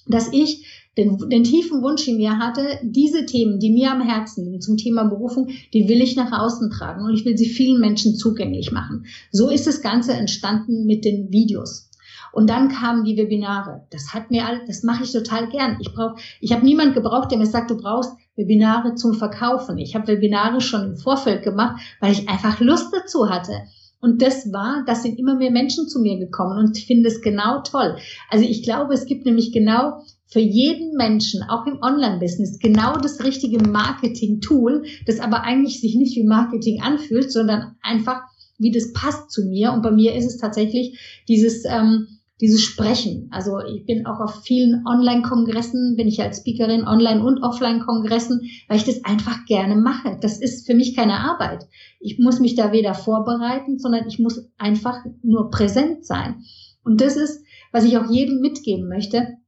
dass 0.06 0.32
ich 0.32 0.90
den, 0.96 1.18
den 1.28 1.44
tiefen 1.44 1.82
Wunsch 1.82 2.06
in 2.06 2.18
mir 2.18 2.38
hatte, 2.38 2.78
diese 2.82 3.26
Themen, 3.26 3.58
die 3.58 3.70
mir 3.70 3.90
am 3.90 4.00
Herzen 4.00 4.44
liegen 4.44 4.60
zum 4.60 4.76
Thema 4.76 5.04
Berufung, 5.04 5.48
die 5.72 5.88
will 5.88 6.00
ich 6.00 6.14
nach 6.14 6.30
außen 6.32 6.70
tragen 6.70 7.04
und 7.04 7.14
ich 7.14 7.24
will 7.24 7.36
sie 7.36 7.48
vielen 7.48 7.80
Menschen 7.80 8.14
zugänglich 8.14 8.70
machen. 8.70 9.06
So 9.32 9.50
ist 9.50 9.66
das 9.66 9.82
Ganze 9.82 10.12
entstanden 10.12 10.86
mit 10.86 11.04
den 11.04 11.32
Videos. 11.32 11.90
Und 12.34 12.50
dann 12.50 12.68
kamen 12.68 13.04
die 13.04 13.16
Webinare. 13.16 13.86
Das 13.90 14.12
hat 14.12 14.30
mir 14.30 14.46
alles, 14.46 14.62
das 14.66 14.82
mache 14.82 15.04
ich 15.04 15.12
total 15.12 15.48
gern. 15.48 15.78
Ich 15.80 15.94
brauche, 15.94 16.16
ich 16.40 16.52
habe 16.52 16.64
niemand 16.64 16.94
gebraucht, 16.94 17.30
der 17.30 17.38
mir 17.38 17.46
sagt, 17.46 17.70
du 17.70 17.76
brauchst 17.76 18.12
Webinare 18.36 18.96
zum 18.96 19.14
Verkaufen. 19.14 19.78
Ich 19.78 19.94
habe 19.94 20.08
Webinare 20.08 20.60
schon 20.60 20.84
im 20.84 20.96
Vorfeld 20.96 21.44
gemacht, 21.44 21.80
weil 22.00 22.12
ich 22.12 22.28
einfach 22.28 22.58
Lust 22.58 22.92
dazu 22.92 23.30
hatte. 23.30 23.52
Und 24.00 24.20
das 24.20 24.52
war, 24.52 24.82
das 24.86 25.02
sind 25.02 25.18
immer 25.18 25.36
mehr 25.36 25.52
Menschen 25.52 25.88
zu 25.88 26.00
mir 26.00 26.18
gekommen 26.18 26.58
und 26.58 26.76
ich 26.76 26.86
finde 26.86 27.08
es 27.08 27.22
genau 27.22 27.62
toll. 27.62 27.96
Also 28.28 28.44
ich 28.44 28.62
glaube, 28.62 28.92
es 28.92 29.06
gibt 29.06 29.24
nämlich 29.24 29.52
genau 29.52 30.02
für 30.26 30.40
jeden 30.40 30.96
Menschen, 30.96 31.42
auch 31.48 31.66
im 31.66 31.78
Online-Business, 31.80 32.58
genau 32.58 32.98
das 32.98 33.24
richtige 33.24 33.58
Marketing-Tool, 33.66 34.84
das 35.06 35.20
aber 35.20 35.44
eigentlich 35.44 35.80
sich 35.80 35.94
nicht 35.94 36.16
wie 36.16 36.24
Marketing 36.24 36.82
anfühlt, 36.82 37.32
sondern 37.32 37.76
einfach, 37.80 38.22
wie 38.58 38.72
das 38.72 38.92
passt 38.92 39.30
zu 39.30 39.46
mir. 39.46 39.72
Und 39.72 39.82
bei 39.82 39.92
mir 39.92 40.14
ist 40.14 40.26
es 40.26 40.36
tatsächlich 40.36 40.98
dieses, 41.28 41.64
ähm, 41.64 42.13
dieses 42.44 42.60
Sprechen. 42.60 43.28
Also 43.30 43.58
ich 43.60 43.86
bin 43.86 44.04
auch 44.04 44.20
auf 44.20 44.42
vielen 44.42 44.86
Online-Kongressen, 44.86 45.96
bin 45.96 46.08
ich 46.08 46.20
als 46.20 46.40
Speakerin, 46.40 46.86
Online- 46.86 47.24
und 47.24 47.42
Offline-Kongressen, 47.42 48.42
weil 48.68 48.76
ich 48.76 48.84
das 48.84 49.02
einfach 49.02 49.46
gerne 49.46 49.76
mache. 49.76 50.18
Das 50.20 50.38
ist 50.38 50.66
für 50.66 50.74
mich 50.74 50.94
keine 50.94 51.20
Arbeit. 51.20 51.64
Ich 52.00 52.18
muss 52.18 52.40
mich 52.40 52.54
da 52.54 52.70
weder 52.70 52.92
vorbereiten, 52.92 53.78
sondern 53.78 54.06
ich 54.06 54.18
muss 54.18 54.46
einfach 54.58 54.98
nur 55.22 55.48
präsent 55.48 56.04
sein. 56.04 56.42
Und 56.84 57.00
das 57.00 57.16
ist, 57.16 57.42
was 57.72 57.84
ich 57.84 57.96
auch 57.96 58.10
jedem 58.10 58.40
mitgeben 58.40 58.88
möchte, 58.88 59.38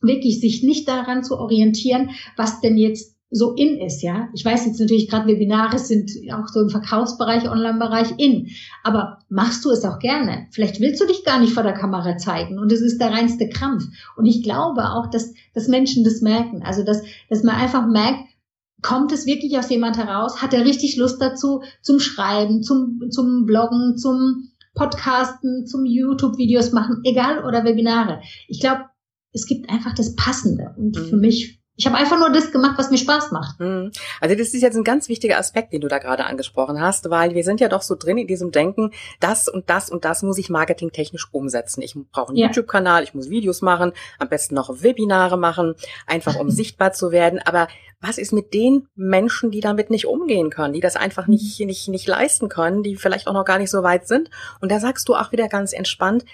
wirklich 0.00 0.38
sich 0.38 0.62
nicht 0.62 0.86
daran 0.86 1.24
zu 1.24 1.40
orientieren, 1.40 2.10
was 2.36 2.60
denn 2.60 2.76
jetzt 2.76 3.15
so 3.30 3.54
in 3.54 3.78
ist, 3.78 4.02
ja. 4.02 4.28
Ich 4.34 4.44
weiß 4.44 4.66
jetzt 4.66 4.80
natürlich 4.80 5.08
gerade 5.08 5.26
Webinare 5.26 5.78
sind 5.78 6.10
auch 6.32 6.46
so 6.46 6.60
im 6.60 6.68
Verkaufsbereich, 6.68 7.50
Online-Bereich 7.50 8.14
in. 8.18 8.48
Aber 8.84 9.18
machst 9.28 9.64
du 9.64 9.70
es 9.70 9.84
auch 9.84 9.98
gerne? 9.98 10.46
Vielleicht 10.52 10.80
willst 10.80 11.00
du 11.00 11.06
dich 11.06 11.24
gar 11.24 11.40
nicht 11.40 11.52
vor 11.52 11.64
der 11.64 11.72
Kamera 11.72 12.16
zeigen 12.18 12.58
und 12.58 12.70
es 12.70 12.80
ist 12.80 13.00
der 13.00 13.10
reinste 13.10 13.48
Krampf. 13.48 13.84
Und 14.16 14.26
ich 14.26 14.42
glaube 14.42 14.90
auch, 14.90 15.10
dass, 15.10 15.34
dass 15.54 15.66
Menschen 15.66 16.04
das 16.04 16.20
merken. 16.20 16.62
Also, 16.62 16.84
dass, 16.84 17.02
dass 17.28 17.42
man 17.42 17.56
einfach 17.56 17.86
merkt, 17.86 18.20
kommt 18.80 19.10
es 19.10 19.26
wirklich 19.26 19.58
aus 19.58 19.70
jemand 19.70 19.96
heraus? 19.96 20.40
Hat 20.40 20.54
er 20.54 20.64
richtig 20.64 20.96
Lust 20.96 21.20
dazu 21.20 21.62
zum 21.82 21.98
Schreiben, 21.98 22.62
zum, 22.62 23.00
zum 23.10 23.44
Bloggen, 23.44 23.96
zum 23.96 24.50
Podcasten, 24.74 25.66
zum 25.66 25.84
YouTube-Videos 25.84 26.70
machen, 26.72 27.00
egal 27.04 27.44
oder 27.44 27.64
Webinare. 27.64 28.20
Ich 28.46 28.60
glaube, 28.60 28.84
es 29.32 29.46
gibt 29.46 29.68
einfach 29.68 29.94
das 29.94 30.14
Passende. 30.14 30.74
Und 30.76 30.96
für 30.96 31.16
mhm. 31.16 31.22
mich 31.22 31.60
ich 31.78 31.86
habe 31.86 31.96
einfach 31.96 32.18
nur 32.18 32.30
das 32.30 32.52
gemacht, 32.52 32.78
was 32.78 32.90
mir 32.90 32.96
Spaß 32.96 33.32
macht. 33.32 33.60
Mhm. 33.60 33.92
Also 34.20 34.34
das 34.34 34.54
ist 34.54 34.62
jetzt 34.62 34.76
ein 34.76 34.84
ganz 34.84 35.08
wichtiger 35.08 35.38
Aspekt, 35.38 35.74
den 35.74 35.82
du 35.82 35.88
da 35.88 35.98
gerade 35.98 36.24
angesprochen 36.24 36.80
hast, 36.80 37.10
weil 37.10 37.34
wir 37.34 37.44
sind 37.44 37.60
ja 37.60 37.68
doch 37.68 37.82
so 37.82 37.94
drin 37.96 38.16
in 38.16 38.26
diesem 38.26 38.50
Denken, 38.50 38.92
das 39.20 39.46
und 39.46 39.68
das 39.68 39.90
und 39.90 40.06
das 40.06 40.22
muss 40.22 40.38
ich 40.38 40.48
marketingtechnisch 40.48 41.28
umsetzen. 41.32 41.82
Ich 41.82 41.94
brauche 42.12 42.30
einen 42.30 42.38
ja. 42.38 42.46
YouTube-Kanal, 42.46 43.04
ich 43.04 43.14
muss 43.14 43.28
Videos 43.28 43.60
machen, 43.60 43.92
am 44.18 44.28
besten 44.28 44.54
noch 44.54 44.82
Webinare 44.82 45.36
machen, 45.36 45.74
einfach 46.06 46.36
um 46.36 46.50
sichtbar 46.50 46.92
zu 46.92 47.10
werden. 47.10 47.40
Aber 47.44 47.68
was 48.00 48.16
ist 48.16 48.32
mit 48.32 48.54
den 48.54 48.88
Menschen, 48.94 49.50
die 49.50 49.60
damit 49.60 49.90
nicht 49.90 50.06
umgehen 50.06 50.48
können, 50.48 50.72
die 50.72 50.80
das 50.80 50.96
einfach 50.96 51.26
nicht, 51.26 51.60
nicht, 51.60 51.88
nicht 51.88 52.08
leisten 52.08 52.48
können, 52.48 52.82
die 52.82 52.96
vielleicht 52.96 53.26
auch 53.26 53.34
noch 53.34 53.44
gar 53.44 53.58
nicht 53.58 53.70
so 53.70 53.82
weit 53.82 54.08
sind? 54.08 54.30
Und 54.62 54.72
da 54.72 54.80
sagst 54.80 55.08
du 55.08 55.14
auch 55.14 55.30
wieder 55.30 55.48
ganz 55.48 55.74
entspannt, 55.74 56.24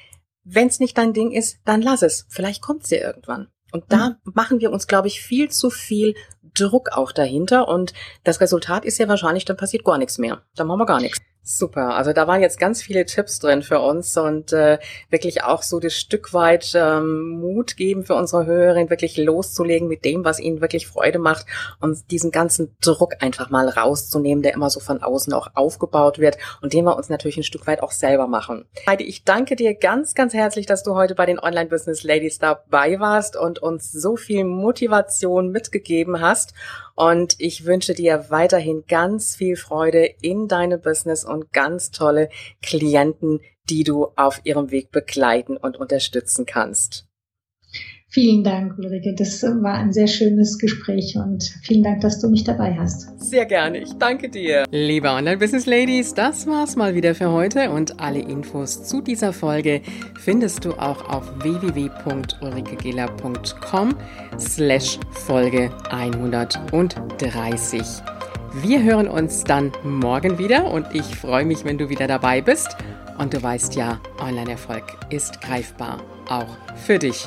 wenn 0.45 0.69
es 0.69 0.81
nicht 0.81 0.99
dein 0.99 1.13
Ding 1.13 1.33
ist, 1.33 1.59
dann 1.65 1.83
lass 1.83 2.03
es. 2.03 2.27
Vielleicht 2.29 2.63
kommt 2.63 2.89
ja 2.91 2.99
irgendwann. 2.99 3.49
Und 3.73 3.85
da 3.89 4.11
mhm. 4.11 4.33
machen 4.35 4.61
wir 4.61 4.71
uns, 4.71 4.87
glaube 4.87 5.09
ich, 5.09 5.21
viel 5.21 5.51
zu 5.51 5.71
viel 5.71 6.15
Druck 6.55 6.91
auch 6.93 7.13
dahinter. 7.13 7.69
Und 7.69 7.93
das 8.25 8.41
Resultat 8.41 8.85
ist 8.85 8.99
ja 8.99 9.09
wahrscheinlich, 9.09 9.45
dann 9.45 9.57
passiert 9.57 9.85
gar 9.85 9.99
nichts 9.99 10.19
mehr. 10.19 10.43
Dann 10.55 10.67
machen 10.67 10.81
wir 10.81 10.87
gar 10.87 11.01
nichts. 11.01 11.19
Super, 11.45 11.97
also 11.97 12.13
da 12.13 12.29
waren 12.29 12.41
jetzt 12.41 12.61
ganz 12.61 12.83
viele 12.83 13.05
Tipps 13.05 13.41
drin 13.41 13.63
für 13.63 13.81
uns 13.81 14.17
und 14.17 14.53
äh, 14.53 14.79
wirklich 15.11 15.43
auch 15.43 15.63
so 15.63 15.81
das 15.81 15.95
Stück 15.95 16.33
weit 16.33 16.73
ähm, 16.77 17.41
Mut 17.41 17.77
geben 17.77 18.05
für 18.05 18.15
unsere 18.15 18.47
Hörerin, 18.47 18.91
wirklich 18.91 19.17
loszulegen 19.17 19.89
mit 19.89 20.05
dem, 20.05 20.25
was 20.25 20.39
ihnen 20.39 20.61
wirklich 20.61 20.87
Freude 20.87 21.19
macht 21.19 21.47
und 21.81 21.99
diesen 22.13 22.31
ganzen 22.31 22.77
Druck 22.81 23.15
einfach 23.21 23.51
mal 23.51 23.69
rauszunehmen, 23.69 24.45
der 24.45 24.55
immer 24.55 24.71
so 24.71 24.79
von 24.79 25.03
außen 25.03 25.33
auch 25.33 25.49
aufgebaut 25.55 26.21
wird 26.21 26.39
und 26.61 26.75
den 26.75 26.85
wir 26.85 26.97
uns 26.97 27.09
natürlich 27.09 27.39
ein 27.39 27.43
Stück 27.43 27.67
weit 27.67 27.83
auch 27.83 27.91
selber 27.91 28.29
machen. 28.29 28.65
Heidi, 28.87 29.03
ich 29.03 29.25
danke 29.25 29.57
dir 29.57 29.75
ganz, 29.75 30.15
ganz 30.15 30.35
herzlich, 30.35 30.67
dass 30.67 30.85
du 30.85 30.95
heute 30.95 31.17
bei 31.17 31.27
den 31.27 31.41
Online 31.41 31.69
Business 31.69 32.05
Ladies 32.05 32.39
dabei 32.39 33.01
warst 33.01 33.37
und 33.37 33.59
uns 33.59 33.91
so 33.91 34.15
viel 34.15 34.45
Motivation 34.45 35.51
mitgegeben 35.51 36.21
hast 36.21 36.55
und 36.95 37.37
ich 37.39 37.65
wünsche 37.65 37.95
dir 37.95 38.27
weiterhin 38.29 38.85
ganz 38.87 39.37
viel 39.37 39.57
Freude 39.57 40.05
in 40.21 40.49
deinem 40.49 40.81
Business 40.81 41.25
und 41.25 41.53
ganz 41.53 41.91
tolle 41.91 42.29
Klienten, 42.63 43.41
die 43.69 43.85
du 43.85 44.09
auf 44.17 44.41
ihrem 44.45 44.71
Weg 44.71 44.91
begleiten 44.91 45.57
und 45.57 45.77
unterstützen 45.77 46.47
kannst. 46.47 47.07
Vielen 48.13 48.45
Dank, 48.45 48.77
Ulrike. 48.77 49.15
Das 49.15 49.43
war 49.43 49.73
ein 49.73 49.91
sehr 49.91 50.07
schönes 50.07 50.59
Gespräch 50.59 51.17
und 51.17 51.45
vielen 51.63 51.83
Dank, 51.83 52.03
dass 52.03 52.21
du 52.21 52.29
mich 52.29 52.45
dabei 52.45 52.77
hast. 52.79 53.09
Sehr 53.19 53.47
gerne. 53.47 53.79
Ich 53.79 53.95
danke 53.95 54.29
dir. 54.29 54.65
Liebe 54.71 55.09
Online-Business-Ladies, 55.09 56.13
das 56.13 56.47
war's 56.47 56.77
mal 56.77 56.95
wieder 56.95 57.15
für 57.15 57.31
heute 57.31 57.71
und 57.71 58.01
alle 58.01 58.19
Infos 58.19 58.85
zu 58.85 59.01
dieser 59.01 59.33
Folge 59.33 59.81
findest 60.21 60.67
du 60.67 60.75
auch 60.75 61.09
auf 61.09 61.33
www.ulrikegela.com 61.43 63.97
slash 64.39 64.99
Folge 65.13 65.71
130. 65.91 67.81
Wir 68.63 68.83
hören 68.83 69.09
uns 69.09 69.43
dann 69.43 69.73
morgen 69.85 70.37
wieder 70.37 70.71
und 70.71 70.87
ich 70.93 71.17
freue 71.17 71.47
mich, 71.47 71.65
wenn 71.65 71.79
du 71.79 71.89
wieder 71.89 72.09
dabei 72.09 72.43
bist. 72.43 72.77
Und 73.17 73.33
du 73.33 73.43
weißt 73.43 73.75
ja, 73.75 74.03
Online-Erfolg 74.21 74.85
ist 75.09 75.41
greifbar, 75.41 76.03
auch 76.29 76.59
für 76.77 76.99
dich. 76.99 77.27